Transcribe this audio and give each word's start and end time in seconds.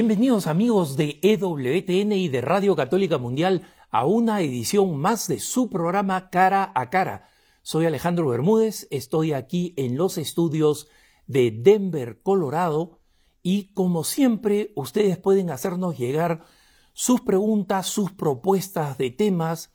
Bienvenidos 0.00 0.46
amigos 0.46 0.96
de 0.96 1.20
EWTN 1.20 2.12
y 2.12 2.28
de 2.30 2.40
Radio 2.40 2.74
Católica 2.74 3.18
Mundial 3.18 3.68
a 3.90 4.06
una 4.06 4.40
edición 4.40 4.96
más 4.96 5.28
de 5.28 5.40
su 5.40 5.68
programa 5.68 6.30
Cara 6.30 6.72
a 6.74 6.88
Cara. 6.88 7.28
Soy 7.60 7.84
Alejandro 7.84 8.26
Bermúdez, 8.26 8.88
estoy 8.90 9.34
aquí 9.34 9.74
en 9.76 9.98
los 9.98 10.16
estudios 10.16 10.88
de 11.26 11.50
Denver, 11.50 12.22
Colorado, 12.22 12.98
y 13.42 13.74
como 13.74 14.02
siempre 14.02 14.72
ustedes 14.74 15.18
pueden 15.18 15.50
hacernos 15.50 15.98
llegar 15.98 16.46
sus 16.94 17.20
preguntas, 17.20 17.86
sus 17.86 18.10
propuestas 18.10 18.96
de 18.96 19.10
temas, 19.10 19.70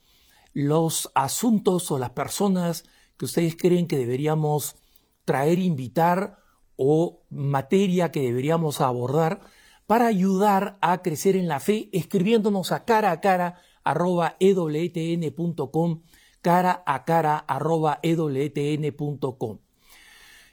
los 0.53 1.12
asuntos 1.13 1.91
o 1.91 1.99
las 1.99 2.09
personas 2.09 2.84
que 3.17 3.26
ustedes 3.26 3.55
creen 3.55 3.85
que 3.85 3.98
deberíamos 3.98 4.76
traer, 5.23 5.59
invitar 5.59 6.39
o 6.77 7.21
materia 7.29 8.12
que 8.12 8.21
deberíamos 8.21 8.81
abordar 8.81 9.41
para 9.88 10.07
ayudar 10.07 10.77
a 10.81 11.02
crecer 11.02 11.35
en 11.35 11.48
la 11.48 11.59
fe, 11.59 11.89
escribiéndonos 11.91 12.71
a 12.71 12.85
cara 12.85 13.12
a 13.12 13.21
cara 13.21 13.59
arroba 13.84 14.35
ewtn.com, 14.39 16.01
cara 16.41 16.84
a 16.85 17.05
cara 17.05 17.37
arroba 17.37 17.99
ewtn.com. 18.01 19.59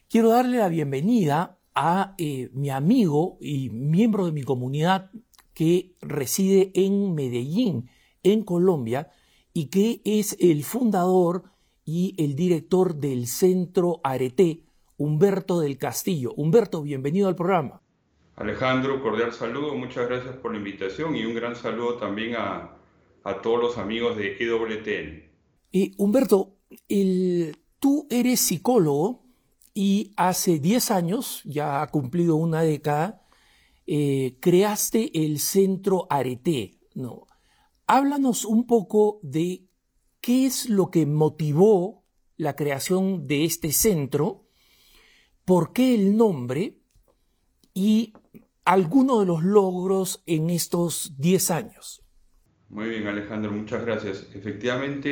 Quiero 0.09 0.29
darle 0.29 0.59
la 0.59 0.69
bienvenida 0.69 1.59
a 1.75 2.15
eh, 2.19 2.51
mi 2.53 2.69
amigo 2.71 3.39
y 3.41 3.71
miembro 3.71 4.27
de 4.27 4.33
mi 4.33 4.43
comunidad 4.43 5.11
que 5.55 5.97
reside 6.01 6.71
en 6.75 7.15
Medellín, 7.15 7.89
en 8.23 8.45
Colombia, 8.45 9.11
y 9.55 9.67
que 9.67 10.01
es 10.05 10.37
el 10.41 10.65
fundador 10.65 11.45
y 11.84 12.15
el 12.23 12.37
director 12.37 12.97
del 12.97 13.27
Centro 13.27 14.01
Arete, 14.05 14.65
Humberto 14.97 15.61
del 15.61 15.78
Castillo. 15.78 16.33
Humberto, 16.37 16.83
bienvenido 16.83 17.28
al 17.28 17.37
programa. 17.37 17.81
Alejandro, 18.43 19.01
cordial 19.01 19.33
saludo, 19.33 19.77
muchas 19.77 20.09
gracias 20.09 20.35
por 20.35 20.51
la 20.51 20.59
invitación 20.59 21.15
y 21.15 21.25
un 21.25 21.33
gran 21.33 21.55
saludo 21.55 21.97
también 21.97 22.35
a, 22.37 22.77
todos 23.41 23.61
los 23.61 23.79
amigos 23.79 24.17
de 24.17 24.37
EWTN. 24.37 25.31
Eh, 25.73 25.93
Humberto, 25.97 26.57
tú 27.79 28.09
eres 28.11 28.41
psicólogo 28.41 29.23
y 29.73 30.12
hace 30.17 30.59
10 30.59 30.91
años, 30.91 31.41
ya 31.45 31.83
ha 31.83 31.87
cumplido 31.93 32.34
una 32.34 32.62
década, 32.62 33.23
eh, 33.87 34.39
creaste 34.41 35.25
el 35.25 35.39
Centro 35.39 36.09
Arete. 36.11 36.81
¿no? 36.97 37.29
Háblanos 37.87 38.45
un 38.45 38.67
poco 38.67 39.21
de 39.23 39.69
qué 40.21 40.47
es 40.47 40.69
lo 40.69 40.91
que 40.91 41.06
motivó 41.06 42.03
la 42.37 42.56
creación 42.56 43.29
de 43.29 43.45
este 43.45 43.71
centro, 43.71 44.49
por 45.45 45.73
qué 45.73 45.95
el 45.95 46.17
nombre 46.17 46.81
y 47.73 48.15
algunos 48.65 49.21
de 49.21 49.27
los 49.27 49.43
logros 49.43 50.23
en 50.27 50.51
estos 50.51 51.15
10 51.19 51.51
años. 51.51 52.05
Muy 52.69 52.89
bien, 52.89 53.07
Alejandro, 53.07 53.53
muchas 53.53 53.85
gracias. 53.85 54.31
Efectivamente, 54.35 55.11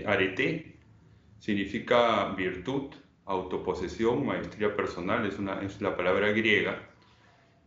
eh, 0.00 0.04
arete 0.06 0.78
significa 1.38 2.32
virtud, 2.34 2.94
autoposesión, 3.26 4.24
maestría 4.24 4.76
personal, 4.76 5.26
es, 5.26 5.38
una, 5.38 5.60
es 5.62 5.80
la 5.80 5.96
palabra 5.96 6.30
griega. 6.30 6.88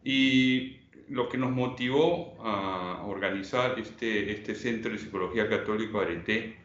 Y 0.04 0.78
lo 1.10 1.30
que 1.30 1.38
nos 1.38 1.52
motivó 1.52 2.36
a 2.44 3.04
organizar 3.06 3.78
este, 3.80 4.32
este 4.32 4.56
Centro 4.56 4.92
de 4.92 4.98
Psicología 4.98 5.50
Católica 5.50 6.00
Arete 6.00 6.58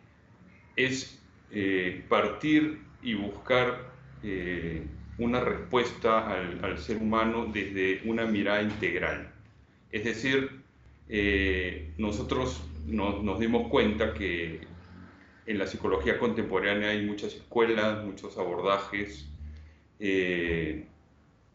es 0.76 1.22
eh, 1.50 2.04
partir 2.08 2.82
y 3.02 3.14
buscar 3.14 3.92
eh, 4.22 4.86
una 5.18 5.40
respuesta 5.40 6.30
al, 6.30 6.78
ser 6.78 6.96
humano 6.96 7.46
desde 7.52 8.02
una 8.04 8.24
mirada 8.24 8.62
integral. 8.62 9.32
Es 9.90 10.04
decir, 10.04 10.62
eh, 11.08 11.92
nosotros 11.98 12.62
nos, 12.86 13.38
dimos 13.38 13.68
cuenta 13.68 14.14
que 14.14 14.60
en 15.46 15.58
la 15.58 15.66
psicología 15.66 16.18
contemporánea 16.18 16.90
hay 16.90 17.04
muchas 17.04 17.34
escuelas, 17.34 18.04
muchos 18.04 18.38
abordajes, 18.38 19.28
eh, 19.98 20.86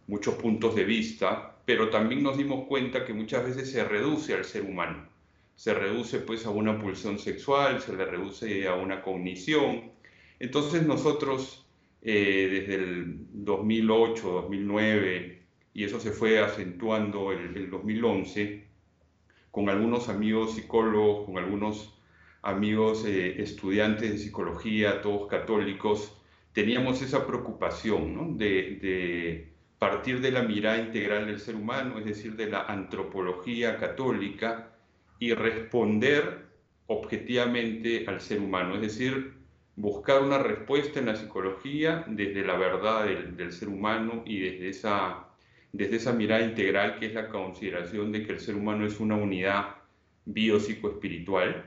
muchos 0.08 0.36
puntos 0.36 0.76
de 0.76 0.84
vista, 0.84 1.56
pero 1.66 1.90
también 1.90 2.24
nos 2.24 2.38
dimos 2.38 2.66
cuenta 2.68 3.06
que 3.06 3.14
muchas 3.14 3.44
veces 3.44 3.72
se 3.72 3.84
reduce 3.84 4.34
al 4.34 4.46
ser 4.46 4.64
humano. 4.64 5.10
Se 5.56 5.74
reduce 5.74 6.20
pues 6.20 6.46
a 6.46 6.52
una 6.52 6.80
pulsión 6.80 7.18
sexual, 7.18 7.82
se 7.82 7.96
le 7.96 8.06
reduce 8.06 8.68
a 8.68 8.76
una 8.76 9.02
cognición. 9.02 9.92
Entonces 10.40 10.84
nosotros 10.84 11.67
eh, 12.02 12.48
desde 12.52 12.76
el 12.76 13.28
2008, 13.32 14.32
2009, 14.32 15.44
y 15.74 15.84
eso 15.84 16.00
se 16.00 16.12
fue 16.12 16.40
acentuando 16.40 17.32
el, 17.32 17.56
el 17.58 17.70
2011, 17.70 18.68
con 19.52 19.70
algunos 19.70 20.10
amigos 20.10 20.56
psicólogos, 20.56 21.26
con 21.26 21.38
algunos 21.38 21.98
amigos 22.42 23.06
eh, 23.06 23.42
estudiantes 23.42 24.12
de 24.12 24.18
psicología, 24.18 25.02
todos 25.02 25.28
católicos, 25.28 26.18
teníamos 26.54 27.02
esa 27.02 27.28
preocupación 27.28 28.38
de, 28.38 28.80
de, 28.82 29.54
partir 29.80 30.22
de 30.22 30.32
la 30.32 30.42
mirada 30.42 30.80
integral 30.80 31.28
del 31.28 31.40
ser 31.40 31.56
humano, 31.56 32.00
es 32.00 32.06
decir, 32.06 32.36
de 32.36 32.48
la 32.48 32.62
antropología 32.62 33.78
católica, 33.78 34.72
y 35.20 35.34
responder 35.34 36.48
objetivamente 36.88 38.06
al 38.08 38.22
ser 38.22 38.40
humano, 38.40 38.76
es 38.76 38.82
decir, 38.82 39.34
buscar 39.78 40.24
una 40.24 40.40
respuesta 40.40 41.00
en 41.00 41.06
la 41.06 41.16
psicología 41.16 42.04
desde 42.08 42.44
la 42.44 42.58
verdad 42.58 43.06
del, 43.06 43.54
ser 43.54 43.70
humano 43.70 44.24
y 44.26 44.40
desde 44.40 44.70
esa, 44.70 45.28
desde 45.72 45.98
esa 45.98 46.14
mirada 46.14 46.44
integral 46.44 47.00
que 47.00 47.06
es 47.06 47.14
la 47.14 47.30
consideración 47.30 48.12
de 48.12 48.26
que 48.26 48.34
el 48.34 48.40
ser 48.40 48.56
humano 48.56 48.88
es 48.88 49.00
una 49.00 49.16
unidad 49.16 49.76
biopsicoespiritual, 50.26 51.64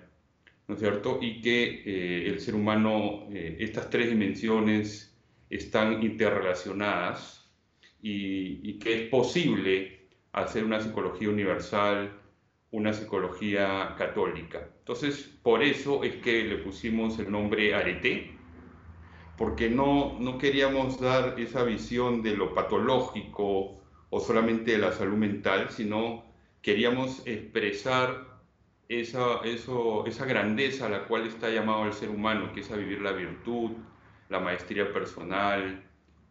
¿no 0.66 0.75
es 0.75 0.81
cierto? 0.81 1.21
Y 1.22 1.41
que 1.41 1.82
eh, 1.87 2.26
el 2.26 2.41
ser 2.41 2.56
humano, 2.56 3.28
eh, 3.32 3.56
estas 3.60 3.88
tres 3.88 4.10
dimensiones 4.10 5.16
están 5.48 6.03
interrelacionadas 6.03 7.48
y, 8.03 8.69
y 8.69 8.78
que 8.81 9.04
es 9.04 9.09
posible 9.09 10.00
hacer 10.32 10.65
una 10.65 10.81
psicología 10.81 11.28
universal, 11.28 12.20
una 12.73 12.93
psicología 12.93 13.95
católica. 13.99 14.69
Entonces, 14.79 15.39
por 15.43 15.63
eso 15.63 16.05
es 16.05 16.17
que 16.17 16.45
le 16.45 16.57
pusimos 16.59 17.19
el 17.19 17.31
nombre 17.31 17.75
arete, 17.75 18.37
porque 19.37 19.71
no, 19.71 20.19
no 20.21 20.39
queríamos 20.39 21.01
dar 21.01 21.39
esa 21.41 21.65
visión 21.65 22.23
de 22.23 22.37
lo 22.37 22.55
patológico 22.55 23.81
o 24.11 24.21
solamente 24.21 24.73
de 24.73 24.79
la 24.79 24.93
salud 24.93 25.17
mental, 25.17 25.71
sino 25.71 26.25
queríamos 26.63 27.27
expresar 27.27 28.41
esa, 28.89 29.41
eso, 29.45 30.05
esa 30.07 30.27
grandeza 30.27 30.87
a 30.87 30.91
la 30.91 31.05
cual 31.05 31.27
está 31.27 31.49
llamado 31.49 31.87
el 31.87 31.93
ser 31.93 32.11
humano, 32.11 32.53
que 32.53 32.61
es 32.61 32.71
a 32.71 32.77
vivir 32.77 33.01
la 33.01 33.13
virtud, 33.13 33.73
la 34.29 34.41
maestría 34.41 34.93
personal, 34.93 35.85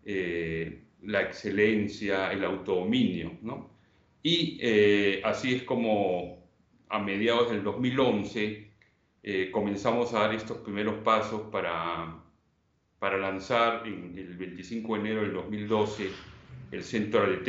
eh, 0.06 0.84
la 1.04 1.22
excelencia, 1.22 2.32
el 2.32 2.44
autodominio, 2.44 3.38
¿no? 3.42 3.78
Y 4.22 4.57
eh, 4.62 5.22
así 5.24 5.56
es 5.56 5.63
como 5.63 6.47
a 6.90 7.00
mediados 7.00 7.52
del 7.52 7.64
2011 7.64 8.70
eh, 9.22 9.52
comenzamos 9.52 10.14
a 10.14 10.22
dar 10.22 10.34
estos 10.34 10.58
primeros 10.58 11.03
pasos 11.03 11.44
para, 11.52 12.23
para 12.99 13.17
lanzar 13.17 13.88
en 13.88 14.17
el 14.17 14.38
25 14.38 14.96
de 14.96 14.99
enero 14.99 15.22
del 15.22 15.34
2012 15.34 16.09
el 16.72 16.84
Centro 16.84 17.23
ADT. 17.23 17.47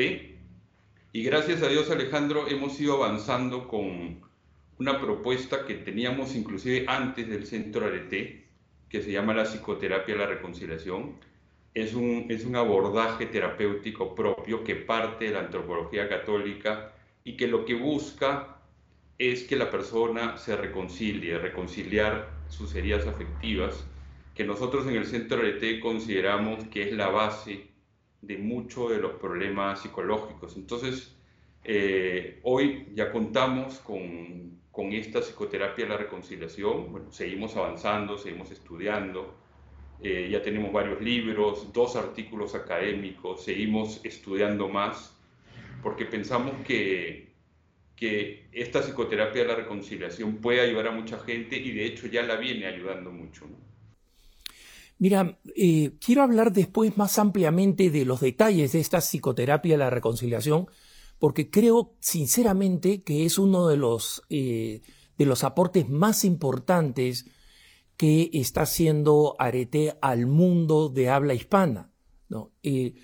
Y 1.12 1.22
gracias 1.24 1.62
a 1.62 1.68
Dios 1.68 1.90
Alejandro 1.90 2.48
hemos 2.48 2.80
ido 2.80 3.02
avanzando 3.02 3.66
con 3.66 4.20
una 4.78 5.00
propuesta 5.00 5.66
que 5.66 5.74
teníamos 5.74 6.34
inclusive 6.34 6.84
antes 6.88 7.28
del 7.28 7.46
Centro 7.46 7.86
ADT, 7.86 8.12
que 8.88 9.02
se 9.02 9.12
llama 9.12 9.34
la 9.34 9.44
psicoterapia 9.44 10.14
de 10.14 10.20
la 10.20 10.26
reconciliación 10.26 11.16
es 11.74 11.94
un, 11.94 12.26
es 12.28 12.44
un 12.44 12.56
abordaje 12.56 13.26
terapéutico 13.26 14.14
propio 14.14 14.64
que 14.64 14.76
parte 14.76 15.26
de 15.26 15.32
la 15.32 15.40
antropología 15.40 16.08
católica 16.08 16.92
y 17.24 17.36
que 17.36 17.46
lo 17.46 17.64
que 17.64 17.74
busca 17.74 18.58
es 19.18 19.44
que 19.44 19.56
la 19.56 19.70
persona 19.70 20.38
se 20.38 20.56
reconcilie, 20.56 21.38
reconciliar 21.38 22.30
sus 22.48 22.74
heridas 22.74 23.06
afectivas, 23.06 23.84
que 24.34 24.44
nosotros 24.44 24.86
en 24.86 24.96
el 24.96 25.06
Centro 25.06 25.42
RT 25.42 25.80
consideramos 25.80 26.64
que 26.68 26.84
es 26.84 26.92
la 26.92 27.08
base 27.08 27.66
de 28.22 28.38
muchos 28.38 28.90
de 28.90 28.98
los 28.98 29.12
problemas 29.12 29.82
psicológicos. 29.82 30.56
Entonces, 30.56 31.14
eh, 31.64 32.40
hoy 32.42 32.88
ya 32.94 33.12
contamos 33.12 33.78
con, 33.80 34.58
con 34.72 34.92
esta 34.92 35.20
psicoterapia 35.20 35.84
de 35.84 35.90
la 35.90 35.96
reconciliación, 35.98 36.90
bueno, 36.90 37.12
seguimos 37.12 37.56
avanzando, 37.56 38.16
seguimos 38.16 38.50
estudiando, 38.50 39.34
eh, 40.02 40.28
ya 40.30 40.42
tenemos 40.42 40.72
varios 40.72 41.00
libros, 41.00 41.72
dos 41.72 41.96
artículos 41.96 42.54
académicos, 42.54 43.44
seguimos 43.44 44.00
estudiando 44.02 44.68
más, 44.68 45.14
porque 45.82 46.06
pensamos 46.06 46.54
que, 46.66 47.32
que 47.96 48.48
esta 48.52 48.80
psicoterapia 48.80 49.42
de 49.42 49.48
la 49.48 49.56
reconciliación 49.56 50.36
puede 50.36 50.60
ayudar 50.60 50.88
a 50.88 50.92
mucha 50.92 51.18
gente 51.18 51.56
y 51.56 51.72
de 51.72 51.84
hecho 51.84 52.06
ya 52.06 52.22
la 52.22 52.36
viene 52.36 52.66
ayudando 52.66 53.10
mucho. 53.10 53.46
Mira, 54.98 55.38
eh, 55.56 55.92
quiero 55.98 56.22
hablar 56.22 56.52
después 56.52 56.98
más 56.98 57.18
ampliamente 57.18 57.90
de 57.90 58.04
los 58.04 58.20
detalles 58.20 58.72
de 58.72 58.80
esta 58.80 59.00
psicoterapia 59.00 59.72
de 59.72 59.78
la 59.78 59.88
reconciliación, 59.90 60.66
porque 61.18 61.50
creo 61.50 61.94
sinceramente 62.00 63.02
que 63.02 63.24
es 63.24 63.38
uno 63.38 63.68
de 63.68 63.78
los, 63.78 64.22
eh, 64.28 64.82
de 65.16 65.26
los 65.26 65.42
aportes 65.42 65.88
más 65.88 66.24
importantes 66.24 67.26
que 68.00 68.30
está 68.32 68.62
haciendo 68.62 69.36
Arete 69.38 69.98
al 70.00 70.24
mundo 70.24 70.88
de 70.88 71.10
habla 71.10 71.34
hispana. 71.34 71.92
¿no? 72.30 72.50
Eh, 72.62 72.94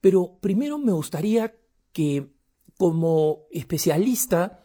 pero 0.00 0.40
primero 0.40 0.76
me 0.76 0.90
gustaría 0.90 1.54
que 1.92 2.34
como 2.76 3.44
especialista 3.52 4.64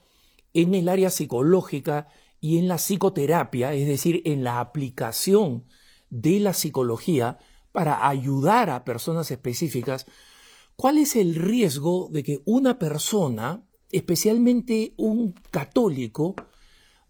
en 0.55 0.73
el 0.73 0.89
área 0.89 1.11
psicológica 1.11 2.07
y 2.41 2.57
en 2.57 2.67
la 2.67 2.79
psicoterapia, 2.79 3.75
es 3.75 3.85
decir, 3.85 4.23
en 4.25 4.43
la 4.43 4.59
aplicación 4.59 5.65
de 6.09 6.39
la 6.39 6.53
psicología 6.53 7.37
para 7.71 8.07
ayudar 8.07 8.71
a 8.71 8.85
personas 8.85 9.29
específicas, 9.29 10.07
¿cuál 10.75 10.97
es 10.97 11.15
el 11.15 11.35
riesgo 11.35 12.09
de 12.11 12.23
que 12.23 12.41
una 12.45 12.79
persona, 12.79 13.63
especialmente 13.91 14.95
un 14.97 15.33
católico, 15.51 16.33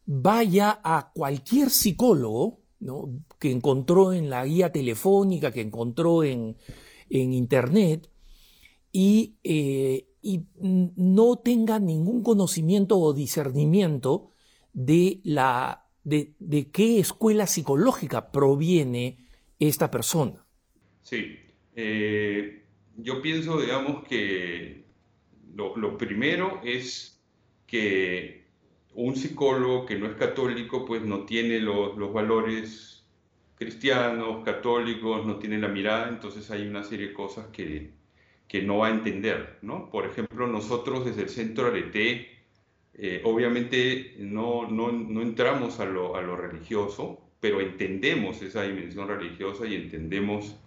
vaya 0.06 0.81
a 0.83 1.13
cualquier 1.16 1.69
psicólogo 1.69 2.65
que 3.39 3.51
encontró 3.51 4.13
en 4.13 4.30
la 4.30 4.45
guía 4.45 4.72
telefónica, 4.72 5.51
que 5.51 5.62
encontró 5.62 6.24
en, 6.24 6.56
Internet, 7.10 8.10
y, 8.92 9.36
eh, 9.44 10.07
y 10.22 10.42
no 10.60 11.38
tenga 11.38 11.80
ningún 11.80 12.24
conocimiento 12.24 12.98
o 12.98 13.13
discernimiento 13.13 14.31
de, 14.74 15.22
la, 15.24 15.86
de, 16.04 16.33
qué 16.72 17.00
escuela 17.00 17.48
psicológica 17.48 18.31
proviene 18.31 19.18
esta 19.60 19.89
persona. 19.92 20.45
Sí, 21.01 21.38
eh, 21.75 22.66
yo 22.98 23.22
pienso, 23.22 23.60
digamos, 23.60 24.04
que 24.07 24.86
lo, 25.56 25.98
primero 25.98 26.62
es 26.63 27.22
que 27.68 28.45
un 28.96 29.16
psicólogo 29.16 29.86
que 29.86 29.98
no 29.98 30.08
es 30.08 30.16
católico, 30.16 30.86
pues 30.86 31.04
no 31.04 31.26
tiene 31.26 31.60
los, 31.60 31.98
los 31.98 32.14
valores 32.14 33.06
cristianos, 33.56 34.44
católicos, 34.44 35.26
no 35.26 35.38
tiene 35.38 35.60
la 35.60 35.68
mirada, 35.68 36.10
entonces 36.10 36.50
hay 36.52 36.68
una 36.68 36.84
serie 36.84 37.10
de 37.10 37.14
cosas 37.14 37.48
que, 37.48 37.92
que 38.48 38.62
no 38.62 38.80
va 38.80 38.88
a 38.88 38.92
entender, 38.92 39.60
¿no? 39.62 39.90
Por 39.90 40.06
ejemplo, 40.06 40.48
nosotros 40.48 41.06
desde 41.06 41.24
el 41.24 41.30
Centro 41.30 41.68
Arete 41.68 42.36
eh, 42.98 43.22
obviamente 43.26 44.16
no, 44.20 44.70
no, 44.70 44.92
no 44.92 45.22
entramos 45.22 45.80
a 45.82 45.86
lo, 45.86 46.16
a 46.16 46.22
lo, 46.22 46.38
religioso, 46.38 47.20
pero 47.42 47.60
entendemos 47.60 48.42
esa 48.42 48.64
dimensión 48.64 49.10
religiosa 49.10 49.66
y 49.66 49.76
entendemos 49.76 50.58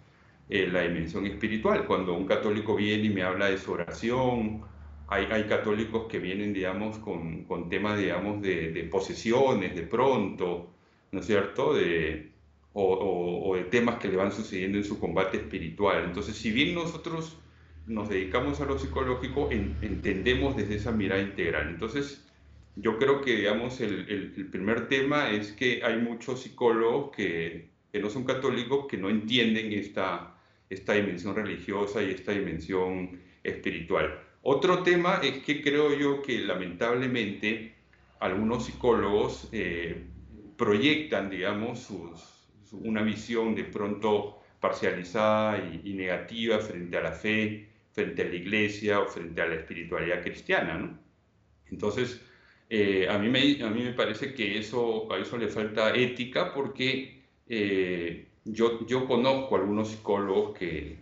eh, 0.49 0.67
la 0.67 0.81
dimensión 0.81 1.25
espiritual. 1.25 1.85
Cuando 1.85 2.13
un 2.13 2.25
católico 2.25 2.75
viene 2.75 3.05
y 3.05 3.09
me 3.09 3.23
habla 3.23 3.49
de 3.49 3.57
su 3.57 3.71
oración, 3.71 4.61
hay, 5.09 5.25
hay 5.31 5.43
católicos 5.45 6.07
que 6.07 6.19
vienen, 6.19 6.53
digamos, 6.53 6.99
con, 6.99 7.43
con 7.45 7.67
temas, 7.67 7.99
digamos, 7.99 8.41
de, 8.41 8.71
de, 8.71 8.83
posesiones 8.83 9.75
de 9.75 9.81
pronto, 9.83 10.69
¿no 11.11 11.19
es 11.19 11.25
cierto? 11.25 11.73
De, 11.73 12.31
o, 12.73 13.49
o, 13.49 13.55
de 13.55 13.63
temas 13.63 13.97
que 13.99 14.07
le 14.07 14.17
van 14.17 14.31
sucediendo 14.31 14.77
en 14.77 14.83
su 14.83 14.99
combate 14.99 15.37
espiritual. 15.37 16.03
Entonces, 16.05 16.35
si 16.35 16.51
bien 16.51 16.75
nosotros 16.75 17.37
nos 17.87 18.07
dedicamos 18.07 18.61
a 18.61 18.65
lo 18.65 18.77
psicológico, 18.77 19.49
entendemos 19.51 20.55
desde 20.55 20.75
esa 20.75 20.91
mirada 20.91 21.21
integral. 21.21 21.69
Entonces, 21.69 22.23
yo 22.75 22.99
creo 22.99 23.21
que, 23.21 23.35
digamos, 23.35 23.81
el, 23.81 24.07
el, 24.09 24.45
primer 24.47 24.87
tema 24.87 25.31
es 25.31 25.51
que 25.53 25.81
hay 25.83 25.97
muchos 25.97 26.43
psicólogos 26.43 27.15
que, 27.15 27.69
que, 27.91 27.99
no 27.99 28.11
son 28.11 28.25
católicos 28.25 28.85
que 28.87 28.97
no 28.97 29.09
entienden 29.09 29.73
esta, 29.73 30.35
esta 30.69 30.93
dimensión 30.93 31.35
religiosa 31.35 32.03
y 32.03 32.11
esta 32.11 32.31
dimensión 32.31 33.19
espiritual. 33.43 34.28
Otro 34.51 34.81
tema 34.81 35.19
es 35.21 35.43
que 35.43 35.61
creo 35.61 35.95
yo 35.95 36.23
que 36.23 36.39
lamentablemente 36.39 37.75
algunos 38.19 38.65
psicólogos 38.65 39.47
eh, 39.51 40.07
proyectan, 40.57 41.29
digamos, 41.29 41.87
una 42.71 43.03
visión 43.03 43.53
de 43.53 43.65
pronto 43.65 44.39
parcializada 44.59 45.59
y, 45.83 45.93
negativa 45.93 46.57
frente 46.57 46.97
a 46.97 47.01
la 47.01 47.11
fe 47.11 47.69
frente 47.91 48.23
a 48.23 48.25
la 48.25 48.33
iglesia 48.33 48.99
o 49.01 49.05
frente 49.05 49.39
a 49.39 49.45
la 49.45 49.53
espiritualidad 49.53 50.23
cristiana. 50.23 50.99
Entonces, 51.69 52.19
eh, 52.71 53.07
a, 53.07 53.19
mí 53.19 53.29
me, 53.29 53.63
a 53.63 53.69
mí 53.69 53.83
me 53.83 53.93
parece 53.93 54.33
que 54.33 54.57
eso, 54.57 55.13
a 55.13 55.19
eso 55.19 55.37
le 55.37 55.49
falta 55.49 55.93
ética 55.93 56.55
porque 56.55 57.21
eh, 57.47 58.29
yo, 58.45 58.83
yo 58.87 59.05
conozco 59.05 59.57
algunos 59.57 59.89
psicólogos 59.89 60.57
que 60.57 60.97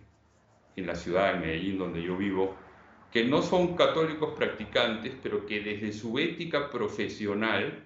en 0.76 0.86
la 0.86 0.94
ciudad 0.94 1.32
de 1.32 1.40
Medellín, 1.40 1.78
donde 1.78 2.02
yo 2.02 2.14
vivo, 2.14 2.67
que 3.12 3.24
no 3.24 3.42
son 3.42 3.76
católicos 3.76 4.34
practicantes, 4.36 5.14
pero 5.22 5.46
que 5.46 5.60
desde 5.60 5.92
su 5.92 6.18
ética 6.18 6.70
profesional, 6.70 7.84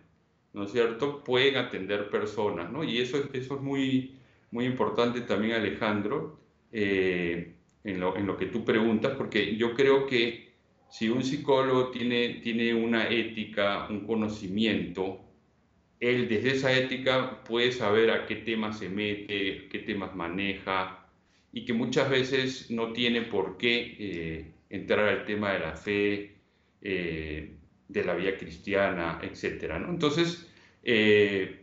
¿no 0.53 0.65
es 0.65 0.73
cierto?, 0.73 1.23
pueden 1.25 1.57
atender 1.57 2.11
personas, 2.11 2.71
¿no? 2.71 2.85
Y 2.85 2.99
eso, 2.99 3.19
eso 3.33 3.55
es 3.57 3.61
muy, 3.61 4.17
muy 4.51 4.67
importante 4.67 5.21
también, 5.23 5.55
Alejandro. 5.55 6.39
Eh, 6.73 7.55
en 7.85 8.01
lo, 8.01 8.17
en 8.17 8.27
lo 8.27 8.37
que 8.37 8.47
tú 8.47 8.65
preguntas, 8.65 9.15
porque 9.17 9.57
yo 9.57 9.75
creo 9.75 10.07
que 10.07 10.53
si 10.89 11.09
un 11.09 11.25
psicólogo 11.25 11.91
tiene, 11.91 12.41
tiene 12.43 12.75
una 12.75 13.09
ética, 13.09 13.87
un 13.89 14.07
conocimiento, 14.07 15.21
él 16.01 16.29
desde 16.29 16.53
esa 16.53 16.73
ética 16.73 17.43
puede 17.45 17.73
saber 17.73 18.11
a 18.11 18.27
qué 18.27 18.37
temas 18.37 18.79
se 18.79 18.89
mete, 18.89 19.69
qué 19.69 19.79
temas 19.81 20.15
maneja, 20.15 21.09
y 21.53 21.65
que 21.65 21.73
muchas 21.73 22.11
veces 22.11 22.71
no 22.71 22.93
tiene 22.93 23.23
por 23.23 23.57
qué 23.57 23.97
eh, 23.99 24.52
entrar 24.73 25.07
al 25.07 25.25
tema 25.27 25.53
de 25.53 25.59
la 25.59 25.77
fe, 25.77 26.37
eh, 26.81 27.57
de 27.89 28.05
la 28.05 28.15
vida 28.15 28.37
cristiana, 28.39 29.21
etc. 29.23 29.75
Entonces, 29.89 30.51
eh, 30.83 31.61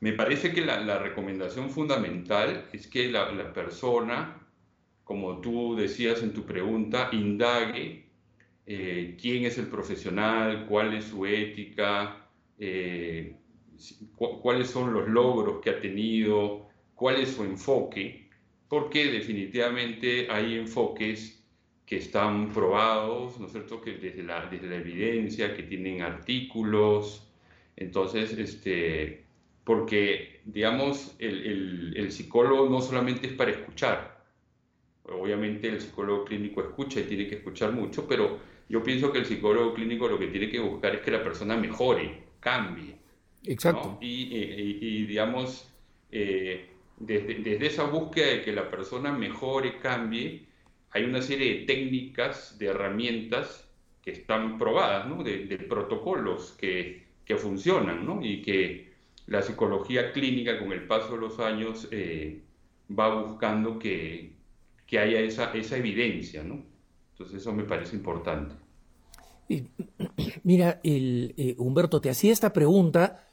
me 0.00 0.12
parece 0.12 0.52
que 0.52 0.60
la, 0.60 0.80
la, 0.80 0.98
recomendación 0.98 1.70
fundamental 1.70 2.66
es 2.72 2.88
que 2.88 3.10
la, 3.10 3.52
persona 3.52 4.38
como 5.04 5.40
tú 5.40 5.76
decías 5.76 6.22
en 6.22 6.32
tu 6.32 6.44
pregunta, 6.44 7.10
indague 7.12 8.06
eh, 8.66 9.16
quién 9.20 9.44
es 9.44 9.58
el 9.58 9.68
profesional, 9.68 10.66
cuál 10.66 10.94
es 10.94 11.04
su 11.04 11.26
ética, 11.26 12.28
cuáles 14.16 14.70
son 14.70 14.92
los 14.92 15.08
logros 15.08 15.60
que 15.60 15.70
ha 15.70 15.80
tenido, 15.80 16.68
cuál 16.94 17.20
es 17.20 17.32
su 17.32 17.44
enfoque, 17.44 18.28
porque 18.68 19.10
definitivamente 19.10 20.28
hay 20.30 20.56
enfoques 20.56 21.41
que 21.92 21.98
están 21.98 22.50
probados, 22.54 23.38
¿no 23.38 23.44
es 23.44 23.52
cierto?, 23.52 23.82
que 23.82 23.92
desde 23.92 24.22
la, 24.22 24.46
desde 24.46 24.66
la 24.66 24.76
evidencia, 24.76 25.54
que 25.54 25.62
tienen 25.62 26.00
artículos, 26.00 27.28
entonces, 27.76 28.32
este, 28.32 29.24
porque, 29.62 30.40
digamos, 30.46 31.14
el, 31.18 31.46
el, 31.46 31.94
el 31.98 32.10
psicólogo 32.10 32.66
no 32.70 32.80
solamente 32.80 33.26
es 33.26 33.34
para 33.34 33.50
escuchar, 33.50 34.24
obviamente 35.04 35.68
el 35.68 35.82
psicólogo 35.82 36.24
clínico 36.24 36.62
escucha 36.62 36.98
y 37.00 37.02
tiene 37.02 37.26
que 37.26 37.34
escuchar 37.34 37.72
mucho, 37.72 38.08
pero 38.08 38.38
yo 38.70 38.82
pienso 38.82 39.12
que 39.12 39.18
el 39.18 39.26
psicólogo 39.26 39.74
clínico 39.74 40.08
lo 40.08 40.18
que 40.18 40.28
tiene 40.28 40.48
que 40.48 40.60
buscar 40.60 40.94
es 40.94 41.02
que 41.02 41.10
la 41.10 41.22
persona 41.22 41.58
mejore, 41.58 42.22
cambie. 42.40 42.96
Exacto. 43.44 43.98
Y, 44.00 45.04
digamos, 45.04 45.70
eh, 46.10 46.70
desde, 46.98 47.66
esa 47.66 47.84
búsqueda 47.84 48.28
de 48.28 48.42
que 48.44 48.52
la 48.52 48.70
persona 48.70 49.12
mejore, 49.12 49.76
cambie, 49.76 50.51
hay 50.92 51.04
una 51.04 51.22
serie 51.22 51.54
de 51.54 51.66
técnicas, 51.66 52.58
de 52.58 52.66
herramientas 52.66 53.68
que 54.02 54.12
están 54.12 54.58
probadas, 54.58 55.06
de, 55.24 55.58
protocolos 55.68 56.52
que, 56.52 57.06
que, 57.24 57.36
funcionan 57.36 58.04
¿no? 58.04 58.20
y 58.22 58.42
que 58.42 58.92
la 59.26 59.42
psicología 59.42 60.12
clínica 60.12 60.58
con 60.58 60.72
el 60.72 60.86
paso 60.86 61.14
de 61.14 61.20
los 61.20 61.38
años 61.38 61.88
eh, 61.90 62.42
va 62.98 63.22
buscando 63.22 63.78
que, 63.78 64.32
que 64.86 64.98
haya 64.98 65.20
esa, 65.20 65.52
esa 65.52 65.76
evidencia, 65.76 66.42
¿no? 66.42 66.62
Entonces 67.12 67.40
eso 67.40 67.52
me 67.52 67.64
parece 67.64 67.96
importante. 67.96 68.54
Mira, 70.42 70.80
eh, 70.82 71.54
Humberto, 71.58 72.00
te 72.00 72.10
hacía 72.10 72.32
esta 72.32 72.52
pregunta 72.52 73.28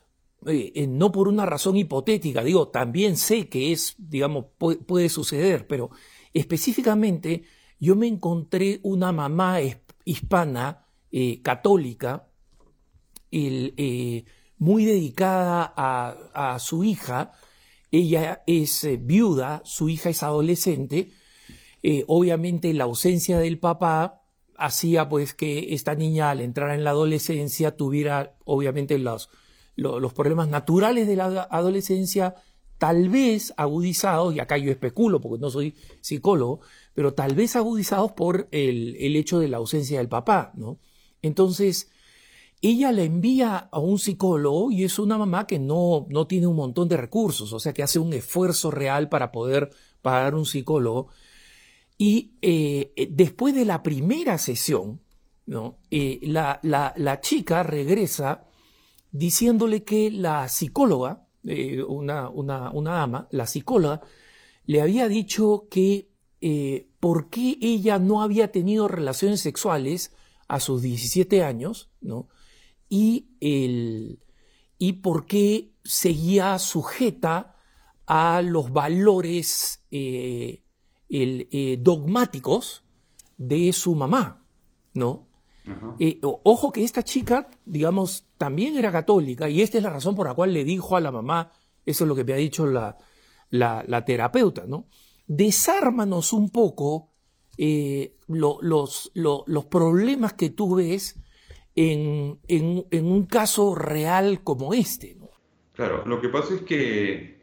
eh, 0.45 0.87
no 0.87 1.11
por 1.11 1.27
una 1.27 1.45
razón 1.45 1.75
hipotética, 1.75 2.43
digo, 2.43 2.69
también 2.69 3.17
sé 3.17 3.49
que 3.49 3.73
es, 3.73 3.95
digamos, 3.97 4.45
puede, 4.57 5.09
suceder, 5.09 5.67
pero 5.67 5.89
específicamente 6.33 7.43
yo 7.79 7.95
me 7.95 8.07
encontré 8.07 8.79
una 8.83 9.12
mamá 9.12 9.59
hispana 10.05 10.86
católica 11.43 12.27
muy 13.31 14.86
dedicada 14.86 15.74
a, 15.75 16.59
su 16.59 16.83
hija, 16.83 17.31
ella 17.91 18.43
es 18.45 18.88
viuda, 19.01 19.62
su 19.63 19.89
hija 19.89 20.09
es 20.09 20.21
adolescente, 20.24 21.12
eh, 21.81 22.03
obviamente 22.07 22.74
la 22.74 22.83
ausencia 22.83 23.39
del 23.39 23.57
papá 23.57 24.21
hacía 24.57 25.07
pues 25.07 25.33
que 25.33 25.74
esta 25.74 25.95
niña 25.95 26.29
al 26.29 26.41
entrar 26.41 26.71
en 26.71 26.83
la 26.83 26.89
adolescencia 26.89 27.77
tuviera 27.77 28.36
obviamente 28.43 28.98
los, 29.00 29.29
los, 29.75 30.13
problemas 30.13 30.50
naturales 30.50 31.07
de 31.07 31.15
la 31.15 31.48
adolescencia 31.50 32.36
tal 32.79 33.09
vez 33.09 33.53
agudizados, 33.57 34.33
y 34.33 34.39
acá 34.39 34.57
yo 34.57 34.71
especulo 34.71 35.21
porque 35.21 35.39
no 35.39 35.51
soy 35.51 35.75
psicólogo, 36.01 36.62
pero 36.95 37.13
tal 37.13 37.36
vez 37.36 37.55
agudizados 37.55 38.13
por 38.13 38.48
el, 38.51 38.95
el 39.00 39.15
hecho 39.15 39.38
de 39.38 39.50
la 39.50 39.57
ausencia 39.57 40.00
del 40.00 40.09
papá, 40.09 40.51
¿no? 40.55 40.79
Entonces, 41.21 41.91
ella 42.62 42.91
le 42.91 43.05
envía 43.05 43.69
a 43.71 43.79
un 43.79 44.00
psicólogo 44.00 44.71
y 44.71 44.83
es 44.83 45.00
una 45.00 45.17
mamá 45.17 45.48
que 45.48 45.59
no, 45.59 46.07
no 46.09 46.27
tiene 46.27 46.48
un 46.48 46.55
montón 46.55 46.89
de 46.89 46.98
recursos, 46.98 47.53
o 47.53 47.59
sea 47.59 47.74
que 47.74 47.83
hace 47.83 48.00
un 48.00 48.13
esfuerzo 48.13 48.71
real 48.71 49.07
para 49.07 49.31
poder 49.31 49.69
pagar 50.01 50.36
un 50.36 50.45
psicólogo. 50.45 51.07
Y 51.98 52.33
eh, 52.41 53.09
después 53.12 53.53
de 53.53 53.65
la 53.65 53.83
primera 53.83 54.38
sesión, 54.38 55.01
¿no? 55.45 55.79
Eh, 55.89 56.19
la, 56.24 56.59
la, 56.63 57.21
chica 57.21 57.63
regresa 57.63 58.45
diciéndole 59.12 59.83
que 59.83 60.12
la 60.12 60.48
psicóloga, 60.48 61.27
eh, 61.46 61.81
una, 61.84 62.29
una, 62.29 62.72
una, 62.72 63.03
ama, 63.03 63.27
la 63.31 63.46
psicóloga, 63.48 64.01
le 64.65 64.81
había 64.81 65.08
dicho 65.08 65.67
que 65.69 66.08
por 67.00 67.29
qué 67.29 67.58
ella 67.62 68.00
no 68.00 68.22
había 68.22 68.51
tenido 68.51 68.88
relaciones 68.88 69.41
sexuales 69.41 70.13
a 70.48 70.60
sus 70.62 70.81
17 70.81 71.43
años, 71.43 71.89
¿no? 72.00 72.29
y, 72.89 73.29
el, 73.39 74.19
y 74.77 74.93
por 74.93 75.27
qué 75.27 75.72
seguía 75.84 76.58
sujeta 76.58 77.55
a 78.08 78.41
los 78.41 78.74
valores 78.74 79.86
eh, 79.91 80.63
eh, 81.10 81.77
dogmáticos 81.79 82.84
de 83.38 83.72
su 83.72 83.96
mamá, 83.96 84.43
¿no? 84.93 85.27
Eh, 86.00 86.19
ojo 86.22 86.72
que 86.72 86.84
esta 86.84 87.03
chica, 87.03 87.48
digamos, 87.63 88.25
también 88.39 88.75
era 88.77 88.91
católica 88.91 89.50
y 89.50 89.62
esta 89.62 89.77
es 89.77 89.84
la 89.84 89.91
razón 89.91 90.15
por 90.15 90.25
la 90.25 90.34
cual 90.34 90.53
le 90.53 90.63
dijo 90.63 90.96
a 90.96 91.01
la 91.01 91.12
mamá, 91.12 91.51
eso 91.86 92.05
es 92.05 92.08
lo 92.08 92.15
que 92.15 92.24
me 92.24 92.34
ha 92.34 92.38
dicho 92.38 92.65
la, 92.65 92.96
terapeuta, 94.05 94.63
¿no? 94.65 94.88
Desármanos 95.27 96.34
un 96.34 96.50
poco 96.50 97.12
los, 98.27 99.12
los 99.13 99.65
problemas 99.65 100.34
que 100.34 100.50
tú 100.50 100.75
ves 100.75 101.19
en, 101.75 103.05
un 103.05 103.25
caso 103.25 103.75
real 103.75 104.43
como 104.43 104.74
este. 104.74 105.17
Claro, 105.74 106.05
lo 106.05 106.19
que 106.19 106.29
pasa 106.29 106.55
es 106.55 106.62
que 106.62 107.39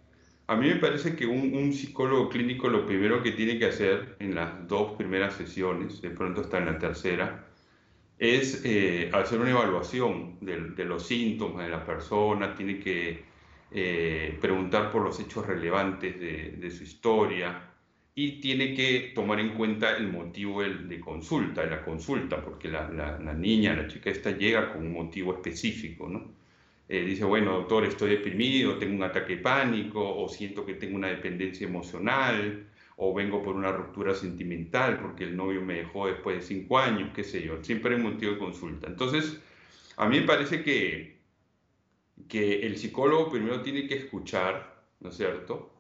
a 0.46 0.56
mí 0.56 0.68
me 0.68 0.76
parece 0.76 1.16
que 1.16 1.26
un, 1.26 1.72
psicólogo 1.72 2.28
clínico 2.28 2.68
lo 2.68 2.86
primero 2.86 3.22
que 3.22 3.32
tiene 3.32 3.58
que 3.58 3.66
hacer 3.66 4.16
en 4.18 4.34
las 4.34 4.66
dos 4.68 4.92
primeras 4.92 5.34
sesiones, 5.34 6.00
de 6.02 6.10
pronto 6.10 6.42
está 6.42 6.58
en 6.58 6.66
la 6.66 6.78
tercera, 6.78 7.46
es 8.18 8.62
eh, 8.64 9.10
hacer 9.12 9.40
una 9.40 9.50
evaluación 9.50 10.38
de, 10.40 10.84
los 10.84 11.06
síntomas 11.06 11.64
de 11.66 11.70
la 11.70 11.84
persona, 11.84 12.54
tiene 12.54 12.80
que 12.80 13.24
eh, 13.70 14.38
preguntar 14.40 14.90
por 14.90 15.02
los 15.02 15.18
hechos 15.20 15.46
relevantes 15.46 16.18
de, 16.18 16.52
de 16.52 16.70
su 16.70 16.84
historia, 16.84 17.66
y 18.18 18.40
tiene 18.40 18.74
que 18.74 19.12
tomar 19.14 19.38
en 19.40 19.50
cuenta 19.50 19.94
el 19.94 20.10
motivo 20.10 20.62
de 20.62 20.98
consulta, 21.00 21.62
de 21.62 21.70
la 21.70 21.84
consulta, 21.84 22.42
porque 22.42 22.66
la, 22.70 22.88
la, 22.90 23.34
niña, 23.34 23.76
la 23.76 23.86
chica 23.88 24.08
esta 24.08 24.30
llega 24.30 24.72
con 24.72 24.86
un 24.86 24.94
motivo 24.94 25.34
específico, 25.34 26.08
¿no? 26.08 26.34
Eh, 26.88 27.02
dice, 27.04 27.24
bueno, 27.24 27.52
doctor, 27.52 27.84
estoy 27.84 28.10
deprimido, 28.10 28.78
tengo 28.78 28.94
un 28.94 29.02
ataque 29.02 29.36
de 29.36 29.42
pánico, 29.42 30.00
o 30.16 30.28
siento 30.30 30.64
que 30.64 30.74
tengo 30.74 30.96
una 30.96 31.08
dependencia 31.08 31.66
emocional, 31.66 32.66
o 32.96 33.14
vengo 33.14 33.42
por 33.42 33.56
una 33.56 33.72
ruptura 33.72 34.14
sentimental 34.14 34.98
porque 35.00 35.24
el 35.24 35.36
novio 35.36 35.62
me 35.62 35.74
dejó 35.74 36.06
después 36.06 36.36
de 36.36 36.42
cinco 36.42 36.78
años, 36.78 37.10
qué 37.14 37.24
sé 37.24 37.42
yo, 37.42 37.62
siempre 37.62 37.94
hay 37.94 38.02
motivo 38.02 38.32
de 38.32 38.38
consulta. 38.38 38.86
Entonces, 38.88 39.40
a 39.96 40.08
mí 40.08 40.20
me 40.20 40.26
parece 40.26 40.62
que, 40.62 41.18
que 42.28 42.66
el 42.66 42.76
psicólogo 42.76 43.30
primero 43.30 43.62
tiene 43.62 43.86
que 43.86 43.96
escuchar, 43.96 44.82
¿no 45.00 45.10
es 45.10 45.16
cierto? 45.16 45.72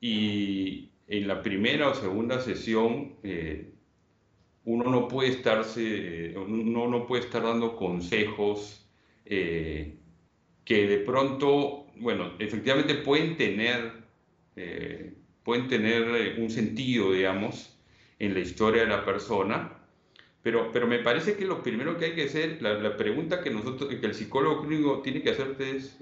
Y, 0.00 0.90
en 1.08 1.26
la 1.26 1.42
primera 1.42 1.88
o 1.88 1.94
segunda 1.94 2.38
sesión 2.40 3.14
eh, 3.22 3.72
uno 4.64 4.90
no 4.90 5.08
puede 5.08 5.30
estarse, 5.30 6.34
no 6.36 7.06
puede 7.06 7.24
estar 7.24 7.42
dando 7.42 7.74
consejos 7.76 8.86
eh, 9.24 9.96
que 10.66 10.86
de 10.86 10.98
pronto, 10.98 11.86
bueno, 11.96 12.32
efectivamente 12.38 12.94
pueden 12.96 13.38
tener, 13.38 13.92
eh, 14.56 15.14
pueden 15.48 15.66
tener 15.66 16.38
un 16.38 16.50
sentido, 16.50 17.12
digamos, 17.12 17.74
en 18.18 18.34
la 18.34 18.40
historia 18.40 18.82
de 18.82 18.88
la 18.88 19.06
persona, 19.06 19.78
pero, 20.42 20.70
pero 20.72 20.86
me 20.86 20.98
parece 20.98 21.38
que 21.38 21.46
lo 21.46 21.62
primero 21.62 21.96
que 21.96 22.04
hay 22.04 22.14
que 22.14 22.24
hacer, 22.24 22.60
la, 22.60 22.98
pregunta 22.98 23.42
que 23.42 23.48
nosotros, 23.48 23.88
que 23.88 24.04
el 24.04 24.14
psicólogo 24.14 24.66
clínico 24.66 25.00
tiene 25.00 25.22
que 25.22 25.30
hacerte 25.30 25.74
es, 25.74 25.98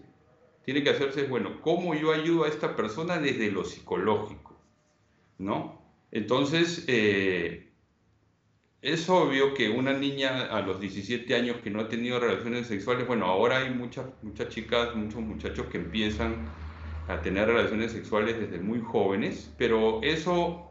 tiene 0.64 0.82
que 0.82 0.90
hacerse 0.90 1.20
es, 1.20 1.28
bueno, 1.28 1.60
¿cómo 1.62 1.94
yo 1.94 2.12
ayudo 2.12 2.42
a 2.42 2.48
esta 2.48 2.74
persona 2.74 3.18
desde 3.18 3.52
lo 3.52 3.64
psicológico? 3.64 4.60
¿no? 5.38 5.80
Entonces, 6.10 6.84
eh, 6.88 7.70
es 8.82 9.08
obvio 9.08 9.54
que 9.54 9.68
una 9.68 9.92
niña 9.92 10.46
a 10.46 10.60
los 10.62 10.80
17 10.80 11.32
años 11.36 11.58
que 11.62 11.70
no 11.70 11.82
ha 11.82 11.88
tenido 11.88 12.18
relaciones 12.18 12.66
sexuales, 12.66 13.06
bueno, 13.06 13.26
ahora 13.26 13.58
hay 13.58 13.70
muchas, 13.70 14.06
muchas 14.22 14.48
chicas, 14.48 14.96
muchos 14.96 15.20
muchachos 15.20 15.66
que 15.66 15.78
empiezan 15.78 16.65
a 17.08 17.22
tener 17.22 17.46
relaciones 17.46 17.92
sexuales 17.92 18.38
desde 18.38 18.58
muy 18.58 18.80
jóvenes, 18.80 19.54
pero 19.58 20.02
eso, 20.02 20.70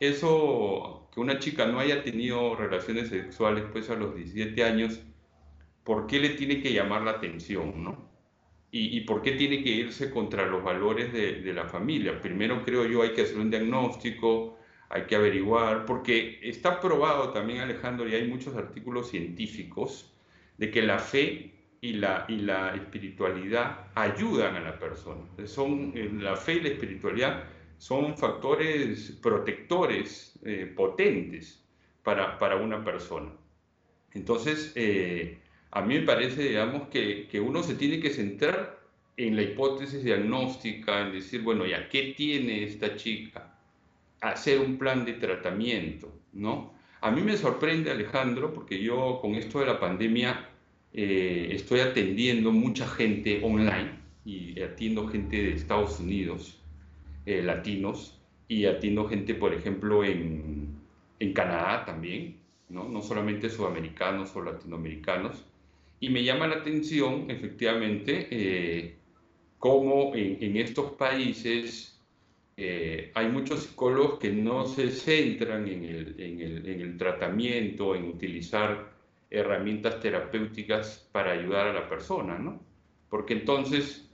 eso, 0.00 1.08
que 1.12 1.20
una 1.20 1.38
chica 1.38 1.66
no 1.66 1.78
haya 1.78 2.02
tenido 2.02 2.54
relaciones 2.56 3.08
sexuales 3.08 3.64
pues 3.72 3.90
a 3.90 3.96
los 3.96 4.14
17 4.14 4.64
años, 4.64 5.00
¿por 5.84 6.06
qué 6.06 6.20
le 6.20 6.30
tiene 6.30 6.60
que 6.60 6.72
llamar 6.72 7.02
la 7.02 7.12
atención, 7.12 7.82
no? 7.82 8.10
y, 8.72 9.00
por 9.00 9.22
qué 9.22 9.32
tiene 9.32 9.62
que 9.64 9.70
irse 9.70 10.10
contra 10.10 10.46
los 10.46 10.62
valores 10.62 11.12
de, 11.12 11.40
de, 11.42 11.52
la 11.52 11.66
familia. 11.66 12.20
Primero 12.20 12.64
creo 12.64 12.86
yo 12.86 13.02
hay 13.02 13.12
que 13.14 13.22
hacer 13.22 13.38
un 13.38 13.50
diagnóstico, 13.50 14.58
hay 14.88 15.06
que 15.06 15.16
averiguar, 15.16 15.86
porque 15.86 16.38
está 16.42 16.78
probado 16.80 17.30
también 17.32 17.60
Alejandro, 17.60 18.08
y 18.08 18.14
hay 18.14 18.28
muchos 18.28 18.54
artículos 18.54 19.10
científicos, 19.10 20.12
de 20.56 20.70
que 20.70 20.82
la 20.82 20.98
fe 20.98 21.59
y 21.80 21.94
la, 21.94 22.26
y 22.28 22.36
la 22.36 22.74
espiritualidad 22.74 23.86
ayudan 23.94 24.56
a 24.56 24.60
la 24.60 24.78
persona. 24.78 25.22
Son, 25.46 25.92
eh, 25.94 26.10
la 26.12 26.36
fe 26.36 26.54
y 26.54 26.60
la 26.60 26.68
espiritualidad 26.68 27.44
son 27.78 28.16
factores 28.16 29.18
protectores 29.22 30.38
eh, 30.44 30.70
potentes 30.76 31.62
para, 32.02 32.38
para, 32.38 32.56
una 32.56 32.84
persona. 32.84 33.30
Entonces, 34.12 34.72
eh, 34.74 35.38
a 35.70 35.80
mí 35.80 35.94
me 36.00 36.02
parece, 36.02 36.42
digamos, 36.42 36.88
que, 36.88 37.26
que, 37.28 37.40
uno 37.40 37.62
se 37.62 37.74
tiene 37.74 38.00
que 38.00 38.10
centrar 38.10 38.78
en 39.16 39.36
la 39.36 39.42
hipótesis 39.42 40.04
diagnóstica, 40.04 41.00
en 41.00 41.12
decir, 41.12 41.42
bueno, 41.42 41.64
¿ya 41.64 41.88
qué 41.88 42.14
tiene 42.16 42.64
esta 42.64 42.96
chica? 42.96 43.54
Hacer 44.20 44.60
un 44.60 44.76
plan 44.76 45.04
de 45.04 45.14
tratamiento, 45.14 46.12
¿no? 46.32 46.74
A 47.00 47.10
mí 47.10 47.22
me 47.22 47.36
sorprende, 47.36 47.90
Alejandro, 47.90 48.52
porque 48.52 48.82
yo 48.82 49.20
con 49.22 49.34
esto 49.34 49.60
de 49.60 49.66
la 49.66 49.80
pandemia 49.80 50.50
eh, 50.92 51.48
estoy 51.52 51.80
atendiendo 51.80 52.52
mucha 52.52 52.86
gente 52.86 53.40
online 53.42 53.90
y 54.24 54.60
atiendo 54.60 55.08
gente 55.08 55.42
de 55.42 55.52
Estados 55.52 56.00
Unidos, 56.00 56.60
eh, 57.26 57.42
latinos, 57.42 58.20
y 58.48 58.66
atiendo 58.66 59.08
gente, 59.08 59.34
por 59.34 59.54
ejemplo, 59.54 60.04
en, 60.04 60.74
en 61.20 61.32
Canadá 61.32 61.84
también, 61.84 62.36
¿no? 62.68 62.88
no 62.88 63.00
solamente 63.00 63.48
sudamericanos 63.48 64.34
o 64.34 64.42
latinoamericanos. 64.42 65.44
Y 66.00 66.08
me 66.08 66.24
llama 66.24 66.48
la 66.48 66.56
atención, 66.56 67.30
efectivamente, 67.30 68.26
eh, 68.30 68.96
cómo 69.58 70.12
en, 70.16 70.56
estos 70.56 70.92
países 70.92 72.00
eh, 72.56 73.12
hay 73.14 73.28
muchos 73.28 73.64
psicólogos 73.64 74.18
que 74.18 74.32
no 74.32 74.66
se 74.66 74.90
centran 74.90 75.68
en 75.68 75.84
el, 75.84 76.14
en, 76.18 76.40
el, 76.40 76.66
en 76.66 76.80
el, 76.80 76.96
tratamiento, 76.96 77.94
en 77.94 78.08
utilizar 78.08 78.89
herramientas 79.30 80.00
terapéuticas 80.00 81.08
para 81.12 81.32
ayudar 81.32 81.68
a 81.68 81.72
la 81.72 81.88
persona, 81.88 82.38
¿no? 82.38 82.60
Porque 83.08 83.34
entonces, 83.34 84.10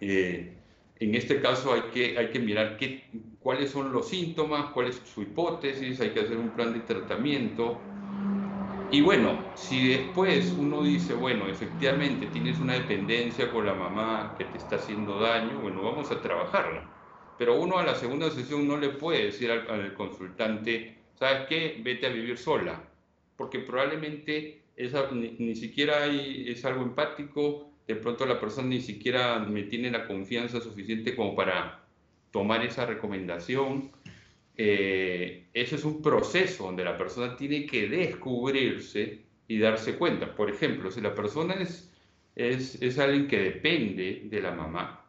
eh, 0.00 0.56
en 0.98 1.14
este 1.14 1.40
caso 1.40 1.72
hay 1.72 1.82
que, 1.92 2.18
hay 2.18 2.30
que 2.30 2.38
mirar 2.38 2.76
qué, 2.76 3.04
cuáles 3.40 3.70
son 3.70 3.92
los 3.92 4.08
síntomas, 4.08 4.72
cuál 4.72 4.88
es 4.88 4.96
su 4.96 5.22
hipótesis, 5.22 6.00
hay 6.00 6.10
que 6.10 6.20
hacer 6.20 6.36
un 6.36 6.50
plan 6.50 6.72
de 6.72 6.80
tratamiento, 6.80 7.80
y 8.92 9.02
bueno, 9.02 9.38
si 9.54 9.88
después 9.88 10.52
uno 10.58 10.82
dice, 10.82 11.14
bueno, 11.14 11.46
efectivamente 11.46 12.26
tienes 12.26 12.58
una 12.58 12.72
dependencia 12.72 13.48
con 13.52 13.64
la 13.64 13.72
mamá 13.72 14.34
que 14.36 14.44
te 14.44 14.58
está 14.58 14.76
haciendo 14.76 15.20
daño, 15.20 15.60
bueno, 15.60 15.82
vamos 15.82 16.10
a 16.10 16.20
trabajarla. 16.20 16.90
Pero 17.38 17.60
uno 17.60 17.78
a 17.78 17.84
la 17.84 17.94
segunda 17.94 18.28
sesión 18.30 18.66
no 18.66 18.76
le 18.76 18.88
puede 18.88 19.26
decir 19.26 19.52
al, 19.52 19.94
consultante, 19.94 21.04
¿sabes 21.14 21.46
qué? 21.48 21.80
Vete 21.84 22.08
a 22.08 22.10
vivir 22.10 22.36
sola. 22.36 22.82
Porque 23.40 23.60
probablemente 23.60 24.60
esa, 24.76 25.10
ni, 25.12 25.56
siquiera 25.56 26.04
es 26.04 26.62
algo 26.66 26.82
empático, 26.82 27.70
de 27.88 27.96
pronto 27.96 28.26
la 28.26 28.38
persona 28.38 28.68
ni 28.68 28.82
siquiera 28.82 29.38
me 29.38 29.62
tiene 29.62 29.90
la 29.90 30.06
confianza 30.06 30.60
suficiente 30.60 31.16
como 31.16 31.34
para 31.34 31.82
tomar 32.32 32.62
esa 32.62 32.84
recomendación 32.84 33.90
eh, 34.58 35.46
eso 35.54 35.76
es 35.76 35.84
un 35.84 36.02
proceso 36.02 36.64
donde 36.64 36.84
la 36.84 36.98
persona 36.98 37.34
tiene 37.34 37.64
que 37.64 37.88
descubrirse 37.88 39.22
y 39.48 39.58
darse 39.58 39.96
cuenta. 39.96 40.34
Por 40.34 40.50
ejemplo, 40.50 40.90
si 40.90 41.00
la 41.00 41.14
persona 41.14 41.54
es, 41.54 41.90
es, 42.36 42.74
es 42.82 42.98
alguien 42.98 43.26
que 43.26 43.38
depende 43.38 44.24
de 44.24 44.42
la 44.42 44.50
mamá, 44.50 45.02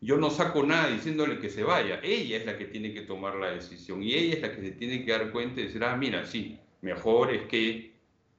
yo 0.00 0.16
no 0.16 0.30
saco 0.30 0.62
nada 0.62 0.88
diciéndole 0.88 1.40
que 1.40 1.50
se 1.50 1.62
vaya. 1.62 2.00
Ella 2.02 2.38
es 2.38 2.46
la 2.46 2.56
que 2.56 2.64
tiene 2.64 2.94
que 2.94 3.02
tomar 3.02 3.34
la 3.34 3.50
decisión 3.50 4.02
y 4.02 4.14
ella 4.14 4.36
es 4.36 4.40
la 4.40 4.56
que 4.56 4.62
se 4.62 4.70
tiene 4.70 5.04
que 5.04 5.12
dar 5.12 5.30
cuenta 5.30 5.60
y 5.60 5.64
decir, 5.64 5.84
ah, 5.84 5.94
mira, 5.94 6.24
sí, 6.24 6.58
mejor 6.80 7.32
es 7.32 7.42
que 7.48 7.92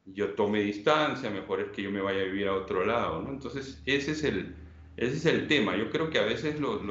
yo 0.06 0.30
tome 0.34 0.62
distancia, 0.62 1.30
mejor 1.30 1.62
es 1.62 1.70
que 1.70 1.84
yo 1.84 1.92
me 1.92 2.02
vaya 2.02 2.22
a 2.22 2.26
vivir 2.26 2.48
a 2.48 2.56
otro 2.56 2.86
lado, 2.86 3.22
¿no? 3.22 3.30
Entonces, 3.30 3.82
ese 3.86 4.12
es 4.12 4.24
el, 4.24 4.56
ese 4.98 5.18
es 5.18 5.26
el 5.26 5.48
tema. 5.48 5.78
Yo 5.78 5.90
creo 5.90 6.10
que 6.10 6.20
a 6.20 6.24
veces 6.24 6.60
los 6.60 6.82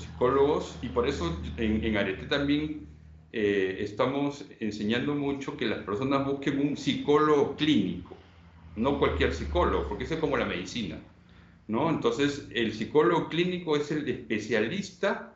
psicólogos, 0.00 0.76
y 0.82 0.88
por 0.88 1.08
eso 1.08 1.38
en, 1.56 1.84
en 1.84 1.96
Arete 1.96 2.26
también 2.26 2.86
eh, 3.32 3.78
estamos 3.80 4.44
enseñando 4.60 5.14
mucho 5.14 5.56
que 5.56 5.66
las 5.66 5.80
personas 5.80 6.24
busquen 6.26 6.60
un 6.60 6.76
psicólogo 6.76 7.56
clínico, 7.56 8.16
no 8.76 8.98
cualquier 8.98 9.34
psicólogo, 9.34 9.88
porque 9.88 10.04
eso 10.04 10.14
es 10.14 10.20
como 10.20 10.36
la 10.36 10.46
medicina. 10.46 10.98
¿no? 11.66 11.90
Entonces, 11.90 12.46
el 12.52 12.72
psicólogo 12.72 13.28
clínico 13.28 13.76
es 13.76 13.90
el 13.90 14.08
especialista, 14.08 15.33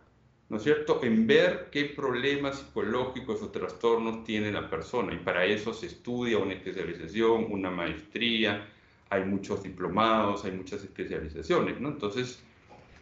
¿no 0.48 0.56
es 0.56 0.62
cierto?, 0.62 1.00
en 1.02 1.26
ver 1.26 1.68
qué 1.70 1.84
problemas 1.86 2.58
psicológicos 2.60 3.42
o 3.42 3.50
trastornos 3.50 4.24
tiene 4.24 4.50
la 4.52 4.68
persona. 4.70 5.12
Y 5.14 5.18
para 5.18 5.44
eso 5.44 5.74
se 5.74 5.86
estudia 5.86 6.38
una 6.38 6.54
especialización, 6.54 7.46
una 7.50 7.70
maestría, 7.70 8.68
hay 9.10 9.24
muchos 9.24 9.62
diplomados, 9.62 10.44
hay 10.44 10.52
muchas 10.52 10.82
especializaciones, 10.84 11.80
¿no? 11.80 11.88
Entonces, 11.88 12.42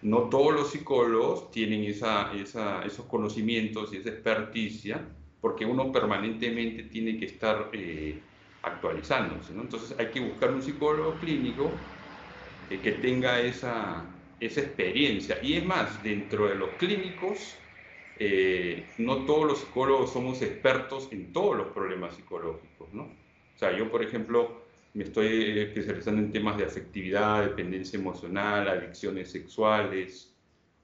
no 0.03 0.29
todos 0.29 0.55
los 0.55 0.71
psicólogos 0.71 1.51
tienen 1.51 1.85
esa, 1.85 2.33
esos 2.35 3.07
conocimientos 3.07 3.93
y 3.93 3.99
esa 3.99 4.11
experticia, 4.11 5.09
porque 5.41 5.65
uno 5.65 5.93
permanentemente 5.93 6.85
tiene 6.85 7.19
que 7.19 7.27
estar 7.27 7.71
eh, 7.73 8.23
actualizándose. 8.63 9.55
¿no? 9.55 9.63
Entonces 9.63 9.99
hay 9.99 10.11
que 10.11 10.21
buscar 10.21 10.53
un 10.53 10.63
psicólogo 10.63 11.19
clínico 11.19 11.71
que 12.69 12.93
tenga 12.93 13.41
esa, 13.41 14.16
esa 14.41 14.61
experiencia. 14.61 15.39
Y 15.43 15.55
es 15.55 15.65
más, 15.65 16.03
dentro 16.03 16.49
de 16.49 16.55
los 16.55 16.71
clínicos, 16.71 17.57
eh, 18.19 18.87
no 18.99 19.25
todos 19.25 19.47
los 19.47 19.59
psicólogos 19.61 20.13
somos 20.13 20.41
expertos 20.43 21.09
en 21.13 21.33
todos 21.33 21.57
los 21.57 21.69
problemas 21.69 22.15
psicológicos. 22.15 22.93
¿no? 22.93 23.05
O 23.05 23.59
sea, 23.59 23.77
yo, 23.77 23.91
por 23.91 24.03
ejemplo, 24.03 24.63
me 24.95 25.05
estoy 25.05 25.59
especializando 25.59 26.23
en 26.23 26.33
temas 26.33 26.57
de 26.57 26.65
afectividad, 26.65 27.43
dependencia 27.43 27.99
emocional, 27.99 28.69
adicciones 28.69 29.31
sexuales. 29.31 30.35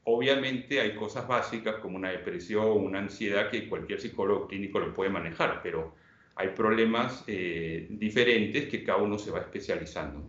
Obviamente 0.04 0.80
hay 0.80 0.94
cosas 0.94 1.26
básicas 1.26 1.76
como 1.76 1.96
una 1.96 2.10
depresión, 2.10 2.84
una 2.84 2.98
ansiedad 2.98 3.50
que 3.50 3.68
cualquier 3.68 4.00
psicólogo 4.00 4.48
clínico 4.48 4.80
lo 4.80 4.92
puede 4.92 5.10
manejar, 5.10 5.60
pero 5.62 5.94
hay 6.34 6.48
problemas 6.48 7.24
eh, 7.26 7.86
diferentes 7.90 8.68
que 8.68 8.82
cada 8.82 8.98
uno 8.98 9.18
se 9.18 9.30
va 9.30 9.40
especializando. 9.40 10.22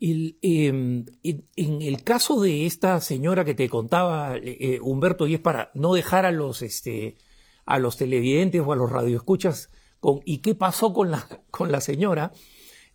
Em, 0.00 1.06
en 1.22 1.82
el 1.82 2.04
caso 2.04 2.40
de 2.40 2.66
esta 2.66 3.00
señora 3.00 3.44
que 3.44 3.54
te 3.54 3.68
contaba, 3.68 4.36
eh, 4.36 4.56
eh, 4.60 4.80
Humberto, 4.80 5.26
y 5.26 5.34
es 5.34 5.40
para 5.40 5.70
no 5.74 5.94
dejar 5.94 6.24
a 6.24 6.30
los, 6.30 6.62
este, 6.62 7.16
a 7.66 7.78
los 7.78 7.96
televidentes 7.96 8.62
o 8.64 8.72
a 8.72 8.76
los 8.76 8.90
radioescuchas 8.90 9.70
¿Y 10.24 10.38
qué 10.38 10.54
pasó 10.54 10.92
con 10.92 11.10
la, 11.10 11.26
con 11.50 11.72
la 11.72 11.80
señora? 11.80 12.32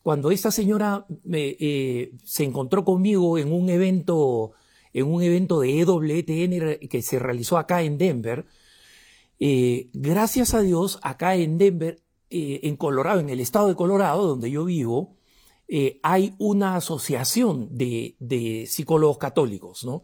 Cuando 0.02 0.32
esta 0.32 0.52
señora 0.52 1.06
eh, 1.32 2.12
se 2.26 2.44
encontró 2.44 2.84
conmigo 2.84 3.38
en 3.38 3.54
un 3.54 3.70
evento, 3.70 4.52
en 4.92 5.08
un 5.08 5.24
evento 5.24 5.62
de 5.62 5.80
EWTN 5.80 6.88
que 6.90 7.02
se 7.02 7.20
realizó 7.20 7.58
acá 7.58 7.84
en 7.84 7.98
Denver, 7.98 8.46
eh, 9.40 9.90
gracias 9.94 10.54
a 10.54 10.62
Dios, 10.62 11.00
acá 11.04 11.36
en 11.36 11.58
Denver, 11.58 12.02
eh, 12.30 12.62
en 12.64 12.76
Colorado, 12.76 13.22
en 13.22 13.30
el 13.30 13.40
estado 13.40 13.70
de 13.70 13.76
Colorado, 13.76 14.28
donde 14.28 14.52
yo 14.52 14.66
vivo, 14.66 15.16
hay 16.04 16.36
una 16.38 16.76
asociación 16.76 17.70
de, 17.76 18.66
psicólogos 18.68 19.18
católicos, 19.18 19.84
¿no? 19.84 20.04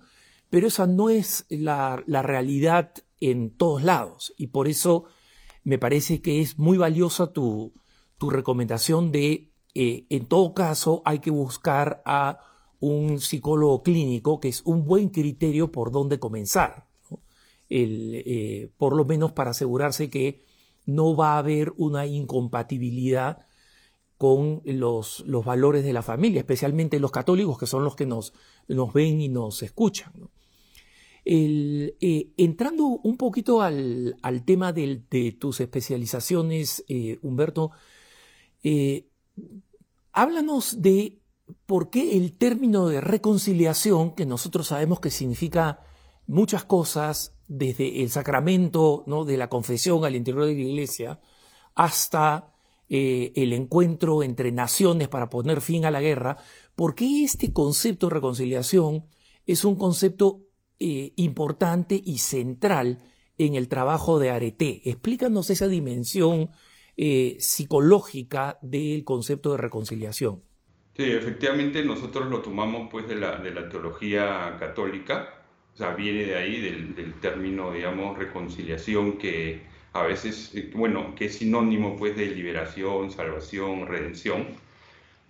Pero 0.49 0.67
esa 0.67 0.87
no 0.87 1.09
es 1.09 1.45
la, 1.49 2.03
realidad 2.07 2.93
en 3.19 3.51
todos 3.51 3.83
lados. 3.83 4.33
Y 4.37 4.47
por 4.47 4.67
eso 4.67 5.05
me 5.63 5.77
parece 5.77 6.21
que 6.21 6.41
es 6.41 6.57
muy 6.57 6.77
valiosa 6.77 7.31
tu, 7.31 7.73
recomendación 8.19 9.11
de, 9.11 9.51
eh, 9.75 10.05
en 10.09 10.25
todo 10.25 10.53
caso, 10.53 11.01
hay 11.05 11.19
que 11.19 11.31
buscar 11.31 12.01
a 12.05 12.39
un 12.79 13.19
psicólogo 13.19 13.83
clínico, 13.83 14.39
que 14.39 14.49
es 14.49 14.61
un 14.65 14.85
buen 14.85 15.09
criterio 15.09 15.71
por 15.71 15.91
dónde 15.91 16.19
comenzar, 16.19 16.87
eh, 17.69 18.71
por 18.77 18.95
lo 18.95 19.05
menos 19.05 19.31
para 19.33 19.51
asegurarse 19.51 20.09
que 20.09 20.43
no 20.85 21.15
va 21.15 21.35
a 21.35 21.37
haber 21.37 21.73
una 21.77 22.07
incompatibilidad 22.07 23.45
con 24.19 24.61
los, 24.65 25.21
los 25.21 25.45
valores 25.45 25.85
de 25.85 25.93
la 25.93 26.01
familia, 26.01 26.41
especialmente 26.41 26.99
los 26.99 27.09
católicos, 27.09 27.57
que 27.57 27.65
son 27.65 27.85
los 27.85 27.95
que 27.95 28.05
nos, 28.05 28.33
nos 28.67 28.91
ven 28.91 29.21
y 29.21 29.29
nos 29.29 29.63
escuchan. 29.63 30.11
Eh, 31.23 32.33
entrando 32.35 32.83
un 32.85 33.15
poquito 33.15 33.61
al, 33.61 34.17
tema 34.45 34.73
de 34.73 35.37
tus 35.39 35.61
especializaciones, 35.61 36.83
eh, 36.89 37.17
Humberto, 37.21 37.71
eh, 38.61 39.07
háblanos 40.11 40.81
de 40.81 41.21
por 41.65 41.89
qué 41.89 42.17
el 42.17 42.37
término 42.37 42.89
de 42.89 42.99
reconciliación, 42.99 44.15
que 44.15 44.25
nosotros 44.25 44.67
sabemos 44.67 44.99
que 44.99 45.11
significa 45.11 45.79
muchas 46.27 46.65
cosas, 46.65 47.37
desde 47.47 48.03
el 48.03 48.09
sacramento 48.09 49.05
¿no? 49.07 49.23
de 49.23 49.37
la 49.37 49.47
confesión 49.47 50.03
al 50.03 50.17
interior 50.17 50.45
de 50.45 50.55
la 50.55 50.59
iglesia, 50.59 51.21
hasta 51.73 52.51
el 52.89 53.53
encuentro 53.53 54.23
entre 54.23 54.51
naciones 54.51 55.07
para 55.07 55.29
poner 55.29 55.61
fin 55.61 55.85
a 55.85 55.91
la 55.91 56.01
guerra, 56.01 56.37
¿por 56.75 56.95
qué 56.95 57.23
este 57.23 57.53
concepto 57.53 58.07
de 58.07 58.15
reconciliación 58.15 59.05
es 59.45 59.63
un 59.63 59.75
concepto 59.75 60.41
eh, 60.81 61.11
importante 61.17 61.99
y 62.01 62.19
central 62.19 62.99
en 63.37 63.55
el 63.55 63.67
trabajo 63.67 64.17
de 64.17 64.29
Arete. 64.29 64.81
Explícanos 64.85 65.49
esa 65.49 65.67
dimensión 65.67 66.51
eh, 66.95 67.35
psicológica 67.39 68.59
del 68.61 69.03
concepto 69.03 69.51
de 69.51 69.57
reconciliación. 69.57 70.41
Sí, 70.95 71.03
efectivamente 71.03 71.83
nosotros 71.83 72.29
lo 72.29 72.41
tomamos 72.41 72.89
pues 72.89 73.09
de 73.09 73.15
la, 73.15 73.37
de 73.37 73.51
la 73.51 73.67
teología 73.67 74.55
católica, 74.57 75.43
o 75.73 75.77
sea, 75.77 75.95
viene 75.95 76.25
de 76.25 76.35
ahí, 76.37 76.61
del 76.61 77.19
término, 77.19 77.73
digamos, 77.73 78.17
reconciliación, 78.17 79.17
que 79.17 79.63
a 79.93 80.03
veces, 80.03 80.53
eh, 80.55 80.71
bueno, 80.75 81.15
que 81.15 81.25
es 81.25 81.37
sinónimo 81.37 81.95
pues 81.97 82.15
de 82.15 82.27
liberación, 82.27 83.11
salvación, 83.11 83.87
redención. 83.87 84.47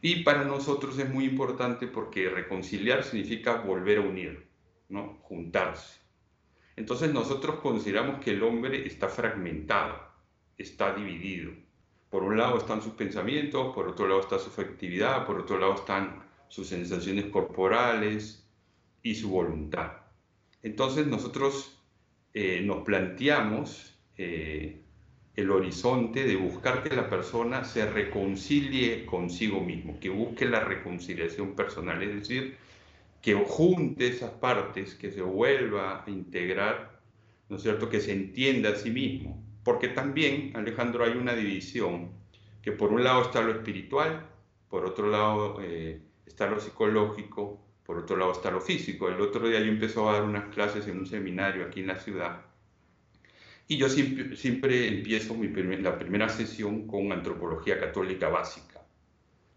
Y 0.01 0.23
para 0.23 0.43
nosotros 0.45 0.97
es 0.99 1.09
muy 1.09 1.25
importante 1.25 1.87
porque 1.87 2.29
reconciliar 2.29 3.03
significa 3.03 3.55
volver 3.55 3.99
a 3.99 4.01
unir. 4.01 4.49
¿no? 4.89 5.19
juntarse. 5.21 5.99
Entonces 6.75 7.13
nosotros 7.13 7.59
consideramos 7.59 8.19
que 8.19 8.31
el 8.31 8.43
hombre 8.43 8.85
está 8.85 9.07
fragmentado, 9.07 9.97
está 10.57 10.93
dividido. 10.93 11.51
Por 12.09 12.23
un 12.23 12.37
lado 12.37 12.57
están 12.57 12.81
sus 12.81 12.93
pensamientos, 12.93 13.73
por 13.73 13.87
otro 13.87 14.07
lado 14.07 14.21
está 14.21 14.39
su 14.39 14.49
afectividad, 14.49 15.25
por 15.25 15.39
otro 15.39 15.59
lado 15.59 15.75
están 15.75 16.23
sus 16.47 16.67
sensaciones 16.67 17.25
corporales 17.25 18.49
y 19.03 19.13
su 19.15 19.29
voluntad. 19.29 19.91
Entonces 20.63 21.05
nosotros 21.05 21.79
eh, 22.33 22.61
nos 22.61 22.83
planteamos 22.83 23.95
eh, 24.21 24.81
el 25.37 25.49
horizonte 25.49 26.25
de 26.25 26.35
buscar 26.35 26.83
que 26.83 26.93
la 26.93 27.09
persona 27.09 27.63
se 27.63 27.89
reconcilie 27.89 29.05
consigo 29.05 29.61
mismo, 29.61 29.97
que 29.97 30.09
busque 30.09 30.45
la 30.45 30.59
reconciliación 30.59 31.55
personal, 31.55 32.03
es 32.03 32.13
decir, 32.13 32.57
que 33.21 33.35
junte 33.35 34.09
esas 34.09 34.31
partes, 34.31 34.95
que 34.95 35.09
se 35.09 35.21
vuelva 35.21 36.03
a 36.03 36.09
integrar, 36.09 36.99
¿no 37.47 37.55
es 37.55 37.61
cierto?, 37.61 37.89
que 37.89 38.01
se 38.01 38.11
entienda 38.11 38.71
a 38.71 38.75
sí 38.75 38.91
mismo. 38.91 39.41
Porque 39.63 39.87
también, 39.87 40.51
Alejandro, 40.53 41.05
hay 41.05 41.13
una 41.13 41.33
división, 41.33 42.11
que 42.61 42.73
por 42.73 42.91
un 42.91 43.05
lado 43.05 43.21
está 43.21 43.41
lo 43.41 43.53
espiritual, 43.53 44.27
por 44.67 44.83
otro 44.85 45.07
lado 45.09 45.59
eh, 45.61 46.01
está 46.25 46.49
lo 46.49 46.59
psicológico, 46.59 47.57
por 47.85 47.99
otro 47.99 48.17
lado 48.17 48.33
está 48.33 48.51
lo 48.51 48.59
físico. 48.59 49.07
El 49.07 49.21
otro 49.21 49.47
día 49.47 49.61
yo 49.61 49.67
empecé 49.67 49.97
a 50.01 50.11
dar 50.11 50.23
unas 50.23 50.53
clases 50.53 50.85
en 50.89 50.99
un 50.99 51.05
seminario 51.05 51.65
aquí 51.65 51.79
en 51.79 51.87
la 51.87 51.99
ciudad 51.99 52.48
y 53.69 53.77
yo 53.77 53.87
siempre, 53.87 54.35
siempre 54.35 54.87
empiezo 54.87 55.35
mi 55.35 55.47
la 55.77 55.97
primera 55.97 56.27
sesión 56.27 56.87
con 56.87 57.11
antropología 57.11 57.79
católica 57.79 58.27
básica. 58.27 58.81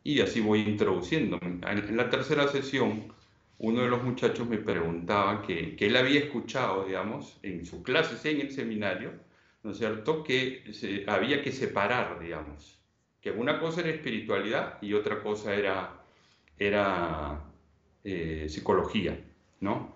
Y 0.05 0.20
así 0.20 0.40
voy 0.40 0.61
introduciéndome. 0.61 1.61
En 1.66 1.96
la 1.96 2.11
tercera 2.11 2.46
sesión 2.48 3.12
uno 3.59 3.83
de 3.83 3.88
los 3.88 4.03
muchachos 4.03 4.46
me 4.46 4.59
preguntaba 4.59 5.40
que, 5.40 5.77
que 5.77 5.87
él 5.87 5.96
había 5.96 6.20
escuchado, 6.20 6.85
digamos, 6.85 7.38
en 7.42 7.64
su 7.64 7.83
clase, 7.83 8.31
en 8.31 8.40
el 8.42 8.51
seminario, 8.51 9.12
¿no 9.62 9.70
es 9.70 9.79
cierto?, 9.79 10.22
que 10.22 10.64
se, 10.72 11.05
había 11.09 11.42
que 11.42 11.53
separar, 11.53 12.20
digamos, 12.20 12.79
que 13.20 13.31
una 13.31 13.61
cosa 13.61 13.81
era 13.81 13.90
espiritualidad 13.90 14.79
y 14.83 14.92
otra 14.92 15.22
cosa 15.22 15.55
era, 15.55 16.03
era 16.59 17.40
eh, 18.05 18.46
psicología, 18.48 19.18
¿no? 19.61 19.91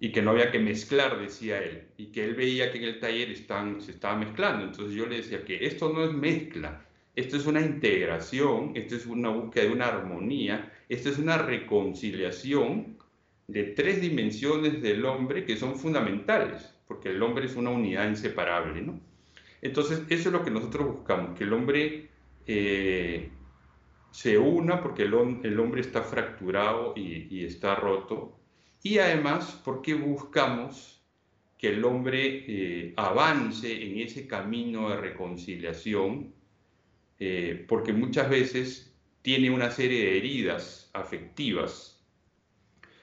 Y 0.00 0.12
que 0.12 0.22
no 0.22 0.30
había 0.30 0.50
que 0.50 0.58
mezclar, 0.58 1.20
decía 1.20 1.62
él, 1.62 1.82
y 1.98 2.06
que 2.06 2.24
él 2.24 2.34
veía 2.34 2.72
que 2.72 2.78
en 2.78 2.84
el 2.84 3.00
taller 3.00 3.30
están, 3.30 3.80
se 3.82 3.92
estaba 3.92 4.16
mezclando. 4.16 4.64
Entonces 4.64 4.94
yo 4.94 5.06
le 5.06 5.18
decía 5.18 5.44
que 5.44 5.66
esto 5.66 5.92
no 5.92 6.04
es 6.04 6.12
mezcla, 6.12 6.86
esto 7.14 7.36
es 7.36 7.46
una 7.46 7.60
integración, 7.60 8.72
esto 8.74 8.96
es 8.96 9.06
una 9.06 9.28
búsqueda 9.28 9.64
de 9.64 9.72
una 9.72 9.88
armonía, 9.88 10.72
esto 10.88 11.10
es 11.10 11.18
una 11.18 11.38
reconciliación 11.38 12.96
de 13.46 13.64
tres 13.64 14.00
dimensiones 14.00 14.80
del 14.80 15.04
hombre 15.04 15.44
que 15.44 15.56
son 15.56 15.76
fundamentales, 15.76 16.74
porque 16.88 17.10
el 17.10 17.22
hombre 17.22 17.46
es 17.46 17.56
una 17.56 17.70
unidad 17.70 18.08
inseparable, 18.08 18.80
¿no? 18.80 19.00
Entonces, 19.62 20.02
eso 20.08 20.28
es 20.28 20.32
lo 20.32 20.42
que 20.42 20.50
nosotros 20.50 20.86
buscamos, 20.86 21.36
que 21.36 21.44
el 21.44 21.52
hombre 21.52 22.08
eh, 22.46 23.30
se 24.10 24.38
una 24.38 24.82
porque 24.82 25.02
el, 25.02 25.14
hombre 25.14 25.80
está 25.80 26.02
fracturado 26.02 26.94
y, 26.96 27.44
está 27.44 27.74
roto, 27.74 28.39
y 28.82 28.98
además 28.98 29.60
porque 29.64 29.94
buscamos 29.94 31.00
que 31.58 31.68
el 31.68 31.84
hombre 31.84 32.44
eh, 32.48 32.94
avance 32.96 33.70
en 33.70 33.98
ese 33.98 34.26
camino 34.26 34.88
de 34.88 34.96
reconciliación, 34.96 36.32
eh, 37.18 37.66
porque 37.68 37.92
muchas 37.92 38.30
veces 38.30 38.94
tiene 39.20 39.50
una 39.50 39.70
serie 39.70 40.06
de 40.06 40.16
heridas 40.16 40.90
afectivas, 40.94 42.02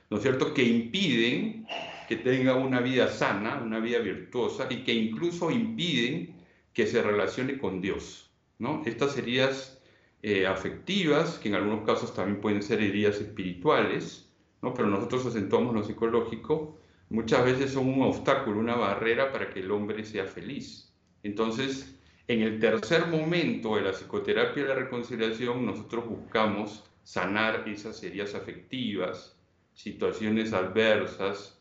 ¿no 0.10 0.18
es 0.18 0.24
cierto?, 0.24 0.56
que 0.56 0.63
impiden 0.63 1.68
que 2.08 2.16
tenga 2.16 2.56
una 2.56 2.80
vida 2.80 3.10
sana, 3.10 3.62
una 3.62 3.80
vida 3.80 4.00
virtuosa, 4.00 4.68
y 4.70 4.84
que 4.84 4.94
incluso 4.94 5.52
impiden 5.52 6.36
que 6.74 6.88
se 6.88 7.04
relacione 7.04 7.58
con 7.60 7.82
Dios, 7.82 8.32
¿no? 8.60 8.82
Estas 8.86 9.18
heridas 9.18 9.82
eh, 10.24 10.48
afectivas, 10.48 11.38
que 11.38 11.50
en 11.50 11.56
algunos 11.56 11.86
casos 11.86 12.16
también 12.16 12.40
pueden 12.40 12.63
ser 12.63 12.82
heridas 12.82 13.18
espirituales, 13.18 14.27
¿no? 14.62 14.74
pero 14.74 14.88
nosotros 14.88 15.26
acentuamos 15.26 15.74
lo 15.74 15.84
psicológico, 15.84 16.78
muchas 17.10 17.46
veces 17.46 17.72
son 17.72 17.88
un 17.89 18.02
obstáculo, 18.02 18.60
una 18.60 18.76
barrera 18.76 19.32
para 19.32 19.50
que 19.50 19.60
el 19.60 19.72
hombre 19.72 20.04
sea 20.04 20.26
feliz. 20.26 20.93
Entonces, 21.24 21.98
en 22.28 22.41
el 22.41 22.60
tercer 22.60 23.08
momento 23.08 23.76
de 23.76 23.84
la 23.84 23.93
psicoterapia 23.93 24.63
de 24.63 24.70
la 24.70 24.76
reconciliación, 24.76 25.65
nosotros 25.65 26.08
buscamos 26.08 26.84
sanar 27.04 27.67
esas 27.67 28.04
heridas 28.04 28.36
afectivas, 28.36 29.38
situaciones 29.74 30.54
adversas 30.54 31.58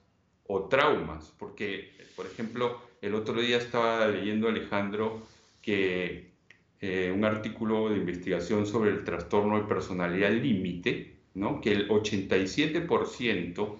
o 0.49 0.65
traumas, 0.69 1.33
porque, 1.39 1.93
por 2.17 2.27
ejemplo, 2.27 2.81
el 3.01 3.15
otro 3.15 3.41
día 3.41 3.59
estaba 3.59 4.09
leyendo 4.09 4.49
Alejandro 4.49 5.23
que 5.63 6.33
eh, 6.81 7.13
un 7.15 7.25
artículo 7.25 7.89
de 7.91 7.97
investigación 7.97 8.67
sobre 8.67 8.91
el 8.91 9.05
trastorno 9.05 9.61
de 9.61 9.67
personalidad 9.67 10.31
límite, 10.31 11.16
¿no? 11.37 11.61
que 11.61 11.71
el 11.71 11.89
87% 11.89 13.77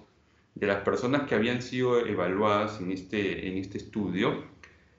de 0.55 0.67
las 0.67 0.83
personas 0.83 1.27
que 1.27 1.35
habían 1.35 1.61
sido 1.61 2.05
evaluadas 2.05 2.79
en 2.79 2.91
este, 2.91 3.47
en 3.47 3.57
este 3.57 3.79
estudio, 3.79 4.43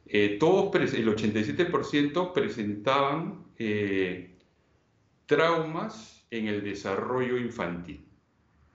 eh, 0.06 0.36
todos, 0.40 0.74
el 0.92 1.08
87% 1.08 2.32
presentaban 2.32 3.44
eh, 3.58 4.34
traumas 5.26 6.26
en 6.30 6.48
el 6.48 6.64
desarrollo 6.64 7.38
infantil. 7.38 8.04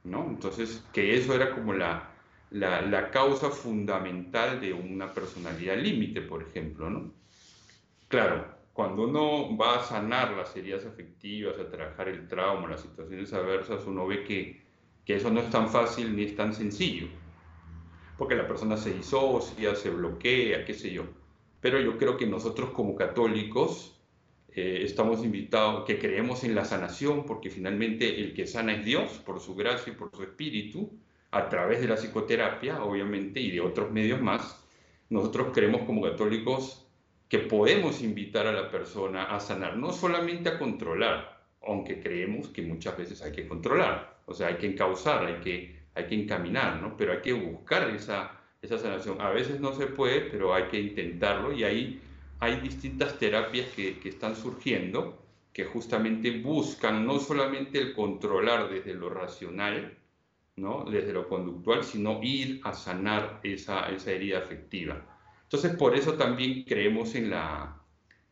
¿no? 0.06 0.28
Entonces, 0.30 0.84
que 0.94 1.18
eso 1.18 1.36
era 1.36 1.54
como 1.54 1.74
la, 1.74 2.10
la, 2.52 2.82
la 2.82 3.12
causa 3.12 3.50
fundamental 3.50 4.62
de 4.62 4.74
una 4.74 5.12
personalidad 5.12 5.78
límite, 5.78 6.22
por 6.22 6.42
ejemplo. 6.42 6.90
¿no? 6.90 7.12
Claro, 8.08 8.46
cuando 8.74 9.04
uno 9.04 9.56
va 9.56 9.78
a 9.78 9.84
sanar 9.84 10.32
las 10.32 10.56
heridas 10.56 10.86
afectivas, 10.86 11.60
a 11.60 11.70
trabajar 11.70 12.10
el 12.10 12.28
trauma, 12.28 12.70
las 12.70 12.82
situaciones 12.82 13.32
adversas, 13.32 13.86
uno 13.86 14.08
ve 14.08 14.24
que, 14.24 14.64
que 15.06 15.16
eso 15.16 15.30
no 15.30 15.40
es 15.40 15.50
tan 15.52 15.70
fácil 15.70 16.16
ni 16.16 16.24
es 16.24 16.36
tan 16.36 16.54
sencillo. 16.54 17.08
Porque 18.18 18.36
la 18.36 18.48
persona 18.48 18.76
se 18.76 18.94
disocia, 18.94 19.76
se 19.76 19.92
bloquea, 19.92 20.66
qué 20.66 20.74
sé 20.74 20.92
yo. 20.92 21.04
Pero 21.62 21.80
yo 21.80 21.98
creo 22.00 22.18
que 22.18 22.26
nosotros 22.26 22.72
como 22.72 22.96
católicos 22.96 24.02
eh, 24.50 24.82
estamos 24.84 25.24
invitados, 25.24 25.86
que 25.86 26.00
creemos 26.00 26.44
en 26.44 26.56
la 26.56 26.66
sanación, 26.66 27.26
porque 27.26 27.52
finalmente 27.52 28.22
el 28.22 28.34
que 28.34 28.48
sana 28.48 28.74
es 28.74 28.86
Dios, 28.86 29.20
por 29.26 29.40
su 29.40 29.56
gracia 29.56 29.94
y 29.94 29.96
por 29.96 30.10
su 30.16 30.24
espíritu, 30.24 30.92
a 31.30 31.48
través 31.48 31.80
de 31.80 31.88
la 31.88 31.96
psicoterapia, 31.96 32.84
obviamente, 32.84 33.40
y 33.40 33.52
de 33.52 33.62
otros 33.62 33.92
medios 33.92 34.20
más. 34.20 34.64
Nosotros 35.10 35.50
creemos 35.54 35.82
como 35.84 36.02
católicos 36.02 36.83
que 37.34 37.40
podemos 37.40 38.04
invitar 38.04 38.46
a 38.46 38.52
la 38.52 38.70
persona 38.70 39.24
a 39.24 39.40
sanar, 39.40 39.76
no 39.76 39.92
solamente 39.92 40.50
a 40.50 40.60
controlar, 40.60 41.44
aunque 41.66 42.00
creemos 42.00 42.50
que 42.50 42.62
muchas 42.62 42.96
veces 42.96 43.24
hay 43.24 43.32
que 43.32 43.48
controlar, 43.48 44.20
o 44.28 44.36
sea, 44.36 44.50
hay 44.50 44.58
que 44.58 44.68
encauzar, 44.68 45.26
hay 45.26 45.42
que, 45.42 45.80
hay 45.96 46.06
que 46.06 46.14
encaminar, 46.14 46.80
¿no? 46.80 46.96
Pero 46.96 47.12
hay 47.12 47.22
que 47.22 47.34
buscar 47.34 47.90
esa, 47.90 48.40
esa 48.62 48.78
sanación. 48.78 49.20
A 49.20 49.32
veces 49.32 49.60
no 49.60 49.74
se 49.74 49.88
puede, 49.88 50.22
pero 50.22 50.54
hay 50.54 50.66
que 50.66 50.80
intentarlo 50.80 51.52
y 51.52 51.64
ahí 51.64 52.00
hay 52.40 52.60
distintas 52.60 53.18
terapias 53.18 53.68
que, 53.70 53.98
que 53.98 54.10
están 54.10 54.36
surgiendo 54.36 55.18
que 55.54 55.66
justamente 55.66 56.40
buscan 56.40 57.04
no 57.04 57.18
solamente 57.18 57.80
el 57.80 57.96
controlar 57.96 58.70
desde 58.70 58.94
lo 58.94 59.10
racional, 59.10 59.98
¿no? 60.56 60.86
desde 60.86 61.12
lo 61.12 61.28
conductual, 61.28 61.84
sino 61.84 62.22
ir 62.22 62.62
a 62.64 62.74
sanar 62.74 63.40
esa, 63.42 63.90
esa 63.90 64.12
herida 64.12 64.38
afectiva. 64.38 65.13
Entonces, 65.54 65.78
por 65.78 65.96
eso 65.96 66.16
también 66.16 66.64
creemos 66.64 67.14
en 67.14 67.30
la, 67.30 67.80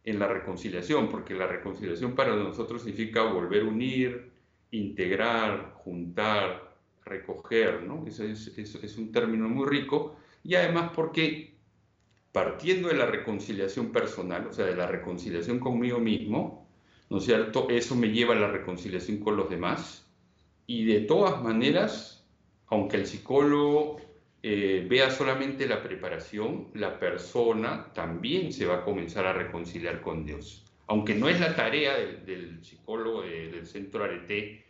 en 0.03 0.17
la 0.17 0.27
reconciliación, 0.27 1.07
porque 1.07 1.35
la 1.35 1.45
reconciliación 1.45 2.15
para 2.15 2.35
nosotros 2.35 2.81
significa 2.81 3.21
volver 3.21 3.61
a 3.61 3.65
unir, 3.65 4.31
integrar, 4.71 5.73
juntar, 5.75 6.73
recoger, 7.05 7.83
¿no? 7.83 8.03
Eso 8.07 8.23
es, 8.23 8.47
es 8.57 8.97
un 8.97 9.11
término 9.11 9.47
muy 9.47 9.69
rico. 9.69 10.15
Y 10.43 10.55
además 10.55 10.93
porque 10.95 11.53
partiendo 12.31 12.87
de 12.87 12.95
la 12.95 13.05
reconciliación 13.05 13.91
personal, 13.91 14.47
o 14.47 14.53
sea, 14.53 14.65
de 14.65 14.75
la 14.75 14.87
reconciliación 14.87 15.59
conmigo 15.59 15.99
mismo, 15.99 16.67
¿no 17.11 17.19
es 17.19 17.25
cierto? 17.25 17.67
Eso 17.69 17.95
me 17.95 18.09
lleva 18.09 18.33
a 18.33 18.39
la 18.39 18.47
reconciliación 18.47 19.19
con 19.19 19.37
los 19.37 19.47
demás. 19.47 20.07
Y 20.65 20.85
de 20.85 21.01
todas 21.01 21.39
maneras, 21.43 22.25
aunque 22.65 22.97
el 22.97 23.05
psicólogo 23.05 24.01
eh, 24.43 24.87
vea 24.89 25.11
solamente 25.11 25.67
la 25.67 25.83
preparación, 25.83 26.69
la 26.73 26.99
persona 26.99 27.93
también 27.93 28.51
se 28.51 28.65
va 28.65 28.77
a 28.77 28.83
comenzar 28.83 29.27
a 29.27 29.33
reconciliar 29.33 30.01
con 30.01 30.25
Dios. 30.25 30.65
Aunque 30.87 31.13
no 31.13 31.29
es 31.29 31.39
la 31.39 31.55
tarea 31.55 31.95
del, 31.95 32.63
psicólogo 32.63 33.21
del 33.21 33.65
centro 33.67 34.03
Arete 34.03 34.65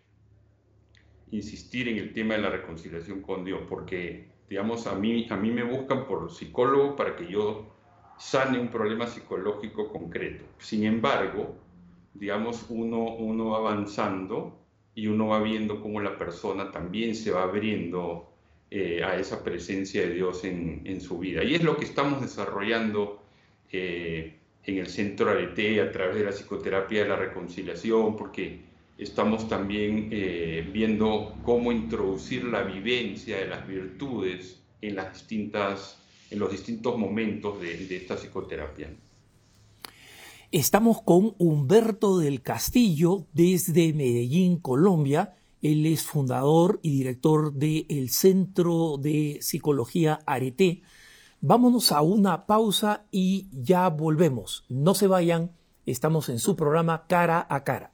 insistir 1.31 1.88
en 1.88 1.97
el 1.97 2.13
tema 2.13 2.36
de 2.36 2.41
la 2.41 2.49
reconciliación 2.49 3.21
con 3.21 3.45
Dios, 3.45 3.62
porque, 3.69 4.27
digamos, 4.49 4.88
a 4.88 4.95
mí, 4.95 5.27
a 5.29 5.38
mí 5.38 5.49
me 5.49 5.63
buscan 5.63 6.05
por 6.05 6.29
psicólogo 6.31 6.95
para 6.97 7.15
que 7.15 7.31
yo 7.31 7.73
sane 8.17 8.60
un 8.60 8.67
problema 8.67 9.07
psicológico 9.07 9.89
concreto. 9.91 10.43
Sin 10.60 10.84
embargo, 10.84 11.55
digamos, 12.13 12.65
uno, 12.69 13.15
uno 13.15 13.51
va 13.51 13.57
avanzando 13.60 14.60
y 14.93 15.07
uno 15.07 15.29
va 15.29 15.41
viendo 15.41 15.81
cómo 15.81 16.01
la 16.01 16.17
persona 16.17 16.71
también 16.71 17.15
se 17.15 17.31
va 17.31 17.43
abriendo 17.43 18.30
eh, 18.73 19.03
a 19.03 19.17
esa 19.17 19.43
presencia 19.43 20.01
de 20.03 20.13
Dios 20.13 20.45
en, 20.45 21.01
su 21.01 21.19
vida. 21.19 21.43
Y 21.43 21.55
es 21.55 21.62
lo 21.62 21.75
que 21.75 21.84
estamos 21.84 22.21
desarrollando 22.21 23.21
eh, 23.69 24.36
en 24.63 24.77
el 24.77 24.88
Centro 24.88 25.29
Arete 25.29 25.81
a 25.81 25.91
través 25.91 26.15
de 26.15 26.23
la 26.23 26.31
psicoterapia 26.31 27.03
de 27.03 27.10
la 27.10 27.17
reconciliación, 27.17 28.15
porque 28.15 28.62
estamos 28.97 29.49
también 29.49 30.07
eh, 30.13 30.65
viendo 30.71 31.36
cómo 31.43 31.73
introducir 31.73 32.45
la 32.45 32.63
vivencia 32.63 33.39
de 33.39 33.47
las 33.47 33.67
virtudes 33.67 34.62
en, 34.81 34.95
las 34.95 35.15
distintas, 35.15 35.99
en 36.29 36.39
los 36.39 36.49
distintos 36.49 36.97
momentos 36.97 37.60
de, 37.60 37.75
de 37.75 37.97
esta 37.97 38.15
psicoterapia. 38.15 38.89
Estamos 40.49 41.01
con 41.01 41.36
Humberto 41.39 42.19
del 42.19 42.41
Castillo 42.41 43.25
desde 43.34 43.91
Medellín, 43.91 44.60
Colombia 44.60 45.36
él 45.62 45.86
es 45.86 46.04
fundador 46.04 46.80
y 46.82 46.91
director 46.91 47.54
del 47.54 48.10
Centro 48.10 48.97
de 48.97 49.39
Psicología 49.41 50.19
Arete. 50.26 50.82
Vámonos 51.39 51.91
a 51.91 52.02
una 52.02 52.45
pausa 52.45 53.06
y 53.12 53.47
ya 53.52 53.89
volvemos. 53.89 54.65
No 54.69 54.93
se 54.93 55.08
vayan, 55.08 55.52
estamos 55.86 56.30
en 56.30 56.39
su 56.39 56.56
programa 56.56 57.06
Cara 57.08 57.45
a 57.50 57.63
Cara. 57.63 57.93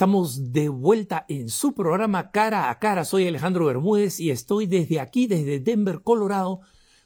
Estamos 0.00 0.54
de 0.54 0.70
vuelta 0.70 1.26
en 1.28 1.50
su 1.50 1.74
programa 1.74 2.30
Cara 2.30 2.70
a 2.70 2.78
Cara. 2.78 3.04
Soy 3.04 3.28
Alejandro 3.28 3.66
Bermúdez 3.66 4.18
y 4.18 4.30
estoy 4.30 4.64
desde 4.64 4.98
aquí, 4.98 5.26
desde 5.26 5.60
Denver, 5.60 6.00
Colorado, 6.02 6.60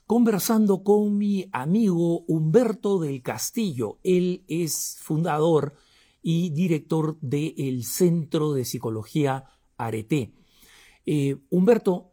conversando 0.06 0.84
con 0.84 1.18
mi 1.18 1.48
amigo 1.50 2.20
Humberto 2.28 3.00
del 3.00 3.20
Castillo. 3.20 3.98
Él 4.04 4.44
es 4.46 4.96
fundador 5.00 5.74
y 6.22 6.50
director 6.50 7.18
del 7.20 7.82
Centro 7.82 8.52
de 8.52 8.64
Psicología 8.64 9.44
Arete. 9.76 10.32
Eh, 11.04 11.38
Humberto, 11.50 12.12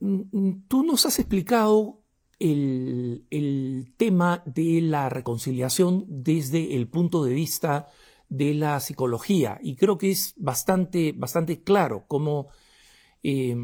mm, 0.00 0.68
tú 0.68 0.82
nos 0.82 1.06
has 1.06 1.20
explicado 1.20 2.02
el, 2.38 3.94
tema 3.96 4.42
de 4.44 4.82
la 4.82 5.08
reconciliación 5.08 6.04
desde 6.06 6.76
el 6.76 6.88
punto 6.88 7.24
de 7.24 7.32
vista 7.32 7.88
de 8.32 8.54
la 8.54 8.80
psicología 8.80 9.58
y 9.62 9.76
creo 9.76 9.98
que 9.98 10.10
es 10.10 10.32
bastante, 10.38 11.12
bastante 11.12 11.62
claro 11.62 12.06
cómo 12.08 12.48
eh, 13.22 13.54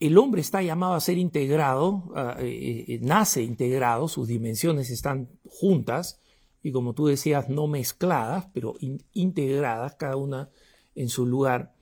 el 0.00 0.18
hombre 0.18 0.42
está 0.42 0.60
llamado 0.62 0.92
a 0.92 1.00
ser 1.00 1.16
integrado, 1.16 2.12
eh, 2.40 2.84
eh, 2.86 2.98
nace 3.00 3.42
integrado, 3.42 4.06
sus 4.06 4.28
dimensiones 4.28 4.90
están 4.90 5.30
juntas 5.48 6.20
y 6.62 6.72
como 6.72 6.92
tú 6.92 7.06
decías, 7.06 7.48
no 7.48 7.68
mezcladas, 7.68 8.48
pero 8.52 8.74
integradas, 9.14 9.94
cada 9.94 10.16
una 10.16 10.50
en 10.94 11.08
su 11.08 11.24
lugar. 11.24 11.74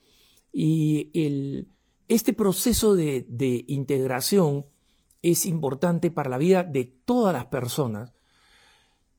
Y 0.53 1.11
este 2.07 2.33
proceso 2.33 2.95
de, 2.95 3.65
integración 3.67 4.67
es 5.21 5.47
importante 5.47 6.13
para 6.13 6.31
la 6.31 6.39
vida 6.39 6.63
de 6.63 6.85
todas 6.85 7.35
las 7.35 7.47
personas, 7.47 8.13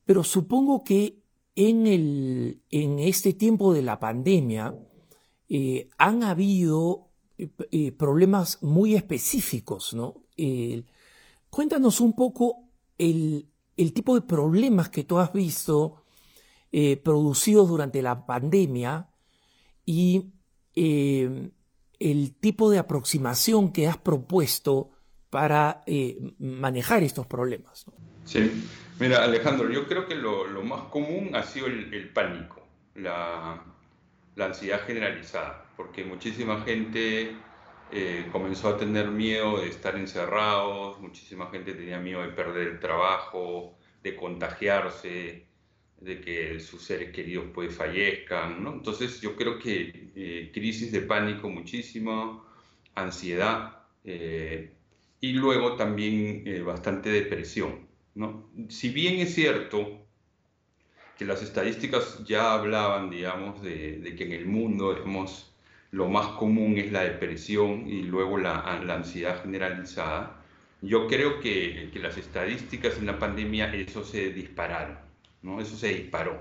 pero 0.06 0.24
supongo 0.24 0.82
que 0.82 1.17
en, 1.58 1.88
el, 1.88 2.62
en 2.70 3.00
este 3.00 3.32
tiempo 3.32 3.74
de 3.74 3.82
la 3.82 3.98
pandemia 3.98 4.76
eh, 5.48 5.88
han 5.98 6.22
habido 6.22 7.08
eh, 7.36 7.50
eh, 7.72 7.90
problemas 7.90 8.62
muy 8.62 8.94
específicos, 8.94 9.92
¿no? 9.92 10.22
cuéntanos 11.50 12.00
un 12.00 12.12
poco 12.12 12.68
el, 12.96 13.48
el, 13.76 13.92
tipo 13.92 14.14
de 14.14 14.20
problemas 14.20 14.88
que 14.88 15.02
tú 15.02 15.18
has 15.18 15.32
visto 15.32 16.04
producidos 17.02 17.68
durante 17.68 18.02
la 18.02 18.24
pandemia 18.24 19.08
y 19.84 20.30
el 20.76 22.36
tipo 22.38 22.70
de 22.70 22.78
aproximación 22.78 23.72
que 23.72 23.88
has 23.88 23.96
propuesto 23.96 24.90
para 25.28 25.82
eh, 25.86 26.34
manejar 26.38 27.02
estos 27.02 27.26
problemas. 27.26 27.86
Sí, 28.24 28.48
mira 28.98 29.24
Alejandro, 29.24 29.70
yo 29.70 29.86
creo 29.86 30.06
que 30.06 30.14
lo, 30.14 30.46
más 30.62 30.82
común 30.84 31.34
ha 31.34 31.42
sido 31.42 31.66
el, 31.66 32.10
pánico, 32.10 32.66
la, 32.94 33.62
ansiedad 34.38 34.80
generalizada, 34.86 35.64
porque 35.76 36.04
muchísima 36.04 36.62
gente 36.62 37.36
eh, 37.90 38.28
comenzó 38.32 38.68
a 38.68 38.76
tener 38.76 39.08
miedo 39.08 39.60
de 39.60 39.68
estar 39.68 39.96
encerrados, 39.96 41.00
muchísima 41.00 41.50
gente 41.50 41.74
tenía 41.74 41.98
miedo 41.98 42.22
de 42.22 42.28
perder 42.28 42.68
el 42.68 42.80
trabajo, 42.80 43.76
de 44.02 44.14
contagiarse, 44.14 45.46
de 46.00 46.20
que 46.20 46.60
sus 46.60 46.82
seres 46.82 47.12
queridos 47.12 47.46
pues 47.52 47.74
fallezcan, 47.74 48.62
¿no? 48.62 48.74
Entonces 48.74 49.20
yo 49.20 49.34
creo 49.34 49.58
que 49.58 50.10
eh, 50.14 50.50
crisis 50.54 50.92
de 50.92 51.00
pánico 51.00 51.48
muchísimo, 51.48 52.46
ansiedad 52.94 53.78
eh, 54.04 54.72
y 55.20 55.32
luego 55.32 55.74
también 55.74 56.44
bastante 56.64 57.10
depresión, 57.10 57.87
¿no? 58.18 58.50
Si 58.68 58.90
bien 58.90 59.20
es 59.20 59.34
cierto 59.34 60.04
que 61.16 61.24
las 61.24 61.42
estadísticas 61.42 62.24
ya 62.24 62.52
hablaban, 62.52 63.10
digamos, 63.10 63.62
de, 63.62 64.14
que 64.16 64.24
en 64.24 64.32
el 64.32 64.46
mundo, 64.46 64.94
digamos, 64.94 65.54
lo 65.92 66.08
más 66.08 66.26
común 66.36 66.78
es 66.78 66.92
la 66.92 67.04
depresión 67.04 67.88
y 67.88 68.02
luego 68.02 68.36
la, 68.36 68.82
la 68.84 68.94
ansiedad 68.94 69.42
generalizada, 69.42 70.42
yo 70.82 71.06
creo 71.06 71.40
que, 71.40 71.90
las 71.94 72.16
estadísticas 72.18 72.98
en 72.98 73.06
la 73.06 73.18
pandemia, 73.18 73.72
eso 73.74 74.04
se 74.04 74.30
dispararon. 74.30 74.98
¿no? 75.42 75.60
Eso 75.60 75.76
se 75.76 75.88
disparó. 75.88 76.40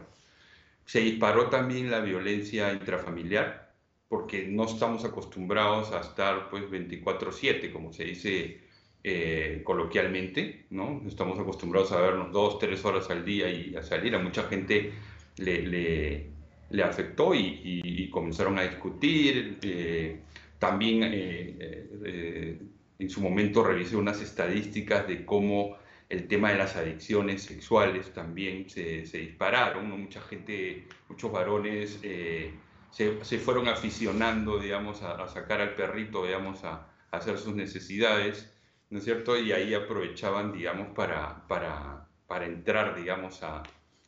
Se 0.85 0.99
disparó 0.99 1.49
también 1.49 1.91
la 1.91 1.99
violencia 1.99 2.73
intrafamiliar, 2.73 3.75
porque 4.09 4.47
no 4.47 4.65
estamos 4.65 5.05
acostumbrados 5.05 5.91
a 5.91 6.01
estar 6.01 6.49
pues 6.49 6.63
24/7, 6.71 7.71
como 7.71 7.93
se 7.93 8.05
dice 8.05 8.66
eh, 9.09 9.61
coloquialmente, 9.63 10.65
¿no? 10.71 11.01
Estamos 11.07 11.39
acostumbrados 11.39 11.91
a 11.91 12.01
vernos 12.01 12.31
dos, 12.31 12.59
tres 12.59 12.83
horas 12.83 13.09
al 13.09 13.23
día 13.23 13.49
y 13.49 13.75
a 13.75 13.83
salir. 13.83 14.15
A 14.15 14.19
mucha 14.19 14.43
gente 14.43 14.91
le, 15.37 16.27
le, 16.69 16.83
afectó 16.83 17.33
y, 17.33 18.09
comenzaron 18.11 18.57
a 18.59 18.63
discutir. 18.63 19.59
Eh, 19.61 20.19
también 20.59 21.01
eh, 21.03 22.59
en 22.99 23.09
su 23.09 23.21
momento 23.21 23.63
revisé 23.63 23.95
unas 23.95 24.21
estadísticas 24.21 25.07
de 25.07 25.25
cómo 25.25 25.77
el 26.09 26.27
tema 26.27 26.51
de 26.51 26.57
las 26.57 26.75
adicciones 26.75 27.43
sexuales 27.43 28.13
también 28.13 28.69
se, 28.69 29.01
dispararon, 29.01 29.89
mucha 29.89 30.21
gente, 30.21 30.87
muchos 31.09 31.31
varones 31.31 31.99
eh, 32.03 32.53
se, 32.91 33.37
fueron 33.39 33.67
aficionando, 33.67 34.57
digamos, 34.57 35.03
a, 35.03 35.27
sacar 35.27 35.59
al 35.61 35.75
perrito, 35.75 36.25
digamos, 36.25 36.63
a, 36.63 36.87
hacer 37.11 37.37
sus 37.37 37.55
necesidades, 37.55 38.53
¿no 38.89 38.99
es 38.99 39.05
cierto? 39.05 39.37
Y 39.37 39.51
ahí 39.51 39.73
aprovechaban, 39.73 40.53
digamos, 40.53 40.89
para, 40.95 41.47
para, 41.47 42.07
para 42.27 42.45
entrar, 42.45 42.95
digamos, 42.95 43.43
a, 43.43 43.63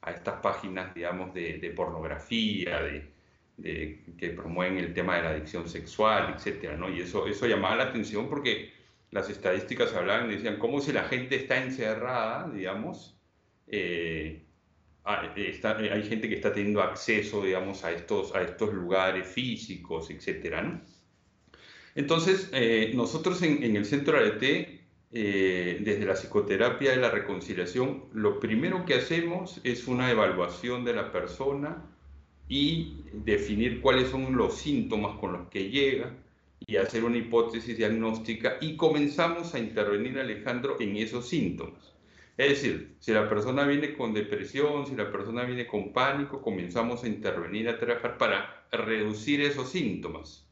estas 0.08 0.42
páginas, 0.42 0.94
digamos, 0.96 1.34
de, 1.34 1.74
pornografía, 1.76 2.82
de, 2.82 3.12
que 4.18 4.30
promueven 4.30 4.78
el 4.78 4.94
tema 4.94 5.18
de 5.18 5.24
la 5.24 5.30
adicción 5.32 5.68
sexual, 5.68 6.34
etcétera, 6.36 6.78
¿no? 6.78 6.90
Y 6.90 7.02
eso, 7.02 7.28
eso 7.28 7.46
llamaba 7.46 7.76
la 7.76 7.84
atención 7.86 8.30
porque 8.30 8.72
las 9.12 9.30
estadísticas 9.30 9.94
hablaban, 9.94 10.30
decían, 10.30 10.58
cómo 10.58 10.80
si 10.80 10.94
la 10.94 11.04
gente 11.04 11.36
está 11.36 11.62
encerrada, 11.62 12.50
digamos, 12.50 13.20
eh, 13.68 14.46
eh, 15.36 15.90
hay 15.92 16.04
gente 16.04 16.30
que 16.30 16.36
está 16.36 16.54
teniendo 16.54 16.82
acceso, 16.82 17.44
digamos, 17.44 17.84
a 17.84 17.92
estos, 17.92 18.36
a 18.36 18.42
estos 18.42 18.74
lugares 18.74 19.28
físicos, 19.28 20.10
etcétera, 20.10 20.82
Entonces, 22.00 22.50
eh, 22.54 22.92
nosotros 22.96 23.42
en, 23.42 23.76
el 23.76 23.86
Centro 23.86 24.18
ART, 24.18 24.42
desde 25.12 26.06
la 26.06 26.14
psicoterapia 26.14 26.92
de 26.92 26.98
la 26.98 27.10
reconciliación, 27.10 28.06
lo 28.14 28.40
primero 28.40 28.86
que 28.86 28.94
hacemos 28.94 29.60
es 29.64 29.88
una 29.88 30.10
evaluación 30.12 30.86
de 30.86 30.94
la 30.94 31.12
persona 31.12 31.84
y 32.48 33.04
definir 33.14 33.82
cuáles 33.82 34.10
son 34.10 34.38
los 34.38 34.56
síntomas 34.56 35.18
con 35.20 35.34
los 35.34 35.50
que 35.50 35.70
llega, 35.70 36.16
y 36.68 36.78
hacer 36.78 37.04
una 37.04 37.18
hipótesis 37.18 37.78
diagnóstica 37.78 38.58
y 38.62 38.76
comenzamos 38.76 39.54
a 39.56 39.60
intervenir, 39.60 40.20
Alejandro, 40.20 40.78
en 40.80 40.98
esos 40.98 41.28
síntomas. 41.28 41.94
Es 42.38 42.50
decir, 42.50 42.96
si 43.00 43.12
la 43.12 43.28
persona 43.28 43.66
viene 43.66 43.96
con 43.96 44.14
depresión, 44.14 44.86
si 44.88 44.96
la 44.96 45.12
persona 45.12 45.44
viene 45.44 45.68
con 45.68 45.92
pánico, 45.92 46.42
comenzamos 46.42 47.04
a 47.04 47.08
intervenir, 47.08 47.68
a 47.68 47.78
trabajar 47.78 48.18
para 48.18 48.66
reducir 48.72 49.42
esos 49.42 49.70
síntomas. 49.70 50.49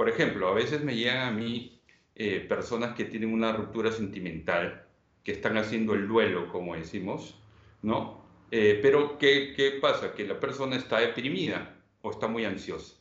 Por 0.00 0.08
ejemplo, 0.08 0.48
a 0.48 0.54
veces 0.54 0.82
me 0.82 0.96
llegan 0.96 1.28
a 1.28 1.30
mí 1.30 1.78
eh, 2.14 2.40
personas 2.48 2.94
que 2.94 3.04
tienen 3.04 3.34
una 3.34 3.52
ruptura 3.52 3.92
sentimental, 3.92 4.86
que 5.22 5.32
están 5.32 5.58
haciendo 5.58 5.92
el 5.92 6.08
duelo, 6.08 6.48
como 6.48 6.74
decimos, 6.74 7.38
¿no? 7.82 8.24
Eh, 8.50 8.78
pero 8.80 9.18
¿qué, 9.18 9.52
¿qué 9.54 9.72
pasa? 9.72 10.14
Que 10.14 10.26
la 10.26 10.40
persona 10.40 10.76
está 10.76 11.00
deprimida 11.00 11.76
o 12.00 12.12
está 12.12 12.28
muy 12.28 12.46
ansiosa. 12.46 12.94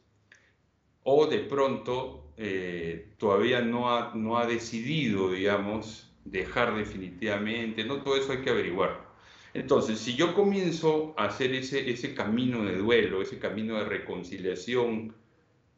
O 1.04 1.26
de 1.28 1.40
pronto 1.40 2.34
eh, 2.36 3.14
todavía 3.18 3.62
no 3.62 3.96
ha, 3.96 4.14
no 4.14 4.38
ha 4.38 4.46
decidido, 4.46 5.32
digamos, 5.32 6.12
dejar 6.26 6.76
definitivamente, 6.76 7.86
¿no? 7.86 8.04
Todo 8.04 8.18
eso 8.18 8.34
hay 8.34 8.40
que 8.40 8.50
averiguar. 8.50 9.08
Entonces, 9.54 10.00
si 10.00 10.18
yo 10.18 10.36
comienzo 10.36 11.14
a 11.16 11.28
hacer 11.28 11.54
ese, 11.54 11.90
ese 11.90 12.14
camino 12.14 12.66
de 12.66 12.76
duelo, 12.76 13.22
ese 13.22 13.40
camino 13.40 13.78
de 13.78 13.86
reconciliación 13.86 15.16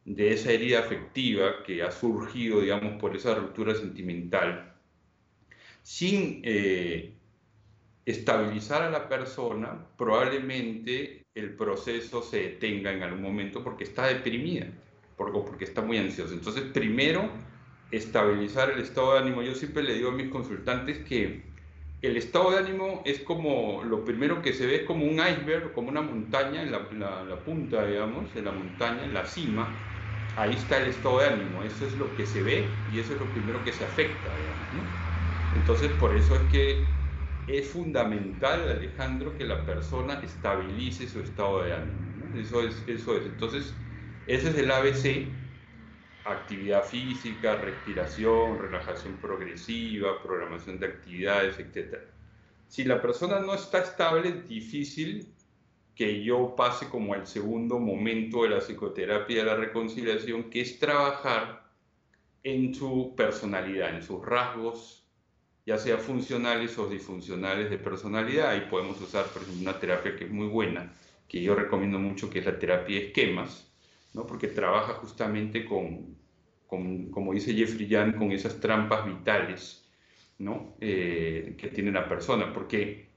de 0.04 0.32
esa 0.32 0.50
herida 0.52 0.80
afectiva 0.80 1.62
que 1.64 1.82
ha 1.82 1.90
surgido, 1.90 2.60
digamos, 2.60 3.00
por 3.00 3.16
esa 3.16 3.34
ruptura 3.34 3.74
sentimental, 3.74 4.74
sin 5.82 6.42
eh, 6.44 7.14
estabilizar 8.04 8.82
a 8.82 8.90
la 8.90 9.08
persona, 9.08 9.86
probablemente 9.96 11.24
el 11.34 11.54
proceso 11.54 12.22
se 12.22 12.42
detenga 12.42 12.92
en 12.92 13.02
algún 13.02 13.22
momento 13.22 13.62
porque 13.64 13.84
está 13.84 14.06
deprimida 14.06 14.66
porque 15.30 15.64
está 15.64 15.82
muy 15.82 15.98
ansioso. 15.98 16.34
Entonces, 16.34 16.64
primero, 16.72 17.30
estabilizar 17.90 18.70
el 18.70 18.80
estado 18.80 19.14
de 19.14 19.20
ánimo. 19.20 19.42
Yo 19.42 19.54
siempre 19.54 19.82
le 19.82 19.94
digo 19.94 20.10
a 20.10 20.12
mis 20.12 20.30
consultantes 20.30 20.98
que 21.04 21.42
el 22.02 22.16
estado 22.16 22.50
de 22.52 22.58
ánimo 22.58 23.02
es 23.06 23.20
como, 23.22 23.84
lo 23.84 24.04
primero 24.04 24.42
que 24.42 24.52
se 24.54 24.66
ve 24.66 24.84
como 24.84 25.06
un 25.06 25.14
iceberg, 25.20 25.72
como 25.72 25.88
una 25.88 26.02
montaña 26.02 26.62
en 26.62 26.72
la, 26.72 26.88
punta, 27.44 27.86
digamos, 27.86 28.34
de 28.34 28.42
la 28.42 28.52
montaña, 28.52 29.04
en 29.04 29.14
la 29.14 29.24
cima. 29.26 29.88
Ahí 30.34 30.54
está 30.54 30.78
el 30.78 30.88
estado 30.88 31.20
de 31.20 31.26
ánimo, 31.28 31.62
eso 31.62 31.86
es 31.86 31.94
lo 31.96 32.14
que 32.14 32.26
se 32.26 32.42
ve 32.42 32.84
y 32.86 32.98
eso 32.98 33.14
es 33.14 33.20
lo 33.20 33.32
primero 33.32 33.62
que 33.62 33.72
se 33.72 33.84
afecta, 33.84 34.36
Entonces, 35.50 35.92
por 35.92 36.16
eso 36.16 36.34
es 36.36 36.42
que 36.50 36.98
es 37.46 37.70
fundamental, 37.72 38.68
Alejandro, 38.70 39.36
que 39.36 39.44
la 39.44 39.64
persona 39.66 40.20
estabilice 40.22 41.08
su 41.08 41.20
estado 41.20 41.62
de 41.62 41.74
ánimo. 41.74 42.08
Eso, 42.34 42.62
es, 42.66 42.84
eso 42.88 43.16
es. 43.16 43.26
Entonces, 43.26 43.82
ese 44.26 44.50
es 44.50 44.56
el 44.56 44.70
ABC, 44.70 45.41
actividad 46.24 46.84
física, 46.84 47.56
respiración, 47.56 48.58
relajación 48.58 49.16
progresiva, 49.16 50.22
programación 50.22 50.78
de 50.78 50.86
actividades, 50.86 51.58
etc. 51.58 51.98
Si 52.68 52.84
la 52.84 53.02
persona 53.02 53.40
no 53.40 53.54
está 53.54 53.82
estable, 53.82 54.28
es 54.28 54.48
difícil 54.48 55.32
que 55.94 56.22
yo 56.22 56.54
pase 56.56 56.88
como 56.88 57.14
al 57.14 57.26
segundo 57.26 57.78
momento 57.78 58.44
de 58.44 58.50
la 58.50 58.60
psicoterapia 58.60 59.38
de 59.38 59.44
la 59.44 59.56
reconciliación, 59.56 60.48
que 60.48 60.62
es 60.62 60.78
trabajar 60.78 61.70
en 62.44 62.74
su 62.74 63.14
personalidad, 63.16 63.94
en 63.94 64.02
sus 64.02 64.24
rasgos, 64.24 65.06
ya 65.66 65.78
sea 65.78 65.98
funcionales 65.98 66.78
o 66.78 66.88
disfuncionales 66.88 67.70
de 67.70 67.78
personalidad. 67.78 68.56
Y 68.56 68.70
podemos 68.70 69.00
usar, 69.00 69.26
por 69.26 69.42
ejemplo, 69.42 69.62
una 69.62 69.78
terapia 69.78 70.16
que 70.16 70.24
es 70.24 70.30
muy 70.30 70.46
buena, 70.46 70.92
que 71.28 71.42
yo 71.42 71.54
recomiendo 71.54 71.98
mucho, 71.98 72.30
que 72.30 72.38
es 72.38 72.46
la 72.46 72.58
terapia 72.58 72.98
de 72.98 73.06
esquemas, 73.08 73.71
¿no? 74.14 74.26
porque 74.26 74.48
trabaja 74.48 74.94
justamente 74.94 75.64
con, 75.64 76.16
con, 76.66 77.10
como 77.10 77.32
dice 77.32 77.54
Jeffrey 77.54 77.86
Young, 77.86 78.16
con 78.16 78.32
esas 78.32 78.60
trampas 78.60 79.06
vitales 79.06 79.88
¿no? 80.38 80.74
Eh, 80.80 81.54
que 81.56 81.68
tiene 81.68 81.92
la 81.92 82.08
persona. 82.08 82.52
Porque 82.52 83.08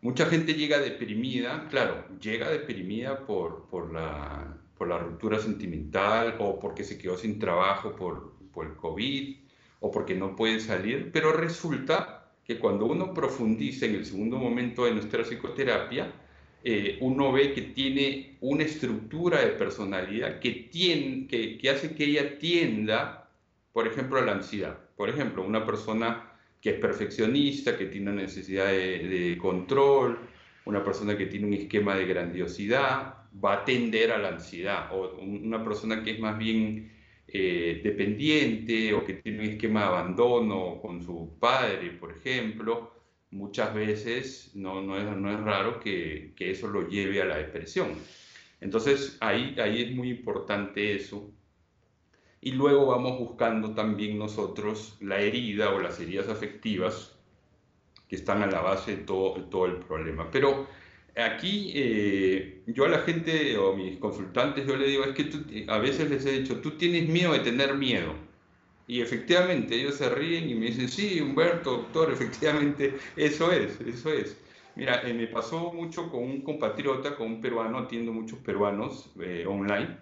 mucha 0.00 0.26
gente 0.26 0.54
llega 0.54 0.78
deprimida, 0.78 1.68
claro, 1.68 2.04
llega 2.20 2.50
deprimida 2.50 3.24
por, 3.24 3.68
por 3.68 3.92
la 3.92 4.56
por 4.76 4.88
la 4.88 4.98
ruptura 4.98 5.38
sentimental 5.38 6.36
o 6.38 6.58
porque 6.60 6.84
se 6.84 6.98
quedó 6.98 7.16
sin 7.16 7.38
trabajo 7.38 7.96
por, 7.96 8.34
por 8.52 8.66
el 8.66 8.76
COVID 8.76 9.36
o 9.80 9.90
porque 9.90 10.14
no 10.14 10.36
puede 10.36 10.60
salir, 10.60 11.10
pero 11.12 11.32
resulta 11.32 12.32
que 12.44 12.58
cuando 12.58 12.86
uno 12.86 13.12
profundiza 13.12 13.86
en 13.86 13.96
el 13.96 14.06
segundo 14.06 14.38
momento 14.38 14.84
de 14.84 14.92
nuestra 14.92 15.22
psicoterapia, 15.22 16.12
eh, 16.68 16.98
uno 17.00 17.30
ve 17.30 17.52
que 17.52 17.62
tiene 17.62 18.38
una 18.40 18.64
estructura 18.64 19.40
de 19.40 19.52
personalidad 19.52 20.40
que, 20.40 20.50
tiene, 20.68 21.28
que, 21.28 21.70
hace 21.70 21.94
que 21.94 22.06
ella 22.06 22.40
tienda, 22.40 23.30
por 23.72 23.86
ejemplo, 23.86 24.18
a 24.18 24.22
la 24.22 24.32
ansiedad. 24.32 24.76
Por 24.96 25.08
ejemplo, 25.08 25.44
una 25.44 25.64
persona 25.64 26.28
que 26.60 26.70
es 26.70 26.80
perfeccionista, 26.80 27.78
que 27.78 27.86
tiene 27.86 28.10
una 28.10 28.22
necesidad 28.22 28.66
de, 28.66 28.98
de 28.98 29.38
control, 29.38 30.18
una 30.64 30.82
persona 30.82 31.16
que 31.16 31.26
tiene 31.26 31.46
un 31.46 31.54
esquema 31.54 31.94
de 31.94 32.06
grandiosidad, 32.06 33.14
va 33.44 33.52
a 33.52 33.64
tender 33.64 34.10
a 34.10 34.18
la 34.18 34.30
ansiedad, 34.30 34.88
o 34.92 35.18
una 35.20 35.62
persona 35.62 36.02
que 36.02 36.10
es 36.12 36.18
más 36.18 36.36
bien 36.36 36.90
eh, 37.28 37.80
dependiente 37.84 38.92
o 38.92 39.04
que 39.04 39.14
tiene 39.14 39.38
un 39.38 39.50
esquema 39.50 39.82
de 39.82 39.86
abandono 39.86 40.80
con 40.82 41.00
su 41.00 41.36
padre, 41.38 41.90
por 41.92 42.10
ejemplo, 42.10 42.95
muchas 43.30 43.74
veces 43.74 44.50
no, 44.54 44.82
no, 44.82 44.96
es, 44.96 45.16
no 45.16 45.30
es 45.30 45.40
raro 45.40 45.80
que, 45.80 46.32
que, 46.36 46.50
eso 46.50 46.68
lo 46.68 46.88
lleve 46.88 47.22
a 47.22 47.24
la 47.24 47.36
depresión. 47.38 47.88
Entonces 48.60 49.18
ahí, 49.20 49.56
ahí 49.58 49.82
es 49.82 49.94
muy 49.94 50.10
importante 50.10 50.94
eso. 50.94 51.30
Y 52.40 52.52
luego 52.52 52.86
vamos 52.86 53.18
buscando 53.18 53.74
también 53.74 54.18
nosotros 54.18 54.96
la 55.00 55.20
herida 55.20 55.70
o 55.72 55.80
las 55.80 55.98
heridas 56.00 56.28
afectivas 56.28 57.16
que 58.08 58.16
están 58.16 58.42
a 58.42 58.46
la 58.46 58.60
base 58.60 58.96
de 58.96 59.02
todo, 59.04 59.44
todo 59.46 59.66
el 59.66 59.76
problema. 59.78 60.30
Pero 60.30 60.66
aquí 61.16 61.72
eh, 61.74 62.62
yo 62.66 62.84
a 62.84 62.88
la 62.88 63.00
gente 63.00 63.56
o 63.58 63.72
a 63.72 63.76
mis 63.76 63.98
consultantes 63.98 64.66
yo 64.66 64.76
le 64.76 64.86
digo, 64.86 65.04
es 65.04 65.14
que 65.14 65.64
a 65.68 65.78
veces 65.78 66.10
les 66.10 66.24
he 66.26 66.40
dicho, 66.40 66.60
tú 66.60 66.72
tienes 66.72 67.08
miedo 67.08 67.32
de 67.32 67.40
tener 67.40 67.74
miedo. 67.74 68.14
Y 68.86 69.00
efectivamente 69.00 69.74
ellos 69.74 69.96
se 69.96 70.08
ríen 70.08 70.48
y 70.48 70.54
me 70.54 70.66
dicen, 70.66 70.88
sí, 70.88 71.20
Humberto, 71.20 71.72
doctor, 71.72 72.12
efectivamente, 72.12 72.96
eso 73.16 73.52
es, 73.52 73.80
eso 73.80 74.12
es. 74.12 74.36
Mira, 74.76 75.02
eh, 75.08 75.14
me 75.14 75.26
pasó 75.26 75.72
mucho 75.72 76.10
con 76.10 76.22
un 76.22 76.42
compatriota, 76.42 77.16
con 77.16 77.26
un 77.28 77.40
peruano, 77.40 77.78
atiendo 77.78 78.12
muchos 78.12 78.38
peruanos 78.40 79.10
eh, 79.20 79.44
online, 79.48 79.96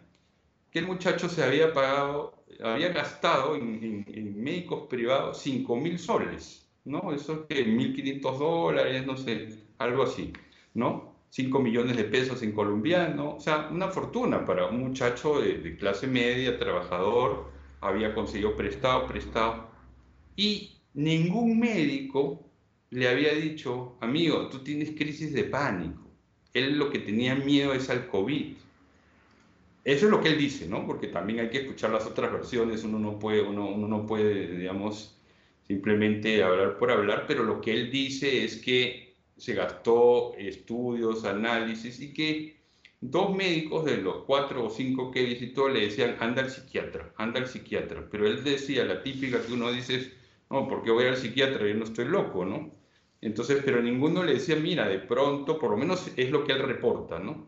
que 0.71 0.81
el 0.81 0.87
muchacho 0.87 1.29
se 1.29 1.45
había 1.45 1.73
pagado, 1.73 2.45
había 2.63 2.89
gastado 2.89 3.55
en, 3.57 4.05
en 4.09 4.43
médicos 4.43 4.89
privados 4.89 5.39
5 5.41 5.77
mil 5.77 5.99
soles, 5.99 6.69
¿no? 6.85 7.13
Eso 7.13 7.33
es 7.33 7.57
que 7.57 7.67
1.500 7.67 8.39
dólares, 8.39 9.07
no 9.07 9.17
sé, 9.17 9.49
algo 9.79 10.03
así. 10.03 10.33
¿no? 10.75 11.15
5 11.31 11.59
millones 11.61 11.97
de 11.97 12.05
pesos 12.05 12.43
en 12.43 12.53
colombiano, 12.53 13.37
o 13.37 13.41
sea, 13.41 13.69
una 13.71 13.89
fortuna 13.89 14.45
para 14.45 14.67
un 14.67 14.81
muchacho 14.81 15.41
de, 15.41 15.77
clase 15.77 16.07
media, 16.07 16.59
trabajador, 16.59 17.51
había 17.85 18.15
conseguido 18.15 18.57
prestado, 18.57 19.07
prestado, 19.07 19.69
y 20.37 20.81
ningún 20.95 21.59
médico 21.59 22.45
le 22.91 23.09
había 23.09 23.35
dicho, 23.35 23.97
amigo, 24.01 24.49
tú 24.49 24.61
tienes 24.61 24.91
crisis 24.93 25.33
de 25.33 25.45
pánico. 25.45 26.01
Él 26.53 26.79
lo 26.79 26.91
que 26.91 27.01
tenía 27.01 27.35
miedo 27.35 27.75
es 27.75 27.91
al 27.91 28.07
COVID. 28.09 28.55
Eso 29.85 30.07
es 30.07 30.11
lo 30.11 30.21
que 30.21 30.29
él 30.29 30.39
dice, 30.39 30.69
¿no? 30.69 30.87
Porque 30.87 31.09
también 31.09 31.41
hay 31.41 31.51
que 31.51 31.59
escuchar 31.59 31.91
las 31.91 32.07
otras 32.07 32.33
versiones, 32.33 32.85
uno 32.85 32.99
no 32.99 33.19
puede, 33.19 33.43
uno, 33.43 33.69
uno 33.69 33.89
no 33.89 34.07
puede 34.07 34.57
digamos, 34.57 35.21
simplemente 35.67 36.43
hablar 36.43 36.79
por 36.79 36.91
hablar, 36.91 37.25
pero 37.27 37.43
lo 37.43 37.61
que 37.61 37.73
él 37.73 37.91
dice 37.91 38.45
es 38.45 38.57
que 38.57 39.15
se 39.37 39.55
gastó 39.55 40.35
estudios, 40.37 41.25
análisis 41.25 42.01
y 42.01 42.15
que 42.15 42.64
dos 43.11 43.37
médicos 43.37 43.85
de 43.85 43.99
los 43.99 44.25
cuatro 44.25 44.65
o 44.65 44.71
cinco 44.71 45.11
que 45.11 45.23
visitó 45.23 45.69
le 45.69 45.81
decían, 45.81 46.17
anda 46.21 46.43
al 46.43 46.51
psiquiatra, 46.51 47.13
anda 47.17 47.39
al 47.39 47.49
psiquiatra. 47.49 48.09
Pero 48.11 48.27
él 48.27 48.43
decía, 48.43 48.85
la 48.85 49.03
típica 49.03 49.45
que 49.45 49.53
uno 49.53 49.71
dice, 49.71 50.13
no, 50.51 50.67
porque 50.69 50.91
voy 50.91 51.05
al 51.05 51.17
psiquiatra? 51.17 51.67
Yo 51.69 51.75
no 51.75 51.85
estoy 51.85 52.07
loco, 52.07 52.47
¿no? 52.47 52.71
Entonces, 53.21 53.61
pero 53.65 53.83
ninguno 53.83 54.23
le 54.25 54.35
decía, 54.35 54.57
mira, 54.57 54.89
de 54.89 55.01
pronto, 55.01 55.59
por 55.59 55.71
lo 55.71 55.77
menos 55.77 56.11
es 56.17 56.31
lo 56.31 56.45
que 56.45 56.53
él 56.53 56.61
reporta, 56.61 57.19
¿no? 57.19 57.47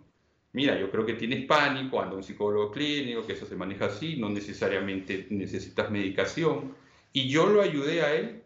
Mira, 0.53 0.79
yo 0.79 0.91
creo 0.91 1.07
que 1.07 1.15
tienes 1.15 1.47
pánico, 1.47 2.01
anda 2.03 2.17
un 2.17 2.23
psicólogo 2.23 2.71
clínico, 2.71 3.27
que 3.27 3.33
eso 3.33 3.47
se 3.47 3.57
maneja 3.57 3.87
así, 3.87 4.17
no 4.17 4.29
necesariamente 4.29 5.27
necesitas 5.31 5.91
medicación. 5.91 6.75
Y 7.13 7.29
yo 7.29 7.47
lo 7.47 7.63
ayudé 7.63 8.03
a 8.03 8.15
él 8.15 8.43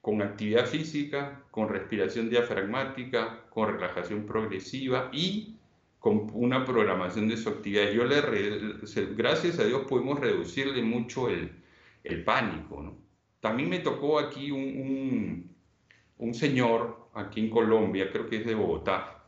con 0.00 0.22
actividad 0.22 0.66
física, 0.66 1.44
con 1.50 1.68
respiración 1.68 2.30
diafragmática, 2.30 3.44
con 3.50 3.68
relajación 3.74 4.24
progresiva 4.24 5.10
y 5.12 5.59
con 6.00 6.28
una 6.34 6.64
programación 6.64 7.28
de 7.28 7.36
su 7.36 7.48
actividad. 7.48 7.92
Yo 7.92 8.04
le, 8.04 8.20
gracias 9.14 9.60
a 9.60 9.64
Dios 9.64 9.82
pudimos 9.88 10.18
reducirle 10.18 10.82
mucho 10.82 11.28
el, 11.28 11.52
el 12.02 12.24
pánico. 12.24 12.96
También 13.40 13.68
me 13.68 13.78
tocó 13.78 14.18
aquí 14.18 14.50
un, 14.50 14.60
un, 14.60 15.56
un, 16.18 16.34
señor, 16.34 17.08
aquí 17.14 17.40
en 17.40 17.50
Colombia, 17.50 18.10
creo 18.10 18.28
que 18.28 18.38
es 18.38 18.46
de 18.46 18.54
Bogotá, 18.54 19.24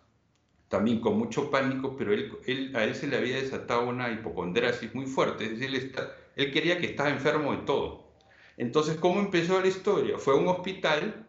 también 0.68 1.00
con 1.00 1.16
mucho 1.16 1.50
pánico, 1.50 1.96
pero 1.96 2.12
él, 2.12 2.32
él, 2.46 2.74
a 2.74 2.84
él 2.84 2.94
se 2.94 3.06
le 3.06 3.16
había 3.16 3.36
desatado 3.36 3.88
una 3.88 4.10
hipocondriasis 4.10 4.94
muy 4.94 5.06
fuerte, 5.06 5.44
es 5.44 5.50
decir, 5.52 5.68
él, 5.68 5.76
está, 5.76 6.16
él 6.36 6.50
quería 6.52 6.78
que 6.78 6.86
estaba 6.86 7.10
enfermo 7.10 7.52
de 7.52 7.62
todo 7.62 8.02
entonces, 8.56 8.96
¿cómo 8.96 9.20
empezó 9.20 9.60
la 9.60 9.68
historia? 9.68 10.18
Fue 10.18 10.34
a 10.34 10.36
un 10.36 10.48
hospital, 10.48 11.26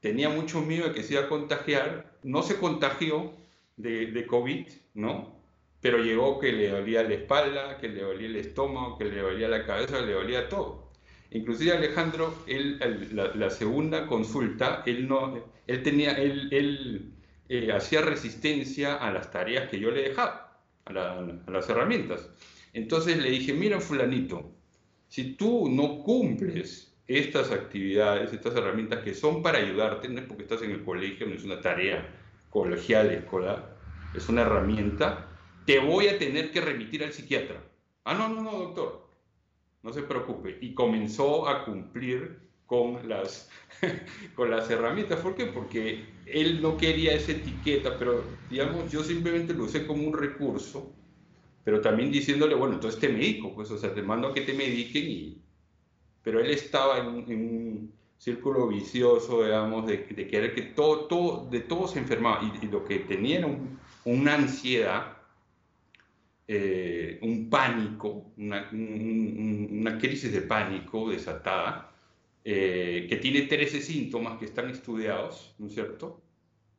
tenía 0.00 0.28
mucho 0.28 0.60
miedo 0.60 0.88
de 0.88 0.94
que 0.94 1.02
se 1.02 1.14
iba 1.14 1.22
a 1.24 1.28
contagiar, 1.28 2.18
no 2.22 2.42
se 2.42 2.58
contagió 2.58 3.32
de, 3.76 4.26
COVID, 4.26 4.66
¿no? 4.94 5.40
Pero 5.80 5.98
llegó 5.98 6.38
que 6.38 6.52
le 6.52 6.68
dolía 6.68 7.02
la 7.02 7.14
espalda, 7.14 7.78
que 7.78 7.88
le 7.88 8.02
dolía 8.02 8.28
el 8.28 8.36
estómago, 8.36 8.96
que 8.96 9.04
le 9.04 9.20
dolía 9.20 9.48
la 9.48 9.66
cabeza, 9.66 10.00
le 10.00 10.12
dolía 10.12 10.48
todo. 10.48 10.92
Inclusive 11.30 11.72
Alejandro, 11.72 12.34
él, 12.46 12.78
la, 13.12 13.50
segunda 13.50 14.06
consulta, 14.06 14.82
él, 14.86 15.08
no, 15.08 15.44
él, 15.66 15.82
tenía, 15.82 16.12
él, 16.12 16.48
él 16.52 17.12
eh, 17.48 17.72
hacía 17.72 18.02
resistencia 18.02 18.94
a 18.94 19.12
las 19.12 19.30
tareas 19.30 19.68
que 19.68 19.80
yo 19.80 19.90
le 19.90 20.02
dejaba, 20.02 20.60
a, 20.86 20.90
a 20.90 21.50
las 21.50 21.68
herramientas. 21.68 22.30
Entonces 22.72 23.18
le 23.18 23.30
dije, 23.30 23.52
mira 23.52 23.80
fulanito, 23.80 24.52
si 25.08 25.34
tú 25.34 25.68
no 25.68 26.02
cumples 26.02 26.94
estas 27.06 27.50
actividades, 27.50 28.32
estas 28.32 28.56
herramientas 28.56 29.00
que 29.02 29.12
son 29.12 29.42
para 29.42 29.58
ayudarte, 29.58 30.08
no 30.08 30.20
es 30.20 30.26
porque 30.26 30.44
estás 30.44 30.62
en 30.62 30.70
el 30.70 30.84
colegio, 30.84 31.26
no 31.26 31.34
es 31.34 31.44
una 31.44 31.60
tarea 31.60 32.23
colegial, 32.54 33.10
escolar, 33.10 33.76
es 34.14 34.30
una 34.30 34.40
herramienta, 34.40 35.28
te 35.66 35.78
voy 35.78 36.08
a 36.08 36.18
tener 36.18 36.52
que 36.52 36.62
remitir 36.62 37.04
al 37.04 37.12
psiquiatra. 37.12 37.62
Ah, 38.04 38.14
no, 38.14 38.30
no, 38.30 38.42
no, 38.42 38.52
doctor, 38.52 39.06
no 39.82 39.92
se 39.92 40.02
preocupe. 40.02 40.56
Y 40.62 40.72
comenzó 40.72 41.46
a 41.46 41.66
cumplir 41.66 42.38
con 42.64 43.06
las, 43.06 43.50
con 44.34 44.50
las 44.50 44.70
herramientas. 44.70 45.20
¿Por 45.20 45.34
qué? 45.34 45.46
Porque 45.46 46.06
él 46.24 46.62
no 46.62 46.78
quería 46.78 47.12
esa 47.12 47.32
etiqueta, 47.32 47.98
pero 47.98 48.24
digamos, 48.48 48.90
yo 48.90 49.04
simplemente 49.04 49.52
lo 49.52 49.64
usé 49.64 49.86
como 49.86 50.06
un 50.06 50.16
recurso 50.16 50.94
pero 51.64 51.80
también 51.80 52.12
diciéndole, 52.12 52.54
bueno, 52.54 52.74
entonces 52.74 53.00
te 53.00 53.08
medico, 53.08 53.54
pues, 53.54 53.70
o 53.70 53.78
sea, 53.78 53.94
te 53.94 54.02
mando 54.02 54.28
a 54.28 54.34
que 54.34 54.42
te 54.42 54.52
mediquen 54.52 55.04
y... 55.10 55.40
Pero 56.22 56.40
él 56.40 56.50
estaba 56.50 56.98
en, 56.98 57.06
un 57.08 57.92
círculo 58.18 58.68
vicioso, 58.68 59.44
digamos, 59.44 59.86
de, 59.86 60.04
querer 60.04 60.54
que 60.54 60.62
todo, 60.62 61.06
todo, 61.06 61.48
de 61.50 61.60
todo 61.60 61.88
se 61.88 61.98
enfermaba 61.98 62.40
y, 62.62 62.66
lo 62.66 62.84
que 62.84 63.00
tenía 63.00 63.38
era 63.38 63.58
una 64.04 64.34
ansiedad, 64.34 65.18
eh, 66.48 67.18
un 67.22 67.50
pánico, 67.50 68.32
una, 68.36 69.98
crisis 69.98 70.32
de 70.32 70.42
pánico 70.42 71.10
desatada, 71.10 71.92
eh, 72.44 73.06
que 73.08 73.16
tiene 73.16 73.42
13 73.42 73.80
síntomas 73.80 74.38
que 74.38 74.44
están 74.44 74.68
estudiados, 74.70 75.54
¿no 75.58 75.66
es 75.66 75.74
cierto? 75.74 76.22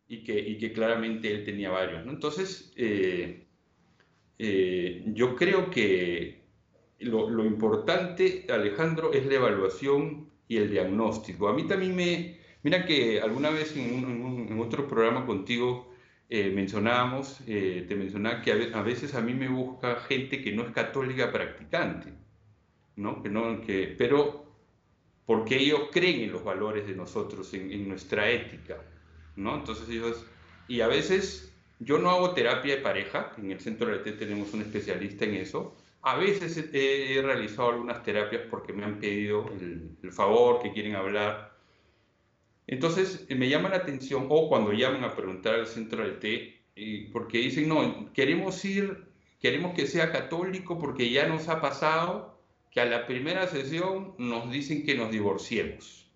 Y 0.07 0.23
que, 0.23 0.37
y 0.37 0.57
que 0.57 0.71
claramente 0.71 1.31
él 1.31 1.43
tenía 1.43 1.71
varios, 1.71 2.05
¿no? 2.05 2.11
Entonces, 2.11 2.73
eh, 2.77 3.45
yo 4.37 5.35
creo 5.35 5.69
que 5.69 6.45
lo, 6.99 7.45
importante, 7.45 8.45
Alejandro, 8.49 9.13
es 9.13 9.25
la 9.25 9.35
evaluación 9.35 10.29
y 10.47 10.57
el 10.57 10.69
diagnóstico. 10.69 11.47
A 11.47 11.53
mí 11.53 11.63
también 11.67 11.95
me, 11.95 12.37
mira 12.63 12.85
que 12.85 13.21
alguna 13.21 13.49
vez 13.49 13.75
en, 13.75 14.59
otro 14.59 14.87
programa 14.87 15.25
contigo 15.25 15.93
eh, 16.29 16.51
mencionábamos, 16.51 17.41
eh, 17.47 17.85
te 17.87 17.95
mencionaba 17.95 18.41
que 18.41 18.71
a, 18.73 18.81
veces 18.81 19.15
a 19.15 19.21
mí 19.21 19.33
me 19.33 19.47
busca 19.47 19.97
gente 19.97 20.41
que 20.41 20.51
no 20.51 20.63
es 20.63 20.71
católica 20.71 21.31
practicante. 21.31 22.13
¿no? 22.95 23.21
Que 23.21 23.29
no 23.29 23.61
que, 23.61 23.93
pero 23.97 24.45
porque 25.25 25.57
ellos 25.57 25.89
creen 25.91 26.21
en 26.21 26.31
los 26.31 26.43
valores 26.43 26.87
de 26.87 26.95
nosotros, 26.95 27.53
en, 27.53 27.87
nuestra 27.87 28.29
ética, 28.29 28.77
¿no? 29.35 29.55
Entonces 29.55 29.89
ellos, 29.89 30.25
y 30.67 30.81
a 30.81 30.87
veces 30.87 31.51
yo 31.79 31.97
no 31.97 32.11
hago 32.11 32.31
terapia 32.31 32.75
de 32.75 32.81
pareja, 32.81 33.31
en 33.37 33.51
el 33.51 33.59
centro 33.59 33.87
de 33.87 33.95
ART 33.95 34.19
tenemos 34.19 34.53
un 34.53 34.61
especialista 34.61 35.25
en 35.25 35.35
eso, 35.35 35.75
a 36.05 36.17
veces 36.17 36.69
he, 36.71 37.19
realizado 37.21 37.71
algunas 37.71 38.03
terapias 38.03 38.43
porque 38.49 38.73
me 38.73 38.85
han 38.85 38.99
pedido 38.99 39.49
el, 39.59 39.97
el 40.03 40.11
favor, 40.11 40.61
que 40.61 40.71
quieren 40.71 40.95
hablar, 40.95 41.55
entonces 42.67 43.25
me 43.29 43.49
llama 43.49 43.69
la 43.69 43.77
atención, 43.77 44.27
o 44.29 44.49
cuando 44.49 44.71
llaman 44.71 45.03
a 45.03 45.15
preguntar 45.15 45.55
al 45.55 45.67
centro 45.67 46.03
de 46.03 46.11
té, 46.13 47.09
porque 47.11 47.39
dicen, 47.39 47.69
no, 47.69 48.11
queremos 48.13 48.63
ir, 48.65 49.05
queremos 49.39 49.73
que 49.73 49.87
sea 49.87 50.11
católico 50.11 50.77
porque 50.79 51.09
ya 51.09 51.27
nos 51.27 51.47
ha 51.47 51.61
pasado 51.61 52.39
que 52.71 52.81
a 52.81 52.85
la 52.85 53.07
primera 53.07 53.47
sesión 53.47 54.13
nos 54.17 54.51
dicen 54.51 54.85
que 54.85 54.95
nos 54.95 55.11
divorciemos, 55.11 56.11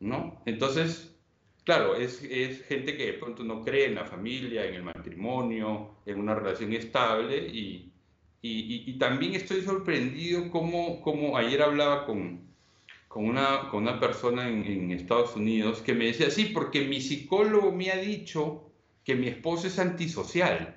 ¿no? 0.00 0.42
Entonces, 0.46 1.16
claro, 1.64 1.96
es, 1.96 2.22
es 2.24 2.64
gente 2.66 2.96
que 2.96 3.06
de 3.06 3.12
pronto 3.14 3.44
no 3.44 3.62
cree 3.62 3.86
en 3.86 3.94
la 3.94 4.04
familia, 4.04 4.66
en 4.66 4.74
el 4.74 4.82
matrimonio, 4.82 5.96
en 6.04 6.18
una 6.18 6.34
relación 6.34 6.72
estable 6.72 7.38
y, 7.38 7.93
y, 8.46 8.98
también 8.98 9.34
estoy 9.34 9.62
sorprendido 9.62 10.50
como, 10.50 11.36
ayer 11.38 11.62
hablaba 11.62 12.04
con, 12.04 12.42
con 13.08 13.24
una, 13.24 13.70
con 13.70 13.84
una 13.84 13.98
persona 13.98 14.48
en, 14.48 14.64
en, 14.66 14.90
Estados 14.90 15.34
Unidos 15.34 15.80
que 15.80 15.94
me 15.94 16.06
decía, 16.06 16.30
sí, 16.30 16.46
porque 16.52 16.86
mi 16.86 17.00
psicólogo 17.00 17.72
me 17.72 17.90
ha 17.90 17.96
dicho 17.96 18.70
que 19.02 19.14
mi 19.14 19.28
esposo 19.28 19.66
es 19.66 19.78
antisocial. 19.78 20.76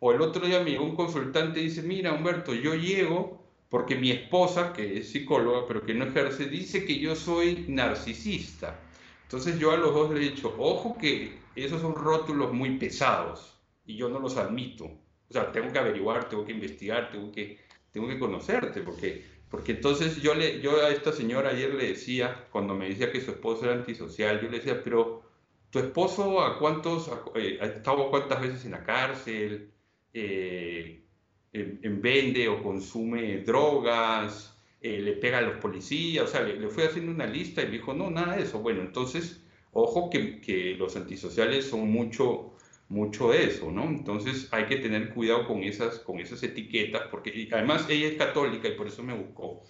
O 0.00 0.12
el 0.12 0.20
otro 0.20 0.46
día 0.46 0.60
me 0.62 0.70
llegó 0.72 0.84
un 0.84 0.96
consultante 0.96 1.60
y 1.60 1.64
dice, 1.64 1.82
mira 1.82 2.12
Humberto, 2.12 2.52
yo 2.52 2.74
llego 2.74 3.42
porque 3.70 3.96
mi 3.96 4.10
esposa, 4.10 4.74
que 4.74 4.98
es 4.98 5.10
psicóloga, 5.10 5.66
pero 5.66 5.86
que 5.86 5.94
no 5.94 6.04
ejerce, 6.04 6.44
dice 6.44 6.84
que 6.84 6.98
yo 6.98 7.16
soy 7.16 7.64
narcisista. 7.68 8.78
Entonces 9.22 9.58
yo 9.58 9.70
a 9.70 9.78
los 9.78 9.94
dos 9.94 10.10
le 10.10 10.18
he 10.18 10.30
dicho, 10.30 10.54
ojo 10.58 10.98
que 10.98 11.38
esos 11.56 11.80
son 11.80 11.94
rótulos 11.94 12.52
muy 12.52 12.76
pesados 12.76 13.58
y 13.86 13.96
yo 13.96 14.10
no 14.10 14.18
los 14.18 14.36
admito. 14.36 14.90
O 15.32 15.40
sea, 15.40 15.50
tengo 15.50 15.72
que 15.72 15.78
averiguar, 15.78 16.28
tengo 16.28 16.44
que 16.44 16.52
investigar, 16.52 17.10
tengo 17.10 17.32
que, 17.32 17.58
tengo 17.90 18.06
que 18.06 18.18
conocerte, 18.18 18.82
porque 18.82 19.24
porque 19.52 19.72
entonces 19.72 20.22
yo, 20.22 20.34
le, 20.34 20.62
yo 20.62 20.82
a 20.82 20.88
esta 20.88 21.12
señora 21.12 21.50
ayer 21.50 21.74
le 21.74 21.88
decía, 21.88 22.46
cuando 22.50 22.74
me 22.74 22.88
decía 22.88 23.12
que 23.12 23.20
su 23.20 23.32
esposo 23.32 23.66
era 23.66 23.74
antisocial, 23.74 24.40
yo 24.40 24.48
le 24.48 24.56
decía, 24.56 24.82
pero 24.82 25.24
tu 25.68 25.78
esposo 25.78 26.40
a 26.42 26.58
cuántos, 26.58 27.10
eh, 27.34 27.58
ha 27.60 27.66
estado 27.66 28.08
cuántas 28.08 28.40
veces 28.40 28.64
en 28.64 28.70
la 28.70 28.82
cárcel, 28.82 29.70
eh, 30.14 31.04
en, 31.52 32.00
vende 32.00 32.48
o 32.48 32.62
consume 32.62 33.38
drogas, 33.44 34.58
eh, 34.80 35.00
le 35.02 35.12
pega 35.12 35.38
a 35.38 35.42
los 35.42 35.58
policías, 35.58 36.24
o 36.24 36.28
sea, 36.28 36.40
le, 36.42 36.68
fui 36.68 36.84
haciendo 36.84 37.12
una 37.12 37.26
lista 37.26 37.60
y 37.60 37.66
me 37.66 37.72
dijo, 37.72 37.92
no, 37.92 38.10
nada 38.10 38.36
de 38.36 38.44
eso. 38.44 38.60
Bueno, 38.60 38.80
entonces, 38.80 39.44
ojo 39.72 40.08
que, 40.08 40.40
que 40.40 40.76
los 40.76 40.96
antisociales 40.96 41.68
son 41.68 41.90
mucho 41.90 42.51
mucho 42.92 43.32
eso, 43.32 43.70
¿no? 43.72 43.84
Entonces 43.84 44.48
hay 44.52 44.66
que 44.66 44.76
tener 44.76 45.14
cuidado 45.14 45.46
con 45.46 45.62
esas, 45.62 45.98
con 46.00 46.20
esas 46.20 46.42
etiquetas, 46.42 47.02
porque 47.10 47.48
además 47.50 47.86
ella 47.88 48.08
es 48.08 48.16
católica 48.16 48.68
y 48.68 48.76
por 48.76 48.86
eso 48.86 49.02
me 49.02 49.14
buscó. 49.14 49.62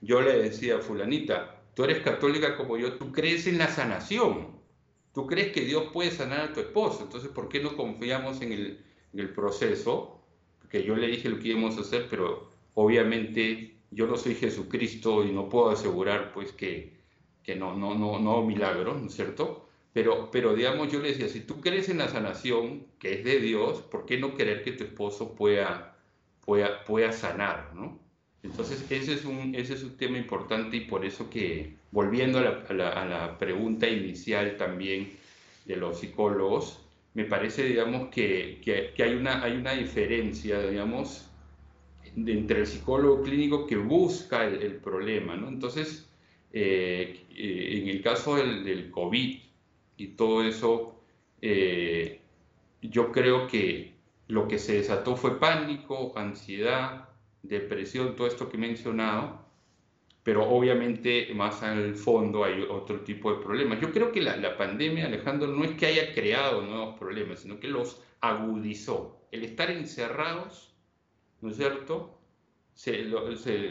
Yo 0.00 0.22
le 0.22 0.38
decía, 0.38 0.78
fulanita, 0.78 1.62
tú 1.74 1.82
eres 1.84 2.00
católica 2.00 2.56
como 2.56 2.78
yo, 2.78 2.94
tú 2.94 3.10
crees 3.10 3.46
en 3.48 3.58
la 3.58 3.66
sanación, 3.66 4.60
tú 5.12 5.26
crees 5.26 5.52
que 5.52 5.62
Dios 5.62 5.90
puede 5.92 6.12
sanar 6.12 6.40
a 6.40 6.52
tu 6.52 6.60
esposo, 6.60 7.02
entonces 7.02 7.30
¿por 7.30 7.48
qué 7.48 7.60
no 7.60 7.76
confiamos 7.76 8.40
en 8.40 8.52
el, 8.52 8.84
en 9.12 9.20
el 9.20 9.30
proceso? 9.30 10.20
Porque 10.60 10.84
yo 10.84 10.94
le 10.94 11.08
dije 11.08 11.28
lo 11.28 11.40
que 11.40 11.48
íbamos 11.48 11.76
a 11.76 11.80
hacer, 11.80 12.06
pero 12.08 12.50
obviamente 12.74 13.78
yo 13.90 14.06
no 14.06 14.16
soy 14.16 14.36
Jesucristo 14.36 15.24
y 15.24 15.32
no 15.32 15.48
puedo 15.48 15.70
asegurar 15.70 16.32
pues 16.32 16.52
que, 16.52 16.96
que 17.42 17.56
no, 17.56 17.76
no, 17.76 17.96
no, 17.96 18.20
no 18.20 18.42
milagro, 18.42 18.94
¿no 18.94 19.06
es 19.06 19.14
cierto? 19.14 19.68
Pero, 19.92 20.30
pero 20.30 20.54
digamos, 20.54 20.90
yo 20.90 21.00
le 21.00 21.08
decía, 21.08 21.28
si 21.28 21.40
tú 21.40 21.60
crees 21.60 21.88
en 21.88 21.98
la 21.98 22.08
sanación, 22.08 22.86
que 22.98 23.14
es 23.14 23.24
de 23.24 23.40
Dios, 23.40 23.82
¿por 23.82 24.06
qué 24.06 24.18
no 24.18 24.34
querer 24.34 24.62
que 24.62 24.72
tu 24.72 24.84
esposo 24.84 25.34
pueda, 25.34 25.98
pueda, 26.44 26.84
pueda 26.84 27.12
sanar? 27.12 27.72
¿no? 27.74 28.00
Entonces, 28.42 28.84
ese 28.90 29.14
es, 29.14 29.24
un, 29.24 29.54
ese 29.54 29.74
es 29.74 29.84
un 29.84 29.96
tema 29.96 30.18
importante 30.18 30.76
y 30.76 30.80
por 30.80 31.04
eso 31.04 31.28
que, 31.28 31.76
volviendo 31.90 32.38
a 32.38 32.42
la, 32.72 32.88
a 32.88 33.04
la, 33.04 33.38
pregunta 33.38 33.86
inicial 33.88 34.56
también 34.56 35.10
de 35.66 35.76
los 35.76 36.00
psicólogos, 36.00 36.80
me 37.14 37.24
parece, 37.24 37.64
digamos, 37.64 38.08
que, 38.08 38.60
que, 38.64 38.94
que 38.96 39.02
hay, 39.02 39.14
una, 39.14 39.42
hay 39.42 39.52
una 39.52 39.72
diferencia, 39.72 40.60
digamos, 40.62 41.28
entre 42.16 42.60
el 42.60 42.66
psicólogo 42.66 43.22
clínico 43.22 43.66
que 43.66 43.76
busca 43.76 44.46
el, 44.46 44.62
el 44.62 44.76
problema, 44.76 45.36
¿no? 45.36 45.48
Entonces, 45.48 46.08
eh, 46.52 47.24
eh, 47.30 47.80
en 47.82 47.88
el 47.88 48.02
caso 48.02 48.36
del, 48.36 48.64
del 48.64 48.90
COVID, 48.90 49.38
y 49.96 50.08
todo 50.08 50.42
eso, 50.42 51.00
eh, 51.40 52.20
yo 52.80 53.12
creo 53.12 53.46
que 53.46 53.94
lo 54.28 54.48
que 54.48 54.58
se 54.58 54.74
desató 54.74 55.16
fue 55.16 55.38
pánico, 55.38 56.12
ansiedad, 56.16 57.08
depresión, 57.42 58.16
todo 58.16 58.26
esto 58.26 58.48
que 58.48 58.56
he 58.56 58.60
mencionado, 58.60 59.42
pero 60.22 60.48
obviamente 60.48 61.32
más 61.34 61.62
al 61.62 61.94
fondo 61.96 62.44
hay 62.44 62.62
otro 62.62 63.00
tipo 63.00 63.34
de 63.34 63.42
problemas. 63.42 63.80
Yo 63.80 63.92
creo 63.92 64.12
que 64.12 64.22
la, 64.22 64.36
la, 64.36 64.56
pandemia, 64.56 65.06
Alejandro, 65.06 65.48
no 65.48 65.64
es 65.64 65.72
que 65.72 65.86
haya 65.86 66.14
creado 66.14 66.62
nuevos 66.62 66.98
problemas, 66.98 67.40
sino 67.40 67.58
que 67.58 67.68
los 67.68 68.00
agudizó. 68.20 69.26
El 69.32 69.44
estar 69.44 69.70
encerrados, 69.70 70.74
¿no 71.40 71.50
es 71.50 71.56
cierto? 71.56 72.18
Se, 72.74 73.10
se, 73.36 73.70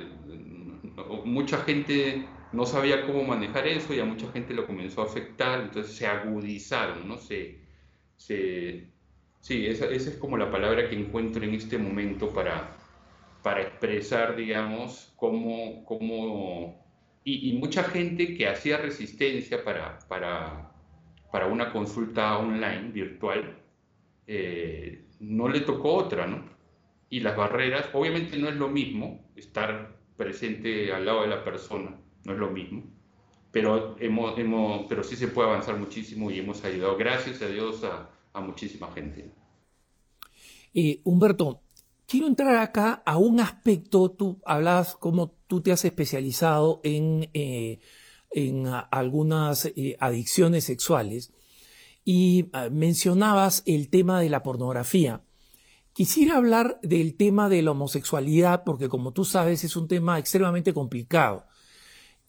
mucha 1.24 1.58
gente 1.60 2.28
no 2.54 2.66
sabía 2.66 3.06
cómo 3.06 3.24
manejar 3.24 3.68
eso 3.68 3.94
y 3.94 4.00
a 4.00 4.06
mucha 4.06 4.32
gente 4.32 4.54
lo 4.54 4.68
comenzó 4.68 5.02
a 5.02 5.06
afectar, 5.06 5.62
entonces 5.62 5.96
se 5.96 6.08
agudizaron, 6.08 7.08
¿no? 7.08 7.18
Se, 7.18 7.60
se, 8.18 8.88
sí, 9.40 9.68
esa, 9.68 9.86
esa, 9.86 10.10
es 10.10 10.18
como 10.18 10.38
la 10.38 10.52
palabra 10.52 10.90
que 10.90 10.96
encuentro 10.96 11.44
en 11.44 11.54
este 11.54 11.78
momento 11.78 12.30
para, 12.34 12.78
para 13.44 13.62
expresar, 13.62 14.36
digamos, 14.36 15.14
cómo, 15.16 15.86
cómo 15.86 16.82
y, 17.24 17.54
mucha 17.54 17.84
gente 17.84 18.36
que 18.36 18.48
hacía 18.48 18.78
resistencia 18.78 19.64
para, 19.64 20.00
para, 20.08 20.72
para 21.32 21.48
una 21.48 21.72
consulta 21.72 22.38
online, 22.38 22.92
virtual, 22.92 23.60
eh, 24.28 25.06
no 25.20 25.48
le 25.48 25.62
tocó 25.62 25.94
otra, 25.94 26.26
¿no? 26.28 26.44
Y 27.10 27.20
las 27.20 27.36
barreras, 27.38 27.90
obviamente 27.94 28.38
no 28.38 28.50
es 28.50 28.56
lo 28.56 28.70
mismo 28.70 29.30
estar 29.36 29.98
presente 30.18 30.92
al 30.94 31.06
lado 31.06 31.22
de 31.22 31.28
la 31.28 31.44
persona, 31.44 32.00
no 32.26 32.34
es 32.34 32.40
lo 32.40 32.50
mismo, 32.50 32.84
pero, 33.52 33.96
hemos, 34.00 34.38
hemos, 34.38 34.86
pero 34.88 35.04
sí 35.04 35.16
se 35.16 35.28
puede 35.28 35.50
avanzar 35.50 35.78
muchísimo 35.78 36.32
y 36.32 36.40
hemos 36.40 36.64
ayudado, 36.64 36.98
gracias 36.98 37.42
a 37.42 37.48
Dios, 37.48 37.84
a, 37.84 38.40
muchísima 38.42 38.92
gente. 38.94 39.30
Eh, 40.74 41.02
Humberto, 41.04 41.62
quiero 42.08 42.28
entrar 42.28 42.56
acá 42.58 43.04
a 43.06 43.18
un 43.18 43.40
aspecto, 43.40 44.12
tú 44.12 44.40
hablabas 44.46 44.96
cómo 44.96 45.36
tú 45.48 45.62
te 45.62 45.72
has 45.74 45.84
especializado 45.84 46.80
en, 46.84 47.30
eh, 47.34 47.80
en 48.32 48.68
algunas 48.90 49.66
eh, 49.66 49.98
adicciones 50.00 50.64
sexuales 50.64 51.34
y 52.04 52.44
uh, 52.44 52.72
mencionabas 52.72 53.64
el 53.66 53.90
tema 53.90 54.22
de 54.22 54.30
la 54.30 54.44
pornografía. 54.44 55.24
Quisiera 55.94 56.38
hablar 56.38 56.80
del 56.82 57.16
tema 57.16 57.50
de 57.50 57.62
la 57.62 57.72
homosexualidad 57.72 58.64
porque 58.64 58.90
como 58.90 59.12
tú 59.12 59.26
sabes 59.26 59.64
es 59.64 59.76
un 59.76 59.88
tema 59.88 60.18
extremadamente 60.18 60.74
complicado. 60.74 61.46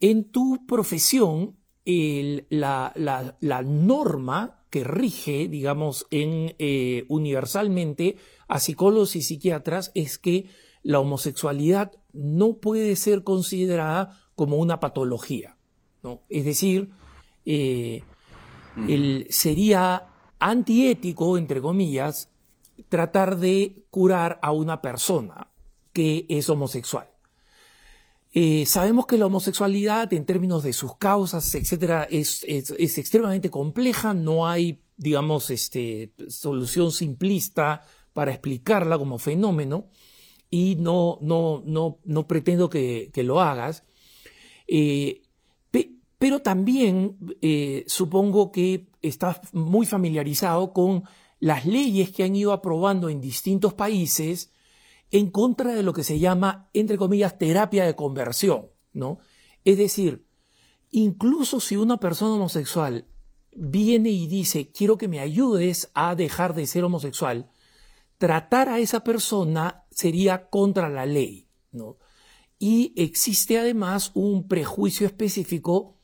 En 0.03 0.25
tu 0.25 0.67
profesión, 0.67 1.57
el, 1.85 2.47
la, 2.51 2.93
la, 2.97 3.37
la, 3.39 3.63
norma 3.63 4.65
que 4.69 4.83
rige, 4.83 5.47
digamos, 5.47 6.09
en, 6.11 6.57
eh, 6.59 7.05
universalmente 7.09 8.17
a 8.49 8.59
psicólogos 8.59 9.15
y 9.15 9.23
psiquiatras 9.23 9.93
es 9.95 10.19
que 10.19 10.49
la 10.83 10.99
homosexualidad 10.99 11.93
no 12.13 12.55
puede 12.55 12.97
ser 12.97 13.23
considerada 13.23 14.21
como 14.35 14.57
una 14.57 14.81
patología. 14.81 15.57
¿no? 16.03 16.23
Es 16.29 16.45
decir, 16.47 16.91
eh, 17.47 18.03
el, 18.89 19.29
sería 19.31 20.09
antiético, 20.41 21.39
entre 21.39 21.61
comillas, 21.61 22.29
tratar 22.89 23.39
de 23.39 23.85
curar 23.91 24.41
a 24.43 24.51
una 24.51 24.83
persona 24.83 25.53
que 25.93 26.27
es 26.29 26.51
homosexual. 26.51 27.12
Eh, 28.35 28.65
sabemos 28.65 29.07
que 29.07 29.19
la 29.19 29.27
homosexualidad 29.27 30.11
en 30.15 30.25
términos 30.25 30.63
de 30.63 30.73
sus 30.73 30.97
causas, 30.97 31.55
etcétera, 31.55 32.09
es, 32.11 32.45
es, 32.49 32.71
extremadamente 32.97 33.51
compleja, 33.51 34.15
no 34.15 34.49
hay, 34.49 34.81
digamos, 34.97 35.51
este, 35.51 36.15
solución 36.29 36.93
simplista 36.93 37.83
para 38.15 38.31
explicarla 38.33 38.97
como 38.97 39.19
fenómeno 39.19 39.91
y 40.49 40.77
no, 40.77 41.19
no, 41.21 41.63
no, 41.67 41.99
no 42.05 42.27
pretendo 42.27 42.71
que, 42.71 43.11
que 43.13 43.23
lo 43.23 43.41
hagas. 43.41 43.85
Eh, 44.67 45.21
pe, 45.71 45.97
pero 46.19 46.41
también 46.41 47.19
eh, 47.43 47.85
supongo 47.87 48.51
que 48.51 48.89
estás 49.03 49.41
muy 49.53 49.85
familiarizado 49.85 50.73
con 50.73 51.05
las 51.39 51.67
leyes 51.67 52.13
que 52.13 52.25
han 52.25 52.35
ido 52.35 52.53
aprobando 52.53 53.11
en 53.11 53.21
distintos 53.21 53.75
países 53.75 54.53
en 55.13 55.31
contra 55.31 55.75
de 55.75 55.83
lo 55.83 55.93
que 55.93 56.03
se 56.03 56.19
llama, 56.19 56.69
entre 56.73 56.97
comillas, 56.99 57.39
terapia 57.39 57.85
de 57.85 57.95
conversión, 57.95 58.71
¿no? 58.93 59.19
Es 59.65 59.79
decir, 59.79 60.27
incluso 60.91 61.61
si 61.61 61.77
una 61.77 61.99
persona 61.99 62.35
homosexual 62.35 63.07
viene 63.55 64.09
y 64.09 64.27
dice, 64.27 64.73
quiero 64.73 64.97
que 64.97 65.09
me 65.09 65.21
ayudes 65.21 65.91
a 65.95 66.15
dejar 66.15 66.55
de 66.55 66.67
ser 66.67 66.83
homosexual, 66.85 67.51
tratar 68.17 68.71
a 68.71 68.79
esa 68.79 69.05
persona 69.05 69.85
sería 69.91 70.49
contra 70.49 70.89
la 70.89 71.05
ley, 71.05 71.47
¿no? 71.71 71.99
Y 72.59 72.95
existe 72.97 73.59
además 73.59 74.13
un 74.15 74.49
prejuicio 74.49 75.07
específico 75.07 75.99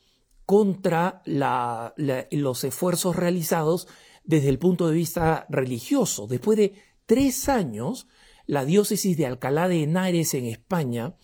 contra 0.45 1.23
los 1.25 2.65
esfuerzos 2.65 3.17
realizados 3.17 3.87
desde 4.25 4.49
el 4.49 4.59
punto 4.59 4.89
de 4.89 4.95
vista 4.95 5.47
religioso. 5.49 6.27
Después 6.27 6.59
de 6.59 6.75
tres 7.07 7.49
años, 7.49 8.09
la 8.49 8.65
diócesis 8.65 9.17
de 9.17 9.27
Alcalá 9.27 9.69
de 9.69 9.83
Henares 9.83 10.33
en 10.33 10.47
España 10.47 11.15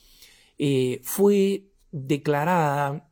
eh, 0.59 1.01
fue 1.03 1.73
declarada 1.91 3.09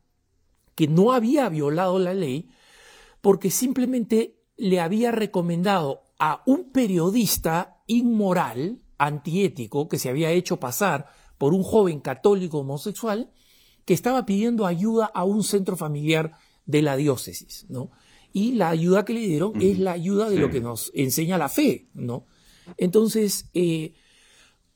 que 0.75 0.87
no 0.87 1.13
había 1.13 1.49
violado 1.49 1.99
la 1.99 2.13
ley 2.13 2.51
porque 3.23 3.51
simplemente 3.51 4.39
le 4.57 4.81
había 4.81 5.13
recomendado 5.13 6.03
a 6.19 6.43
un 6.45 6.73
periodista 6.73 7.83
inmoral, 7.87 8.83
antiético, 8.99 9.89
que 9.89 9.99
se 9.99 10.11
había 10.11 10.31
hecho 10.31 10.61
pasar 10.61 11.07
por 11.39 11.55
un 11.55 11.63
joven 11.63 12.01
católico 12.01 12.59
homosexual, 12.59 13.33
que 13.87 13.95
estaba 13.95 14.27
pidiendo 14.27 14.67
ayuda 14.67 15.07
a 15.07 15.25
un 15.25 15.43
centro 15.43 15.77
familiar 15.77 16.33
de 16.67 16.83
la 16.83 16.97
diócesis, 16.97 17.65
¿no? 17.71 17.91
Y 18.35 18.53
la 18.53 18.69
ayuda 18.69 19.07
que 19.07 19.15
le 19.15 19.21
dieron 19.21 19.61
es 19.61 19.79
la 19.79 19.93
ayuda 19.93 20.29
de 20.29 20.39
lo 20.39 20.51
que 20.51 20.61
nos 20.61 20.93
enseña 20.95 21.39
la 21.39 21.49
fe, 21.49 21.89
¿no? 21.95 22.27
Entonces, 22.77 23.51
eh, 23.55 23.95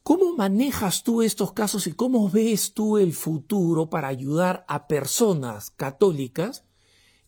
¿cómo 0.07 0.36
manejas 0.36 1.02
tú 1.02 1.20
estos 1.20 1.52
casos 1.52 1.88
y 1.88 1.92
cómo 1.92 2.30
ves 2.30 2.74
tú 2.74 2.96
el 2.96 3.12
futuro 3.12 3.90
para 3.90 4.07
ayudar 4.07 4.64
a 4.68 4.86
personas 4.86 5.70
católicas 5.70 6.64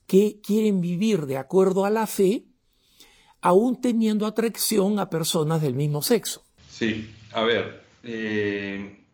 que 0.07 0.41
quieren 0.41 0.81
vivir 0.81 1.27
de 1.27 1.39
acuerdo 1.39 1.85
a 1.85 1.91
la 1.91 2.07
fe, 2.07 2.45
aún 3.41 3.81
teniendo 3.81 4.27
atracción 4.27 5.01
a 5.01 5.11
personas 5.11 5.61
del 5.61 5.75
mismo 5.75 6.03
sexo? 6.03 6.45
Sí, 6.69 7.13
a 7.33 7.43
ver, 7.43 7.83
eh, 8.05 9.05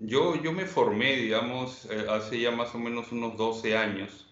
yo, 0.00 0.34
yo 0.42 0.52
me 0.52 0.64
formé, 0.64 1.14
digamos, 1.14 1.84
eh, 1.92 2.04
hace 2.10 2.40
ya 2.40 2.50
más 2.50 2.74
o 2.74 2.80
menos 2.80 3.12
unos 3.12 3.36
12 3.36 3.76
años 3.76 4.26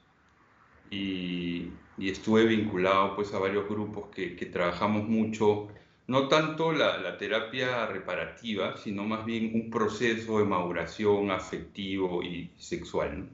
y, 0.91 1.70
estuve 1.97 2.45
vinculado 2.45 3.14
pues 3.14 3.32
a 3.34 3.38
varios 3.38 3.68
grupos 3.68 4.09
que, 4.09 4.30
trabajamos 4.53 5.07
mucho, 5.07 5.68
no 6.11 6.27
tanto 6.27 6.73
la, 6.73 7.17
terapia 7.19 7.87
reparativa, 7.87 8.77
sino 8.77 9.05
más 9.05 9.25
bien 9.25 9.53
un 9.55 9.71
proceso 9.71 10.41
de 10.41 10.45
maduración 10.45 11.31
afectivo 11.31 12.21
y 12.21 12.51
sexual. 12.59 13.29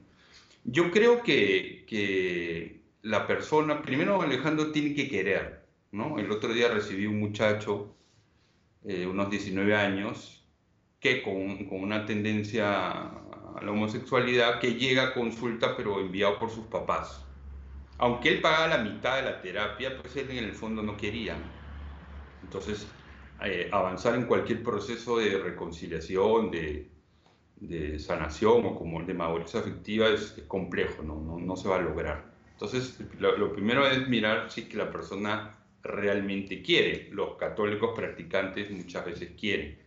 Yo 0.63 0.91
creo 0.91 1.23
que, 1.23 1.85
que 1.87 2.81
la 3.01 3.25
persona, 3.25 3.81
primero 3.81 4.21
Alejandro 4.21 4.71
tiene 4.71 4.93
que 4.93 5.09
querer, 5.09 5.65
¿no? 5.91 6.19
El 6.19 6.29
otro 6.29 6.53
día 6.53 6.67
recibí 6.67 7.07
un 7.07 7.19
muchacho, 7.19 7.95
eh, 8.85 9.07
unos 9.07 9.31
19 9.31 9.75
años, 9.75 10.45
que 10.99 11.23
con, 11.23 11.65
con, 11.65 11.81
una 11.81 12.05
tendencia 12.05 12.91
a 12.91 13.59
la 13.59 13.71
homosexualidad 13.71 14.59
que 14.59 14.75
llega 14.75 15.01
a 15.05 15.13
consulta 15.15 15.75
pero 15.75 15.99
enviado 15.99 16.37
por 16.37 16.51
sus 16.51 16.67
papás. 16.67 17.25
Aunque 17.97 18.29
él 18.29 18.39
pagaba 18.39 18.67
la 18.67 18.83
mitad 18.83 19.15
de 19.15 19.23
la 19.23 19.41
terapia, 19.41 19.97
pues 19.99 20.15
él 20.15 20.29
en 20.29 20.43
el 20.43 20.53
fondo 20.53 20.83
no 20.83 20.95
quería. 20.95 21.37
Entonces, 22.47 22.87
eh, 23.43 23.69
avanzar 23.71 24.15
en 24.15 24.25
cualquier 24.25 24.63
proceso 24.63 25.17
de 25.19 25.37
reconciliación, 25.37 26.49
de, 26.51 26.89
de 27.57 27.99
sanación 27.99 28.65
o 28.65 28.75
como 28.75 29.03
de 29.03 29.13
madurez 29.13 29.55
afectiva 29.55 30.09
es, 30.09 30.41
complejo, 30.47 31.03
¿no? 31.03 31.21
No, 31.21 31.37
no, 31.39 31.55
se 31.55 31.69
va 31.69 31.77
a 31.77 31.81
lograr. 31.81 32.31
Entonces, 32.53 32.99
lo, 33.19 33.37
lo, 33.37 33.53
primero 33.53 33.87
es 33.87 34.07
mirar 34.07 34.49
si 34.49 34.63
que 34.63 34.77
la 34.77 34.89
persona 34.91 35.57
realmente 35.83 36.61
quiere. 36.61 37.09
Los 37.11 37.35
católicos 37.37 37.91
practicantes 37.95 38.71
muchas 38.71 39.05
veces 39.05 39.31
quieren 39.39 39.77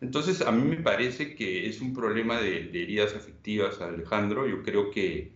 entonces, 0.00 0.42
a 0.42 0.52
mí 0.52 0.62
me 0.62 0.76
parece 0.76 1.34
que 1.34 1.68
es 1.68 1.80
un 1.80 1.94
problema 1.94 2.38
de, 2.40 2.68
heridas 2.68 3.14
afectivas, 3.14 3.80
Alejandro. 3.80 4.46
Yo 4.46 4.62
creo 4.62 4.90
que 4.90 5.32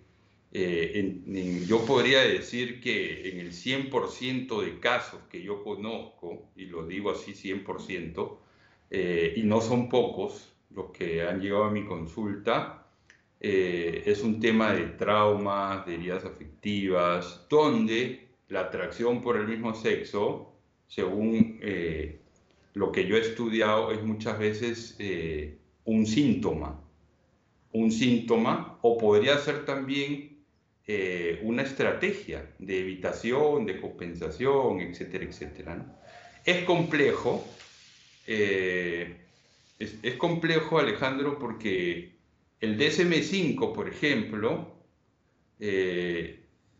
eh, 0.53 1.63
yo 1.67 1.85
podría 1.85 2.23
decir 2.23 2.81
que 2.81 3.31
en 3.31 3.39
el 3.39 3.53
100% 3.53 4.61
de 4.63 4.81
casos 4.81 5.21
que 5.31 5.43
yo 5.43 5.63
conozco, 5.63 6.51
y 6.57 6.65
lo 6.67 6.87
digo 6.87 7.13
así 7.13 7.35
100%, 7.35 8.39
eh, 8.91 9.35
y 9.37 9.43
no 9.45 9.61
son 9.61 9.89
pocos 9.89 10.53
los 10.71 10.91
que 10.91 11.23
han 11.23 11.41
llegado 11.41 11.65
a 11.65 11.71
mi 11.71 11.85
consulta, 11.85 12.87
eh, 13.41 14.03
es 14.07 14.23
un 14.23 14.41
tema 14.41 14.73
de 14.73 14.87
traumas, 14.87 15.87
de 15.87 15.95
heridas 15.95 16.25
afectivas, 16.25 17.47
donde 17.49 18.29
la 18.49 18.63
atracción 18.63 19.23
por 19.23 19.37
el 19.37 19.47
mismo 19.47 19.75
sexo, 19.75 20.53
según 20.89 21.61
lo 22.75 22.91
que 22.91 23.07
yo 23.07 23.17
he 23.17 23.21
estudiado 23.21 23.93
es 23.93 24.03
muchas 24.03 24.39
veces 24.39 24.99
un 25.85 26.05
síntoma, 26.05 26.81
un 27.73 27.93
síntoma, 27.93 28.79
o 28.83 28.99
podría 28.99 29.39
ser 29.39 29.65
también 29.65 30.30
eh, 30.93 31.39
una 31.43 31.63
estrategia 31.63 32.51
de 32.59 32.81
evitación, 32.81 33.65
de 33.67 33.81
compensación, 33.81 34.81
etcétera, 34.81 35.25
etcétera. 35.25 36.01
Es 36.45 36.65
complejo, 36.65 37.47
eh, 38.27 39.17
es, 39.79 40.15
complejo, 40.17 40.79
Alejandro, 40.79 41.39
porque 41.39 42.17
el 42.61 42.79
DSM5, 42.79 43.73
por 43.73 43.89
ejemplo, 43.89 44.75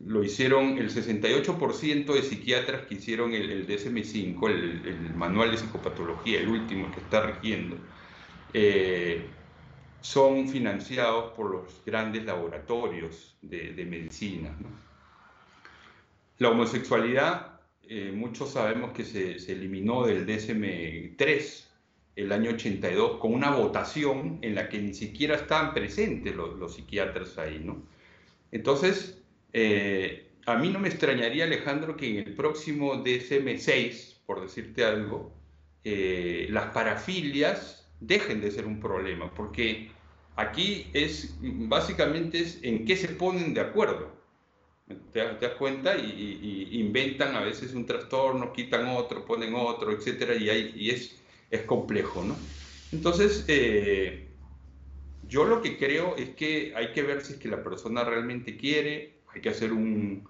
lo 0.05 0.23
hicieron 0.23 0.77
el 0.77 0.89
68% 0.89 2.13
de 2.13 2.23
psiquiatras 2.23 2.85
que 2.87 2.95
hicieron 2.95 3.33
el, 3.33 3.67
DSM-5, 3.67 4.49
el, 4.49 5.13
manual 5.15 5.51
de 5.51 5.57
psicopatología, 5.57 6.39
el 6.39 6.49
último 6.49 6.91
que 6.91 6.99
está 6.99 7.27
rigiendo, 7.27 7.77
eh, 8.53 9.25
son 10.01 10.49
financiados 10.49 11.31
por 11.33 11.51
los 11.51 11.81
grandes 11.85 12.25
laboratorios 12.25 13.37
de, 13.41 13.85
medicina. 13.85 14.55
La 16.39 16.49
homosexualidad, 16.49 17.59
eh, 17.83 18.11
muchos 18.13 18.51
sabemos 18.51 18.93
que 18.93 19.05
se, 19.05 19.35
eliminó 19.51 20.05
del 20.05 20.25
DSM-3 20.25 21.65
el 22.15 22.31
año 22.31 22.51
82 22.51 23.19
con 23.19 23.33
una 23.33 23.51
votación 23.51 24.39
en 24.41 24.55
la 24.55 24.67
que 24.67 24.79
ni 24.79 24.93
siquiera 24.93 25.35
estaban 25.35 25.73
presentes 25.73 26.35
los, 26.35 26.73
psiquiatras 26.75 27.37
ahí. 27.37 27.61
¿no? 27.63 27.83
Entonces, 28.51 29.21
eh, 29.53 30.31
a 30.47 30.57
mí 30.57 30.69
no 30.69 30.79
me 30.79 30.89
extrañaría, 30.89 31.45
Alejandro, 31.45 31.95
que 31.95 32.09
en 32.09 32.27
el 32.27 32.33
próximo 32.33 32.95
DSM-6, 33.03 34.15
por 34.25 34.41
decirte 34.41 34.83
algo, 34.83 35.31
eh, 35.83 36.47
las 36.49 36.73
parafilias 36.73 37.80
dejen 38.01 38.41
de 38.41 38.51
ser 38.51 38.65
un 38.65 38.79
problema, 38.79 39.33
porque 39.33 39.89
aquí 40.35 40.87
es 40.93 41.35
básicamente 41.41 42.39
es 42.39 42.59
en 42.63 42.85
qué 42.85 42.97
se 42.97 43.09
ponen 43.09 43.53
de 43.53 43.61
acuerdo. 43.61 44.11
¿Te, 45.13 45.19
das 45.19 45.53
cuenta? 45.57 45.95
Y, 45.95 46.67
inventan 46.71 47.35
a 47.35 47.41
veces 47.41 47.73
un 47.73 47.85
trastorno, 47.85 48.51
quitan 48.51 48.87
otro, 48.89 49.23
ponen 49.23 49.53
otro, 49.55 49.91
etcétera, 49.91 50.35
y, 50.35 50.49
y 50.75 50.89
es, 50.89 51.15
es 51.49 51.61
complejo, 51.61 52.23
¿no? 52.23 52.35
Entonces, 52.91 53.45
eh, 53.47 54.27
yo 55.29 55.45
lo 55.45 55.61
que 55.61 55.77
creo 55.77 56.17
es 56.17 56.29
que 56.31 56.73
hay 56.75 56.91
que 56.91 57.03
ver 57.03 57.21
si 57.21 57.33
es 57.33 57.39
que 57.39 57.47
la 57.47 57.63
persona 57.63 58.03
realmente 58.03 58.57
quiere, 58.57 59.13
hay 59.33 59.39
que 59.39 59.49
hacer 59.49 59.71
un, 59.71 60.27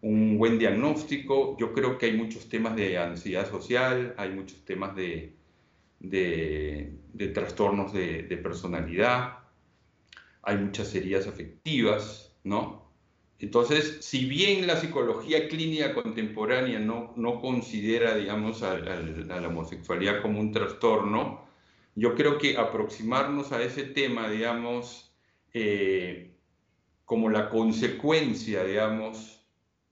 un, 0.00 0.38
buen 0.38 0.60
diagnóstico. 0.60 1.56
Yo 1.58 1.72
creo 1.72 1.98
que 1.98 2.06
hay 2.06 2.16
muchos 2.16 2.48
temas 2.48 2.76
de 2.76 2.98
ansiedad 2.98 3.50
social, 3.50 4.14
hay 4.16 4.30
muchos 4.30 4.64
temas 4.64 4.94
de, 4.94 5.32
de, 6.10 7.30
trastornos 7.32 7.92
de, 7.92 8.22
de, 8.24 8.36
personalidad, 8.36 9.38
hay 10.42 10.56
muchas 10.58 10.94
heridas 10.94 11.26
afectivas, 11.26 12.36
¿no? 12.44 12.84
Entonces, 13.38 13.98
si 14.00 14.26
bien 14.26 14.66
la 14.66 14.76
psicología 14.76 15.48
clínica 15.48 15.92
contemporánea 15.92 16.78
no, 16.78 17.12
no 17.16 17.40
considera, 17.40 18.14
digamos, 18.16 18.62
a, 18.62 18.78
la 18.78 19.48
homosexualidad 19.48 20.22
como 20.22 20.40
un 20.40 20.52
trastorno, 20.52 21.44
yo 21.94 22.14
creo 22.14 22.38
que 22.38 22.56
aproximarnos 22.56 23.52
a 23.52 23.62
ese 23.62 23.84
tema, 23.84 24.28
digamos, 24.30 25.12
eh, 25.52 26.30
como 27.04 27.28
la 27.28 27.50
consecuencia, 27.50 28.64
digamos, 28.64 29.44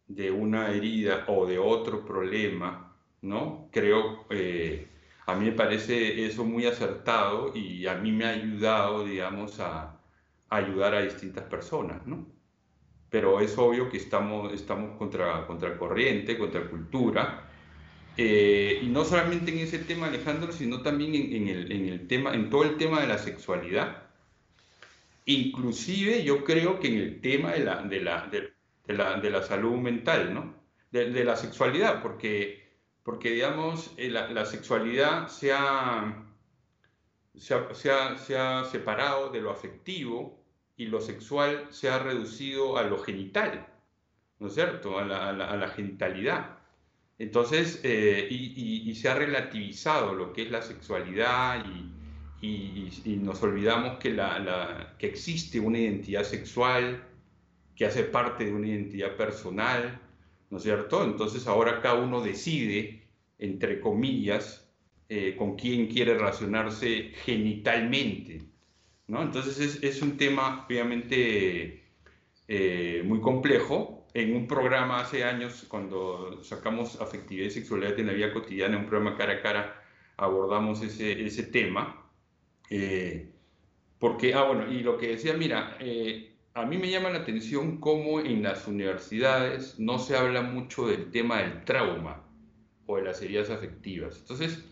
de 0.07 0.31
una 0.31 0.71
herida 0.71 1.25
o 1.29 1.47
de 1.47 1.59
otro 1.59 2.05
problema, 2.05 2.97
¿no? 3.23 3.69
Creo, 3.71 4.25
eh, 4.31 4.87
a 5.27 5.35
mí 5.35 5.47
me 5.47 5.53
parece 5.53 6.27
eso 6.27 6.45
muy 6.45 6.67
acertado 6.67 7.53
y 7.55 7.87
a 7.87 7.95
mí 7.95 8.13
me 8.13 8.25
ha 8.25 8.31
ayudado, 8.31 9.05
digamos, 9.05 9.61
a, 9.61 9.99
ayudar 10.51 10.95
a 10.95 11.03
distintas 11.03 11.45
personas, 11.45 12.07
¿no? 12.07 12.27
Pero 13.11 13.41
es 13.41 13.57
obvio 13.59 13.89
que 13.91 13.97
estamos, 13.99 14.53
estamos 14.53 14.97
contra, 14.99 15.47
contra 15.47 15.77
corriente, 15.79 16.39
contra 16.39 16.69
cultura, 16.69 17.49
Eh, 18.17 18.81
y 18.83 18.89
no 18.89 19.05
solamente 19.05 19.51
en 19.53 19.59
ese 19.61 19.79
tema, 19.79 20.07
Alejandro, 20.09 20.53
sino 20.53 20.83
también 20.83 21.15
en, 21.15 21.49
el, 21.49 22.07
tema, 22.09 22.35
en 22.35 22.51
todo 22.51 22.65
el 22.65 22.77
tema 22.77 23.01
de 23.01 23.07
la 23.07 23.19
sexualidad. 23.19 24.03
Inclusive 25.25 26.25
yo 26.25 26.45
creo 26.45 26.81
que 26.81 26.89
en 26.89 26.99
el 26.99 27.21
tema 27.21 27.53
de 27.53 27.61
la, 27.65 27.83
de 27.83 28.01
la, 28.01 28.29
de, 29.21 29.31
la, 29.31 29.43
salud 29.43 29.77
mental, 29.79 30.35
¿no? 30.35 30.55
De, 30.91 31.25
la 31.25 31.37
sexualidad, 31.37 32.03
porque, 32.03 32.72
porque 33.03 33.31
digamos, 33.31 33.93
eh, 33.97 34.11
la, 34.11 34.47
sexualidad 34.47 35.29
se 35.29 35.53
ha, 35.53 36.25
se 37.35 37.91
ha, 37.91 38.65
separado 38.65 39.31
de 39.31 39.41
lo 39.41 39.51
afectivo 39.51 40.39
y 40.77 40.87
lo 40.87 41.01
sexual 41.01 41.67
se 41.71 41.91
ha 41.91 41.99
reducido 41.99 42.79
a 42.79 42.85
lo 42.85 42.99
genital, 42.99 43.67
¿no 44.39 44.49
es 44.49 44.55
cierto? 44.55 44.99
A 44.99 45.05
la, 45.05 45.31
a 45.31 45.57
la 45.57 45.69
genitalidad. 45.69 46.63
Entonces, 47.23 47.79
eh, 47.85 48.27
y, 48.31 48.93
se 48.97 49.09
ha 49.09 49.15
relativizado 49.15 50.13
lo 50.13 50.33
que 50.33 50.43
es 50.43 50.51
la 50.51 50.61
sexualidad 50.61 51.65
y, 52.41 53.17
nos 53.21 53.41
olvidamos 53.45 53.99
que, 53.99 54.11
la, 54.11 54.97
que 54.99 55.07
existe 55.07 55.61
una 55.61 55.79
identidad 55.79 56.25
sexual 56.25 57.05
que 57.77 57.87
hace 57.87 58.03
parte 58.03 58.47
de 58.47 58.53
una 58.53 58.67
identidad 58.67 59.17
personal, 59.17 60.01
¿no 60.53 60.59
es 60.59 60.65
cierto? 60.65 61.03
Entonces 61.03 61.47
ahora 61.47 61.81
cada 61.81 61.95
uno 61.95 62.21
decide, 62.21 63.03
entre 63.39 63.81
comillas, 63.81 64.71
eh, 65.09 65.35
con 65.35 65.57
quién 65.57 65.87
quiere 65.87 66.13
relacionarse 66.13 67.13
genitalmente, 67.25 68.43
¿no? 69.09 69.23
Entonces 69.23 69.83
es, 69.83 70.03
un 70.03 70.19
tema 70.19 70.67
obviamente 70.69 71.85
eh, 72.49 73.03
muy 73.03 73.23
complejo, 73.23 74.07
en 74.13 74.37
un 74.37 74.47
programa 74.47 75.01
hace 75.01 75.25
años, 75.25 75.65
cuando 75.69 76.45
sacamos 76.45 77.01
afectividad 77.01 77.47
y 77.47 77.51
sexualidad 77.51 77.99
en 77.99 78.09
la 78.09 78.13
vida 78.13 78.35
cotidiana, 78.35 78.77
un 78.77 78.87
programa 78.87 79.17
cara 79.17 79.33
a 79.33 79.41
cara, 79.41 79.83
abordamos 80.19 80.83
ese, 80.83 81.25
ese 81.25 81.45
tema. 81.45 82.11
Eh, 82.69 83.33
porque, 83.99 84.35
ah, 84.35 84.43
bueno, 84.43 84.71
y 84.71 84.83
lo 84.83 84.99
que 84.99 85.09
decía, 85.09 85.33
mira, 85.33 85.79
a 86.55 86.67
mí 86.67 86.77
me 86.77 86.91
llama 86.91 87.11
la 87.11 87.21
atención 87.21 87.79
cómo 87.79 88.21
en 88.21 88.43
las 88.43 88.67
universidades 88.67 89.79
no 89.79 89.99
se 89.99 90.17
habla 90.17 90.43
mucho 90.43 90.87
del 90.87 91.11
tema 91.11 91.39
del 91.39 91.65
trauma 91.65 92.23
o 92.87 92.97
de 92.97 93.05
las 93.05 93.23
heridas 93.23 93.49
afectivas. 93.49 94.19
Entonces, 94.19 94.63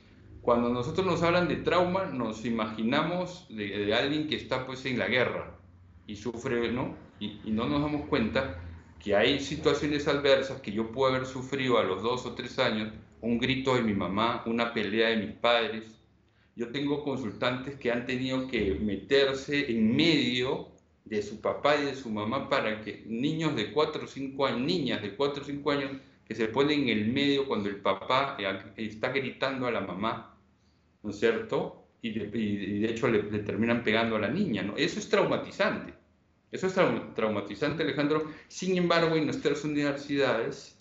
cuando 0.43 0.69
nosotros 0.69 1.07
nos 1.07 1.23
hablan 1.23 1.49
de 1.49 1.57
trauma, 1.57 2.05
nos 2.07 2.45
imaginamos 2.45 3.47
de, 3.49 3.95
alguien 3.95 4.29
que 4.29 4.37
está 4.37 4.67
pues 4.67 4.85
en 4.85 4.99
la 4.99 5.09
guerra 5.09 5.59
y 6.07 6.17
sufre, 6.17 6.71
¿no? 6.71 6.95
Y, 7.19 7.41
y 7.45 7.51
no 7.51 7.67
nos 7.67 7.81
damos 7.81 8.09
cuenta 8.09 8.61
que 8.99 9.17
hay 9.17 9.41
situaciones 9.41 10.07
adversas 10.07 10.61
que 10.61 10.73
yo 10.73 10.93
puedo 10.93 11.15
haber 11.15 11.27
sufrido 11.27 11.79
a 11.79 11.85
los 11.85 12.03
dos 12.03 12.27
o 12.27 12.35
tres 12.35 12.59
años, 12.59 12.93
un 13.23 13.39
grito 13.39 13.75
de 13.75 13.83
mi 13.83 13.95
mamá, 13.95 14.43
una 14.45 14.75
pelea 14.75 15.09
de 15.11 15.17
mis 15.17 15.33
padres. 15.37 15.95
Yo 16.57 16.71
tengo 16.73 17.03
consultantes 17.05 17.77
que 17.77 17.91
han 17.91 18.05
tenido 18.05 18.47
que 18.49 18.75
meterse 18.75 19.71
en 19.71 19.97
medio 19.97 20.70
de 21.05 21.23
su 21.23 21.41
papá 21.41 21.77
y 21.77 21.87
de 21.87 21.95
su 21.95 22.11
mamá 22.11 22.49
para 22.49 22.81
que 22.83 23.05
niños 23.07 23.57
de 23.57 23.73
4 23.73 24.05
o 24.05 24.07
5 24.07 24.47
años, 24.47 24.61
niñas 24.61 25.03
de 25.03 25.17
4 25.17 25.43
o 25.43 25.47
5 25.47 25.71
años, 25.71 25.91
que 26.27 26.35
se 26.35 26.49
ponen 26.49 26.83
en 26.83 26.89
el 26.91 27.13
medio 27.13 27.47
cuando 27.47 27.69
el 27.69 27.77
papá 27.77 28.37
está 28.77 29.09
gritando 29.11 29.67
a 29.67 29.71
la 29.71 29.81
mamá, 29.81 30.37
¿no 31.03 31.11
es 31.11 31.19
cierto? 31.19 31.85
Y 32.03 32.13
de, 32.19 32.91
hecho 32.91 33.09
le, 33.09 33.25
le, 33.25 33.41
terminan 33.41 33.83
pegando 33.83 34.17
a 34.17 34.21
la 34.21 34.29
niña, 34.29 34.63
¿no? 34.63 34.77
Eso 34.77 35.01
es 35.01 35.09
traumatizante. 35.09 35.93
Eso 36.51 36.67
es 36.67 36.75
traumatizante, 37.15 37.83
Alejandro. 37.83 38.31
Sin 38.49 38.77
embargo, 38.77 39.17
en 39.17 39.27
nuestras 39.27 39.65
universidades 39.65 40.79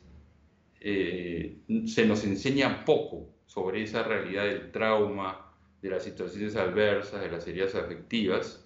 eh, 0.80 1.57
se 1.86 2.05
nos 2.05 2.24
enseña 2.24 2.86
poco 2.86 3.28
sobre 3.45 3.84
esa 3.84 4.03
realidad 4.03 4.45
del 4.45 4.72
trauma, 4.72 5.53
de 5.82 5.89
las 5.89 6.03
situaciones 6.03 6.55
adversas, 6.55 7.22
de 7.22 7.32
las 7.32 7.47
heridas 7.47 7.76
afectivas. 7.76 8.65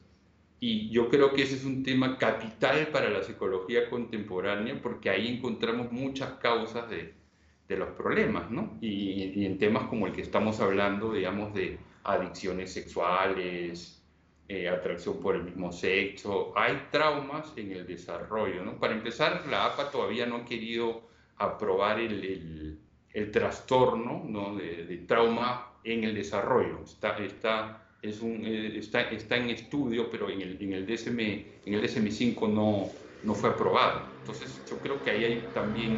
Y 0.65 0.89
yo 0.91 1.09
creo 1.09 1.33
que 1.33 1.41
ese 1.43 1.55
es 1.55 1.65
un 1.65 1.83
tema 1.83 2.17
capital 2.17 2.87
para 2.87 3.09
la 3.09 3.21
psicología 3.21 3.89
contemporánea 3.89 4.79
porque 4.81 5.09
ahí 5.09 5.27
encontramos 5.27 5.91
muchas 5.91 6.35
causas 6.39 6.89
de, 6.89 7.15
los 7.67 7.89
problemas, 7.89 8.49
¿no? 8.49 8.77
Y, 8.79 9.33
y, 9.35 9.45
en 9.45 9.57
temas 9.57 9.87
como 9.87 10.07
el 10.07 10.13
que 10.13 10.21
estamos 10.21 10.61
hablando, 10.61 11.11
digamos, 11.11 11.53
de 11.53 11.79
adicciones 12.03 12.71
sexuales, 12.71 14.03
eh, 14.47 14.69
atracción 14.69 15.19
por 15.19 15.35
el 15.35 15.43
mismo 15.43 15.71
sexo, 15.71 16.53
hay 16.55 16.87
traumas 16.91 17.51
en 17.57 17.71
el 17.71 17.87
desarrollo. 17.87 18.63
¿no? 18.63 18.79
Para 18.79 18.93
empezar, 18.93 19.45
la 19.47 19.65
APA 19.65 19.89
todavía 19.89 20.25
no 20.25 20.37
ha 20.37 20.45
querido 20.45 21.01
aprobar 21.37 21.99
el, 21.99 22.79
el, 23.11 23.31
trastorno 23.31 24.23
¿no? 24.27 24.55
de, 24.55 25.03
trauma 25.07 25.73
en 25.83 26.03
el 26.03 26.13
desarrollo. 26.13 26.83
Está, 26.83 27.17
está, 27.17 27.82
es 28.03 28.21
un, 28.21 28.45
eh, 28.45 28.77
está, 28.77 29.01
está 29.09 29.37
en 29.37 29.49
estudio, 29.49 30.09
pero 30.11 30.29
en 30.29 30.41
el, 30.41 30.61
en 30.61 30.73
el, 30.73 30.85
DSM, 30.85 31.19
en 31.19 31.73
el 31.73 31.81
DSM-5 31.81 32.49
no, 32.49 32.89
no 33.23 33.33
fue 33.33 33.49
aprobado. 33.49 34.03
Entonces 34.19 34.61
yo 34.69 34.77
creo 34.77 35.01
que 35.03 35.11
ahí 35.11 35.23
hay 35.23 35.47
también 35.53 35.93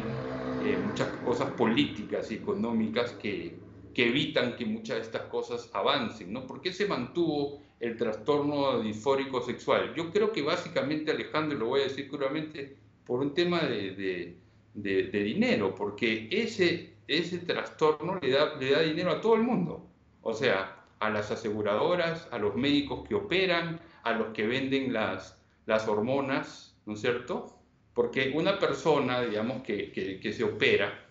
eh, 0.64 0.78
muchas 0.86 1.08
cosas 1.24 1.50
políticas 1.50 2.30
y 2.30 2.36
económicas 2.36 3.10
que, 3.12 3.56
que 3.92 4.08
evitan 4.08 4.56
que 4.56 4.64
muchas 4.64 4.96
de 4.96 5.02
estas 5.02 5.22
cosas 5.22 5.68
avancen. 5.74 6.32
¿no? 6.32 6.46
¿Por 6.46 6.62
qué 6.62 6.72
se 6.72 6.86
mantuvo 6.86 7.60
el 7.80 7.96
trastorno 7.96 8.80
disfórico 8.80 9.42
sexual. 9.42 9.94
Yo 9.94 10.10
creo 10.10 10.32
que 10.32 10.42
básicamente, 10.42 11.10
Alejandro, 11.10 11.58
lo 11.58 11.66
voy 11.66 11.80
a 11.80 11.84
decir 11.84 12.08
claramente, 12.08 12.76
por 13.04 13.20
un 13.20 13.34
tema 13.34 13.60
de, 13.60 14.36
dinero, 14.74 15.74
porque 15.74 16.28
ese, 16.30 16.94
ese 17.06 17.38
trastorno 17.38 18.18
le 18.20 18.30
da, 18.30 18.56
le 18.56 18.70
da 18.70 18.80
dinero 18.80 19.10
a 19.10 19.20
todo 19.20 19.34
el 19.34 19.42
mundo. 19.42 19.86
O 20.22 20.32
sea, 20.32 20.85
a 21.00 21.10
las 21.10 21.30
aseguradoras, 21.30 22.28
a 22.30 22.38
los 22.38 22.54
médicos 22.56 23.06
que 23.08 23.14
operan, 23.14 23.80
a 24.02 24.12
los 24.12 24.28
que 24.28 24.46
venden 24.46 24.92
las, 24.92 25.38
las 25.66 25.88
hormonas, 25.88 26.76
¿no 26.86 26.94
es 26.94 27.00
cierto? 27.00 27.58
Porque 27.94 28.32
una 28.34 28.58
persona, 28.58 29.22
digamos, 29.22 29.62
que, 29.62 30.20
se 30.32 30.44
opera 30.44 31.06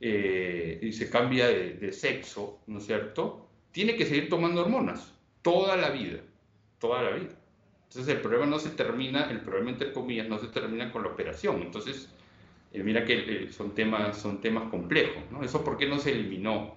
eh, 0.00 0.78
y 0.82 0.92
se 0.92 1.10
cambia 1.10 1.46
de, 1.48 1.74
de 1.74 1.92
sexo, 1.92 2.60
¿no 2.66 2.78
es 2.78 2.86
cierto? 2.86 3.46
Tiene 3.72 3.96
que 3.96 4.06
seguir 4.06 4.28
tomando 4.28 4.62
hormonas 4.62 5.14
toda 5.42 5.76
la 5.76 5.90
vida, 5.90 6.20
toda 6.78 7.02
la 7.02 7.10
vida. 7.10 7.34
Entonces 7.88 8.14
el 8.14 8.20
problema 8.20 8.46
no 8.46 8.58
se 8.58 8.70
termina, 8.70 9.30
el 9.30 9.40
problema 9.40 9.70
entre 9.70 9.92
comillas 9.92 10.28
no 10.28 10.38
se 10.38 10.48
termina 10.48 10.92
con 10.92 11.02
la 11.02 11.08
operación. 11.08 11.62
Entonces, 11.62 12.08
eh, 12.72 12.82
mira 12.82 13.04
que 13.04 13.44
eh, 13.44 13.52
son, 13.52 13.74
temas, 13.74 14.16
son 14.16 14.40
temas 14.40 14.70
complejos, 14.70 15.22
¿no? 15.30 15.42
Eso 15.42 15.64
por 15.64 15.76
qué 15.76 15.86
no 15.86 15.98
se 15.98 16.12
eliminó. 16.12 16.76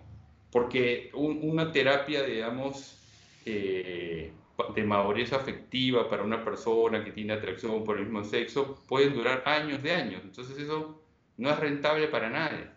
Porque 0.54 1.10
una 1.14 1.72
terapia, 1.72 2.24
digamos, 2.24 3.00
eh, 3.46 4.32
de 4.76 4.84
madurez 4.84 5.34
afectiva 5.34 6.08
para 6.08 6.24
una 6.24 6.46
persona 6.46 7.04
que 7.04 7.12
tiene 7.12 7.34
atracción 7.34 7.84
por 7.84 7.98
el 7.98 8.04
mismo 8.04 8.24
sexo 8.24 8.84
puede 8.88 9.10
durar 9.10 9.42
años 9.48 9.82
de 9.82 9.92
años. 9.92 10.22
Entonces 10.24 10.58
eso 10.60 11.02
no 11.38 11.50
es 11.50 11.60
rentable 11.60 12.08
para 12.08 12.30
nadie, 12.30 12.70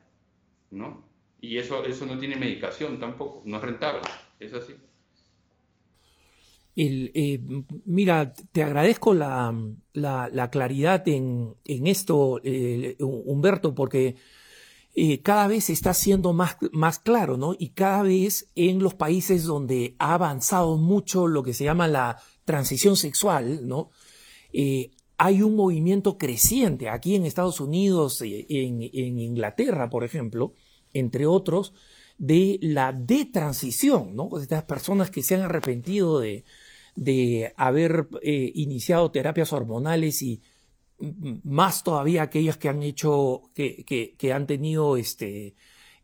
¿no? 0.70 1.04
Y 1.40 1.58
eso, 1.58 1.84
eso 1.84 2.06
no 2.06 2.18
tiene 2.18 2.36
medicación 2.36 2.98
tampoco, 2.98 3.42
no 3.44 3.58
es 3.58 3.62
rentable, 3.62 4.00
es 4.40 4.54
así. 4.54 4.74
Eh, 6.78 7.40
mira, 7.86 8.32
te 8.52 8.62
agradezco 8.62 9.14
la, 9.14 9.54
claridad 10.50 11.06
en, 11.08 11.56
esto, 11.64 12.40
eh, 12.42 12.96
Humberto, 13.00 13.74
porque 13.74 14.16
eh, 14.96 15.22
cada 15.22 15.46
vez 15.46 15.70
está 15.70 15.94
siendo 15.94 16.32
más, 16.32 16.56
más 16.72 16.98
claro, 16.98 17.36
¿no? 17.36 17.54
Y 17.56 17.68
cada 17.70 18.02
vez 18.02 18.50
en 18.56 18.80
los 18.80 18.94
países 18.94 19.44
donde 19.44 19.94
ha 19.98 20.14
avanzado 20.14 20.76
mucho 20.76 21.28
lo 21.28 21.44
que 21.44 21.54
se 21.54 21.64
llama 21.64 21.86
la 21.86 22.18
transición 22.44 22.96
sexual, 22.96 23.66
¿no? 23.68 23.90
hay 25.18 25.42
un 25.42 25.54
movimiento 25.54 26.16
creciente 26.16 26.88
aquí 26.88 27.14
en 27.14 27.26
Estados 27.26 27.60
Unidos, 27.60 28.22
en, 28.22 28.82
en 28.82 29.18
Inglaterra, 29.18 29.90
por 29.90 30.02
ejemplo, 30.02 30.54
entre 30.94 31.26
otros, 31.26 31.74
de 32.18 32.58
la 32.62 32.92
detransición, 32.92 34.16
¿no? 34.16 34.30
Estas 34.38 34.64
personas 34.64 35.10
que 35.10 35.22
se 35.22 35.34
han 35.34 35.42
arrepentido 35.42 36.20
de, 36.20 36.44
de 36.94 37.52
haber 37.56 38.08
eh, 38.22 38.52
iniciado 38.54 39.10
terapias 39.10 39.52
hormonales 39.52 40.22
y 40.22 40.40
más 40.98 41.84
todavía 41.84 42.22
aquellas 42.22 42.56
que 42.56 42.68
han 42.68 42.82
hecho, 42.82 43.50
que, 43.54 43.84
que, 44.18 44.32
han 44.32 44.46
tenido 44.46 44.96
este, 44.96 45.54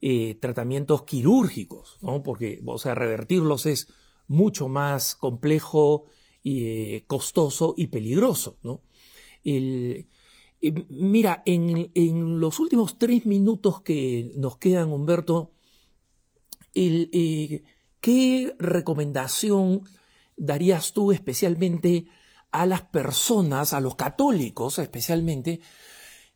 eh, 0.00 0.34
tratamientos 0.40 1.04
quirúrgicos, 1.04 1.98
¿no? 2.02 2.22
Porque, 2.22 2.60
o 2.64 2.78
sea, 2.78 2.94
revertirlos 2.94 3.66
es 3.66 3.88
mucho 4.28 4.68
más 4.68 5.14
complejo, 5.14 6.06
y, 6.42 6.64
eh, 6.64 7.04
costoso 7.06 7.74
y 7.76 7.86
peligroso, 7.86 8.58
¿no? 8.62 8.82
mira, 10.88 11.42
en, 11.44 11.90
en, 11.94 12.38
los 12.38 12.60
últimos 12.60 12.96
tres 12.98 13.26
minutos 13.26 13.80
que 13.82 14.32
nos 14.36 14.58
quedan, 14.58 14.92
Humberto, 14.92 15.50
¿qué 16.72 18.54
recomendación 18.58 19.82
darías 20.36 20.92
tú 20.92 21.10
especialmente 21.12 22.06
a 22.52 22.66
las 22.66 22.82
personas, 22.82 23.72
a 23.72 23.80
los 23.80 23.96
católicos 23.96 24.78
especialmente, 24.78 25.60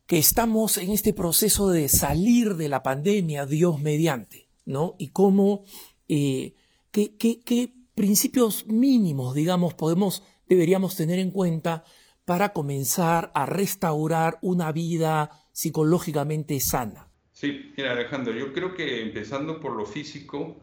que 0.05 0.17
estamos 0.17 0.77
en 0.77 0.91
este 0.91 1.13
proceso 1.13 1.69
de 1.69 1.89
salir 1.89 2.55
de 2.55 2.69
la 2.69 2.81
pandemia, 2.81 3.45
Dios 3.45 3.79
mediante, 3.79 4.49
¿no? 4.65 4.95
Y 4.97 5.09
cómo, 5.09 5.63
eh, 6.07 6.55
qué, 6.91 7.73
principios 7.93 8.67
mínimos, 8.67 9.35
digamos, 9.35 9.73
podemos, 9.73 10.23
deberíamos 10.47 10.95
tener 10.95 11.19
en 11.19 11.31
cuenta 11.31 11.83
para 12.25 12.53
comenzar 12.53 13.31
a 13.33 13.45
restaurar 13.45 14.37
una 14.41 14.71
vida 14.71 15.31
psicológicamente 15.51 16.59
sana. 16.59 17.09
Sí, 17.31 17.71
mira 17.77 17.91
Alejandro, 17.91 18.33
yo 18.33 18.53
creo 18.53 18.73
que 18.73 19.01
empezando 19.01 19.59
por 19.59 19.73
lo 19.73 19.85
físico, 19.85 20.57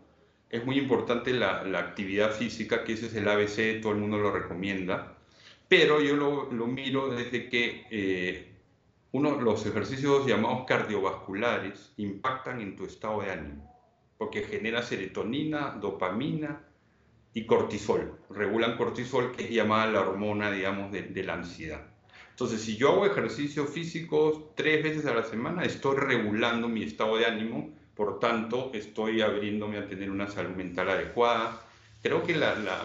es 0.51 0.65
muy 0.65 0.79
importante 0.79 1.33
la, 1.33 1.63
actividad 1.79 2.31
física, 2.33 2.85
que 2.85 2.93
ese 2.93 3.07
es 3.07 3.15
el 3.15 3.29
ABC, 3.29 3.81
todo 3.83 3.93
el 3.93 3.99
mundo 3.99 4.19
lo 4.19 4.31
recomienda, 4.31 5.14
pero 5.77 6.01
yo 6.01 6.15
lo, 6.15 6.67
miro 6.67 7.09
desde 7.09 7.49
que 7.49 7.87
eh, 7.91 8.53
uno, 9.11 9.41
los 9.41 9.67
ejercicios 9.67 10.25
llamados 10.25 10.65
cardiovasculares 10.67 11.93
impactan 11.97 12.61
en 12.61 12.77
tu 12.77 12.85
estado 12.85 13.23
de 13.23 13.33
ánimo, 13.33 13.75
porque 14.17 14.43
genera 14.43 14.83
serotonina, 14.83 15.71
dopamina 15.81 16.65
y 17.33 17.45
cortisol, 17.45 18.21
regulan 18.31 18.77
cortisol, 18.77 19.33
que 19.33 19.45
es 19.45 19.51
llamada 19.51 19.91
la 19.91 20.01
hormona, 20.03 20.53
digamos, 20.53 20.93
de, 20.93 21.03
de 21.03 21.25
la 21.25 21.35
ansiedad. 21.35 21.85
Entonces, 22.31 22.61
si 22.61 22.77
yo 22.77 22.93
hago 22.93 23.07
ejercicios 23.07 23.69
físicos 23.71 24.55
tres 24.55 24.83
veces 24.83 25.07
a 25.07 25.15
la 25.15 25.25
semana, 25.25 25.65
estoy 25.65 25.97
regulando 25.97 26.69
mi 26.69 26.85
estado 26.85 27.17
de 27.17 27.27
ánimo 27.27 27.73
por 27.95 28.19
tanto, 28.19 28.71
estoy 28.75 29.21
abriéndome 29.21 29.79
a 29.79 29.87
tener 29.87 30.11
una 30.11 30.27
salud 30.27 30.57
mental 30.57 30.91
adecuada. 30.91 31.61
Creo 32.05 32.23
que 32.23 32.35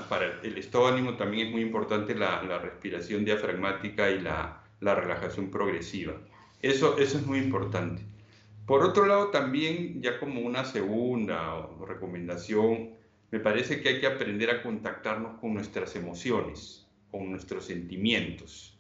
para 0.08 0.40
el 0.44 0.58
estado 0.58 0.88
de 0.88 0.94
ánimo 0.94 1.18
también 1.18 1.48
es 1.48 1.52
muy 1.52 1.62
importante 1.62 2.16
la, 2.16 2.40
respiración 2.58 3.26
diafragmática 3.26 4.10
y 4.10 4.22
la, 4.22 4.64
relajación 4.80 5.52
progresiva. 5.52 6.14
Eso, 6.62 6.98
eso 6.98 7.18
es 7.18 7.26
muy 7.26 7.40
importante. 7.40 8.02
Por 8.66 8.82
otro 8.82 9.06
lado, 9.06 9.28
también 9.28 10.02
ya 10.02 10.20
como 10.20 10.40
una 10.40 10.64
segunda 10.64 11.68
recomendación, 11.86 12.92
me 13.32 13.42
parece 13.42 13.82
que 13.82 13.90
hay 13.90 14.00
que 14.00 14.08
aprender 14.08 14.50
a 14.52 14.64
contactarnos 14.64 15.38
con 15.42 15.54
nuestras 15.54 15.98
emociones, 15.98 16.88
con 17.12 17.30
nuestros 17.30 17.66
sentimientos 17.66 18.80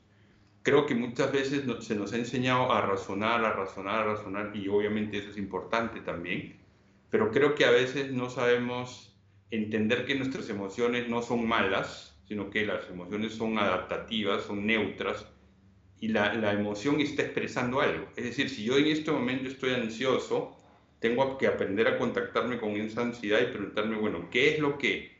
creo 0.62 0.86
que 0.86 0.94
muchas 0.94 1.32
veces 1.32 1.64
se 1.80 1.96
nos 1.96 2.14
ha 2.14 2.18
enseñado 2.18 2.72
a 2.72 2.82
razonar, 2.82 3.44
a 3.44 3.54
razonar, 3.54 4.02
a 4.02 4.14
razonar, 4.14 4.56
y 4.56 4.68
obviamente 4.68 5.18
eso 5.18 5.32
es 5.32 5.38
importante 5.38 6.02
también, 6.02 6.58
pero 7.10 7.32
creo 7.32 7.56
que 7.56 7.66
a 7.66 7.72
veces 7.72 8.12
no 8.12 8.30
sabemos 8.30 9.09
entender 9.52 10.06
que 10.06 10.16
nuestras 10.16 10.50
emociones 10.50 11.08
no 11.10 11.22
son 11.22 11.48
malas, 11.48 12.18
sino 12.28 12.50
que 12.50 12.66
las 12.66 12.90
emociones 12.90 13.34
son 13.34 13.58
adaptativas, 13.58 14.44
son 14.44 14.66
neutras, 14.66 15.26
y 16.00 16.10
la, 16.10 16.34
la 16.34 16.54
emoción 16.54 17.02
está 17.02 17.24
expresando 17.24 17.82
algo. 17.82 18.08
Es 18.16 18.24
decir, 18.26 18.50
si 18.50 18.64
yo 18.64 18.78
en 18.78 18.88
este 18.88 19.12
momento 19.12 19.50
estoy 19.50 19.74
ansioso, 19.74 20.56
tengo 21.00 21.38
que 21.38 21.48
aprender 21.48 21.88
a 21.88 21.98
contactarme 21.98 22.60
con 22.60 22.72
esa 22.72 23.02
ansiedad 23.02 23.42
y 23.42 23.52
preguntarme, 23.52 23.98
bueno, 23.98 24.30
¿qué 24.30 24.54
es 24.54 24.60
lo 24.60 24.78
que 24.78 25.20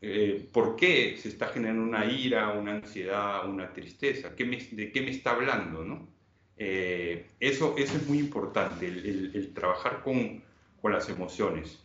eh, 0.00 0.48
por 0.52 0.76
qué 0.76 1.16
se 1.20 1.28
está 1.28 1.48
generando 1.48 1.82
una 1.82 2.06
ira, 2.06 2.50
una 2.52 2.76
ansiedad, 2.76 3.48
una 3.48 3.72
tristeza, 3.72 4.30
de 4.30 4.92
qué 4.92 5.00
me 5.00 5.10
está 5.10 5.32
hablando, 5.32 5.84
¿no? 5.84 6.08
Eh, 6.56 7.26
eso, 7.40 7.74
eso 7.76 7.96
es 7.96 8.06
muy 8.06 8.18
importante, 8.18 8.86
el, 8.86 9.52
trabajar 9.54 10.02
con, 10.02 10.42
con, 10.80 10.92
las 10.92 11.08
emociones. 11.08 11.84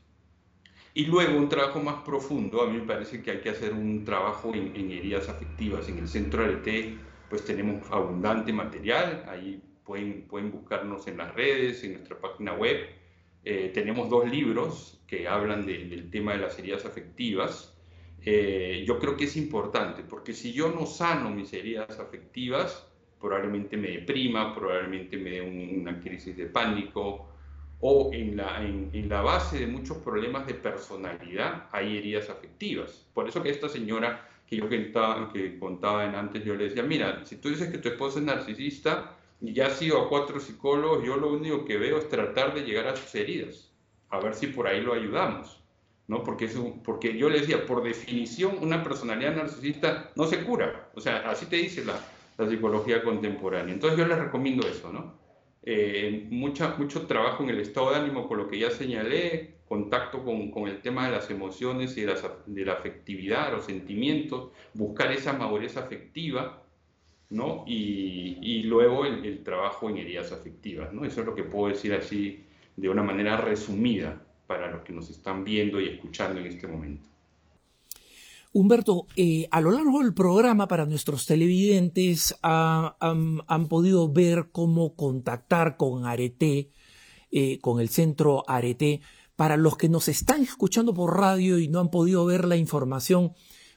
Y 0.96 1.06
luego 1.06 1.38
un 1.38 1.50
trabajo 1.50 1.80
más 1.80 2.04
profundo, 2.04 2.62
a 2.62 2.70
mí 2.70 2.78
me 2.78 2.86
parece 2.86 3.22
que 3.24 3.32
hay 3.32 3.40
que 3.40 3.50
hacer 3.50 3.74
un 3.74 4.06
trabajo 4.06 4.54
en, 4.54 4.92
heridas 4.92 5.28
afectivas. 5.28 5.90
En 5.90 5.98
el 5.98 6.08
centro 6.08 6.44
ART 6.44 6.68
pues 7.30 7.46
tenemos 7.46 7.90
abundante 7.90 8.54
material, 8.54 9.26
ahí 9.28 9.60
pueden, 9.84 10.28
pueden 10.28 10.52
buscarnos 10.52 11.08
en 11.08 11.18
las 11.18 11.34
redes, 11.34 11.84
en 11.84 11.94
nuestra 11.94 12.20
página 12.20 12.54
web. 12.54 12.78
Eh, 13.44 13.72
tenemos 13.74 14.08
dos 14.08 14.30
libros 14.30 15.02
que 15.08 15.28
hablan 15.28 15.66
del 15.66 16.12
tema 16.12 16.34
de 16.34 16.40
las 16.40 16.60
heridas 16.60 16.86
afectivas. 16.86 17.76
Eh, 18.24 18.84
yo 18.88 19.00
creo 19.00 19.18
que 19.18 19.26
es 19.26 19.36
importante, 19.36 20.04
porque 20.04 20.34
si 20.34 20.54
yo 20.54 20.72
no 20.72 20.86
sano 20.86 21.32
mis 21.32 21.52
heridas 21.54 22.00
afectivas, 22.00 22.88
probablemente 23.20 23.78
me 23.78 23.90
deprima, 23.90 24.54
probablemente 24.54 25.18
me 25.18 25.32
dé 25.32 25.42
una 25.42 26.00
crisis 26.00 26.38
de 26.38 26.46
pánico, 26.46 27.33
o 27.86 28.14
en 28.14 28.38
la, 28.38 28.64
en, 28.64 29.10
la 29.10 29.22
base 29.22 29.60
de 29.60 29.68
muchos 29.68 29.98
problemas 29.98 30.48
de 30.48 30.54
personalidad 30.54 31.68
hay 31.74 31.98
heridas 31.98 32.30
afectivas. 32.30 33.06
Por 33.14 33.28
eso 33.28 33.44
que 33.44 33.50
esta 33.50 33.68
señora 33.68 34.26
que 34.48 34.56
yo 34.56 34.70
contaba, 34.70 35.34
que 35.34 35.60
contaba 35.60 36.04
antes, 36.18 36.46
yo 36.46 36.56
le 36.56 36.70
decía, 36.70 36.82
mira, 36.82 37.26
si 37.26 37.36
tú 37.36 37.50
dices 37.50 37.70
que 37.70 37.80
tu 37.80 37.90
esposa 37.90 38.20
es 38.20 38.26
narcisista 38.26 39.18
y 39.42 39.52
ya 39.52 39.68
has 39.68 39.82
ido 39.82 40.02
a 40.02 40.08
cuatro 40.08 40.40
psicólogos, 40.40 41.04
yo 41.04 41.18
lo 41.18 41.34
único 41.34 41.66
que 41.66 41.78
veo 41.78 41.98
es 41.98 42.08
tratar 42.08 42.54
de 42.54 42.62
llegar 42.62 42.88
a 42.88 42.96
sus 42.96 43.14
heridas, 43.16 43.70
a 44.10 44.22
ver 44.22 44.34
si 44.34 44.48
por 44.48 44.66
ahí 44.66 44.80
lo 44.80 44.94
ayudamos. 44.94 45.62
¿no? 46.08 46.24
Porque, 46.24 46.50
porque 46.86 47.18
yo 47.18 47.30
le 47.30 47.42
decía, 47.42 47.66
por 47.66 47.84
definición, 47.84 48.60
una 48.62 48.82
personalidad 48.82 49.36
narcisista 49.36 50.10
no 50.16 50.26
se 50.26 50.46
cura. 50.46 50.90
O 50.96 51.02
sea, 51.02 51.30
así 51.30 51.48
te 51.48 51.58
dice 51.58 51.84
la, 51.84 52.00
psicología 52.48 53.04
contemporánea. 53.04 53.74
Entonces 53.74 54.00
yo 54.00 54.06
les 54.06 54.18
recomiendo 54.18 54.66
eso, 54.68 54.92
¿no? 54.92 55.23
Eh, 55.66 56.28
mucha, 56.30 56.76
mucho 56.78 57.08
trabajo 57.08 57.44
en 57.44 57.50
el 57.50 57.60
estado 57.62 57.92
de 57.92 57.98
ánimo, 57.98 58.28
con 58.28 58.38
lo 58.38 58.48
que 58.48 58.60
ya 58.60 58.70
señalé, 58.70 59.56
contacto 59.68 60.24
con, 60.24 60.52
con 60.52 60.68
el 60.68 60.82
tema 60.82 61.06
de 61.06 61.14
las 61.14 61.30
emociones 61.30 61.98
y 61.98 62.02
de, 62.02 62.16
de, 62.48 62.66
la 62.66 62.74
afectividad, 62.74 63.52
los 63.52 63.66
sentimientos, 63.66 64.52
buscar 64.74 65.12
esa 65.12 65.34
madurez 65.34 65.78
afectiva, 65.78 66.64
¿no? 67.30 67.64
Y, 67.66 68.38
y 68.42 68.64
luego 68.64 69.06
el, 69.06 69.26
el, 69.26 69.44
trabajo 69.44 69.90
en 69.90 69.98
heridas 69.98 70.32
afectivas, 70.34 70.92
¿no? 70.94 71.06
Eso 71.06 71.22
es 71.22 71.26
lo 71.26 71.34
que 71.34 71.44
puedo 71.44 71.70
decir 71.70 71.94
así 71.94 72.44
de 72.76 72.90
una 72.90 73.04
manera 73.04 73.38
resumida 73.38 74.22
para 74.48 74.70
los 74.70 74.82
que 74.82 74.94
nos 74.94 75.10
están 75.10 75.44
viendo 75.44 75.80
y 75.80 75.88
escuchando 75.88 76.42
en 76.42 76.48
este 76.48 76.68
momento. 76.68 77.13
Humberto, 78.54 79.08
eh, 79.16 79.48
a 79.50 79.62
lo 79.62 79.72
largo 79.72 80.00
del 80.00 80.14
programa 80.14 80.68
para 80.68 80.86
nuestros 80.86 81.26
televidentes 81.26 82.36
han, 82.44 83.68
podido 83.68 84.14
ver 84.14 84.50
cómo 84.52 84.96
contactar 84.96 85.76
con 85.76 86.06
Arete, 86.06 86.70
eh, 87.32 87.60
con 87.60 87.82
el 87.82 87.90
centro 87.90 88.44
Arete. 88.48 89.02
Para 89.36 89.58
los 89.58 89.76
que 89.76 89.90
nos 89.90 90.08
están 90.08 90.44
escuchando 90.44 90.94
por 90.94 91.18
radio 91.18 91.58
y 91.58 91.68
no 91.68 91.80
han 91.80 91.90
podido 91.90 92.24
ver 92.26 92.46
la 92.46 92.56
información, 92.56 93.34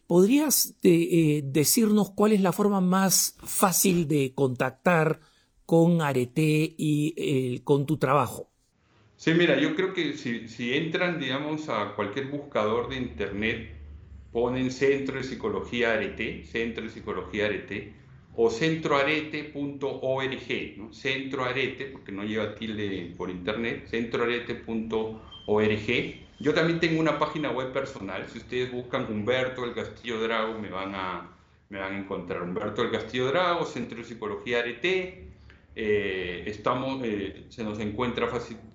¿podrías 0.07 0.77
eh, 0.83 1.43
decirnos 1.43 2.11
cuál 2.11 2.33
es 2.33 2.43
la 2.43 2.53
forma 2.53 2.83
más 2.83 3.37
fácil 3.43 4.07
de 4.07 4.35
contactar 4.35 5.21
con 5.65 6.03
Arete 6.03 6.75
y 6.77 7.61
con 7.61 7.87
tu 7.87 7.97
trabajo? 7.97 8.51
Sí, 9.17 9.33
mira, 9.33 9.59
yo 9.59 9.75
creo 9.75 9.95
que 9.95 10.13
si, 10.19 10.75
entran, 10.75 11.19
digamos, 11.19 11.71
a 11.71 11.95
cualquier 11.97 12.27
buscador 12.27 12.91
de 12.91 12.97
internet, 12.97 13.76
ponen 14.37 14.71
Centro 14.71 15.17
de 15.17 15.25
Psicología 15.25 15.95
Arete, 15.95 16.45
Centro 16.45 16.85
de 16.85 16.91
Psicología 16.91 17.47
Arete, 17.47 17.95
o 18.35 18.51
centroarete.org, 18.51 20.77
¿no? 20.77 20.93
Centroarete, 20.93 21.87
porque 21.87 22.13
no 22.13 22.23
lleva 22.23 22.55
tilde 22.55 23.15
por 23.17 23.31
internet, 23.31 23.87
centroarete.org. 23.89 26.15
Yo 26.39 26.53
también 26.53 26.81
tengo 26.81 27.01
una 27.01 27.19
página 27.19 27.51
web 27.51 27.73
personal, 27.73 28.27
si 28.31 28.37
ustedes 28.37 28.71
buscan 28.71 29.11
Humberto 29.11 29.63
del 29.63 29.73
Castillo 29.73 30.21
Drago, 30.21 30.59
me 30.59 30.69
van 30.69 30.95
a, 30.95 31.31
me 31.71 31.79
van 31.79 31.95
a 31.95 31.99
encontrar 31.99 32.43
Humberto 32.43 32.83
del 32.83 32.91
Castillo 32.91 33.29
Drago, 33.29 33.65
Centro 33.65 33.97
de 33.97 34.05
Psicología 34.05 34.59
Arete, 34.59 35.31
eh, 35.75 36.43
estamos, 36.45 37.01
eh, 37.05 37.47
se 37.49 37.65
nos 37.65 37.81
encuentra 37.81 38.29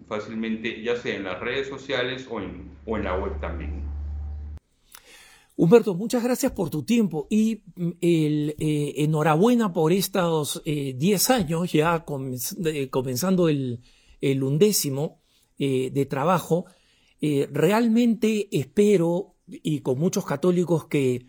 fácilmente 0.08 0.82
ya 0.82 0.96
sea 0.96 1.16
en 1.16 1.26
las 1.26 1.40
redes 1.40 1.68
sociales 1.68 2.28
o 2.32 2.42
en, 2.42 2.72
o 2.88 2.98
en 2.98 3.04
la 3.04 3.16
web 3.16 3.40
también. 3.40 3.91
Humberto, 5.62 5.94
muchas 5.94 6.24
gracias 6.24 6.54
por 6.54 6.72
tu 6.72 6.82
tiempo 6.82 7.28
y 7.30 7.62
mm, 7.76 7.90
eh, 8.02 8.94
enhorabuena 8.98 9.72
por 9.72 9.94
estos 9.94 10.60
10 10.66 11.30
años, 11.30 11.72
ya 11.72 12.04
comenzando 12.04 13.48
el, 13.48 13.80
undécimo 14.42 15.22
de 15.60 16.08
trabajo. 16.10 16.66
realmente 17.22 18.50
espero, 18.52 19.36
y 19.46 19.82
con 19.82 20.00
muchos 20.00 20.26
católicos, 20.26 20.88
que 20.88 21.28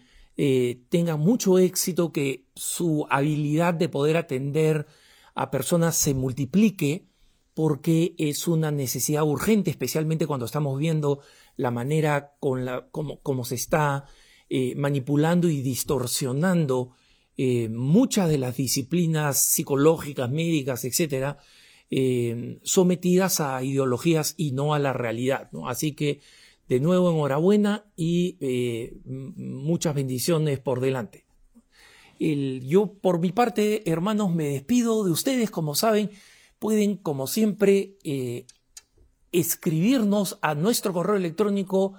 tengan 0.88 1.20
mucho 1.20 1.58
éxito, 1.58 2.10
que 2.10 2.46
su 2.54 3.06
habilidad 3.10 3.74
de 3.74 3.90
poder 3.90 4.16
atender 4.16 4.86
a 5.34 5.50
personas 5.50 5.94
se 5.94 6.14
multiplique 6.14 7.12
porque 7.54 8.14
es 8.18 8.48
una 8.48 8.70
necesidad 8.70 9.24
urgente, 9.24 9.70
especialmente 9.70 10.26
cuando 10.26 10.46
estamos 10.46 10.78
viendo 10.78 11.20
la 11.56 11.70
manera 11.70 12.34
con 12.40 12.64
la, 12.64 12.88
como, 12.90 13.44
se 13.44 13.56
está 13.56 14.06
eh, 14.55 14.74
manipulando 14.76 15.48
y 15.48 15.62
distorsionando 15.62 16.90
eh, 17.38 17.70
muchas 17.70 18.28
de 18.28 18.36
las 18.36 18.55
disciplinas 18.55 19.38
psicológicas, 19.38 20.30
médicas, 20.30 20.84
etcétera, 20.84 21.38
eh, 21.90 22.59
sometidas 22.62 23.40
a 23.40 23.64
ideologías 23.64 24.34
y 24.36 24.53
no 24.53 24.74
a 24.74 24.78
la 24.78 24.92
realidad. 24.92 25.48
Así 25.64 25.92
que, 25.92 26.20
de 26.68 26.80
nuevo, 26.80 27.11
enhorabuena 27.11 27.86
y 27.96 28.36
muchas 29.07 29.94
bendiciones 29.94 30.61
por 30.61 30.80
delante. 30.80 31.24
yo 32.18 32.92
por 33.00 33.20
mi 33.20 33.32
parte, 33.32 33.90
hermanos, 33.90 34.34
me 34.34 34.48
despido 34.48 35.03
de 35.03 35.12
ustedes. 35.12 35.50
Como 35.50 35.74
saben, 35.74 36.11
pueden, 36.59 36.98
como 36.98 37.26
siempre, 37.26 37.96
escribirnos 39.32 40.38
a 40.42 40.55
nuestro 40.55 40.92
correo 40.92 41.16
electrónico 41.16 41.94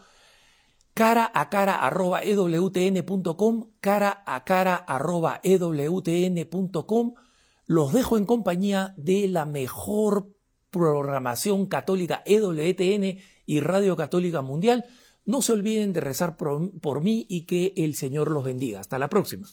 cara 0.94 1.32
a 1.34 1.50
cara 1.50 1.76
arroba 1.76 2.24
ewtn.com, 2.24 3.70
cara 3.80 4.24
a 4.26 4.44
cara 4.44 4.76
arroba 4.76 5.40
ewtn.com. 5.44 7.14
Los 7.66 7.94
dejo 7.94 8.18
en 8.18 8.26
compañía 8.26 8.94
de 8.98 9.28
la 9.28 9.46
mejor 9.46 10.30
programación 10.70 11.68
católica 11.68 12.24
EWTN 12.26 13.20
y 13.46 13.60
Radio 13.60 13.96
Católica 13.96 14.42
Mundial. 14.42 14.86
No 15.26 15.42
se 15.42 15.54
olviden 15.54 15.94
de 15.94 16.02
rezar 16.02 16.36
por, 16.36 16.78
por 16.82 17.02
mí 17.02 17.26
y 17.30 17.46
que 17.46 17.74
el 17.78 17.96
Señor 17.96 18.30
los 18.32 18.44
bendiga. 18.44 18.80
Hasta 18.80 19.00
la 19.00 19.08
próxima. 19.08 19.48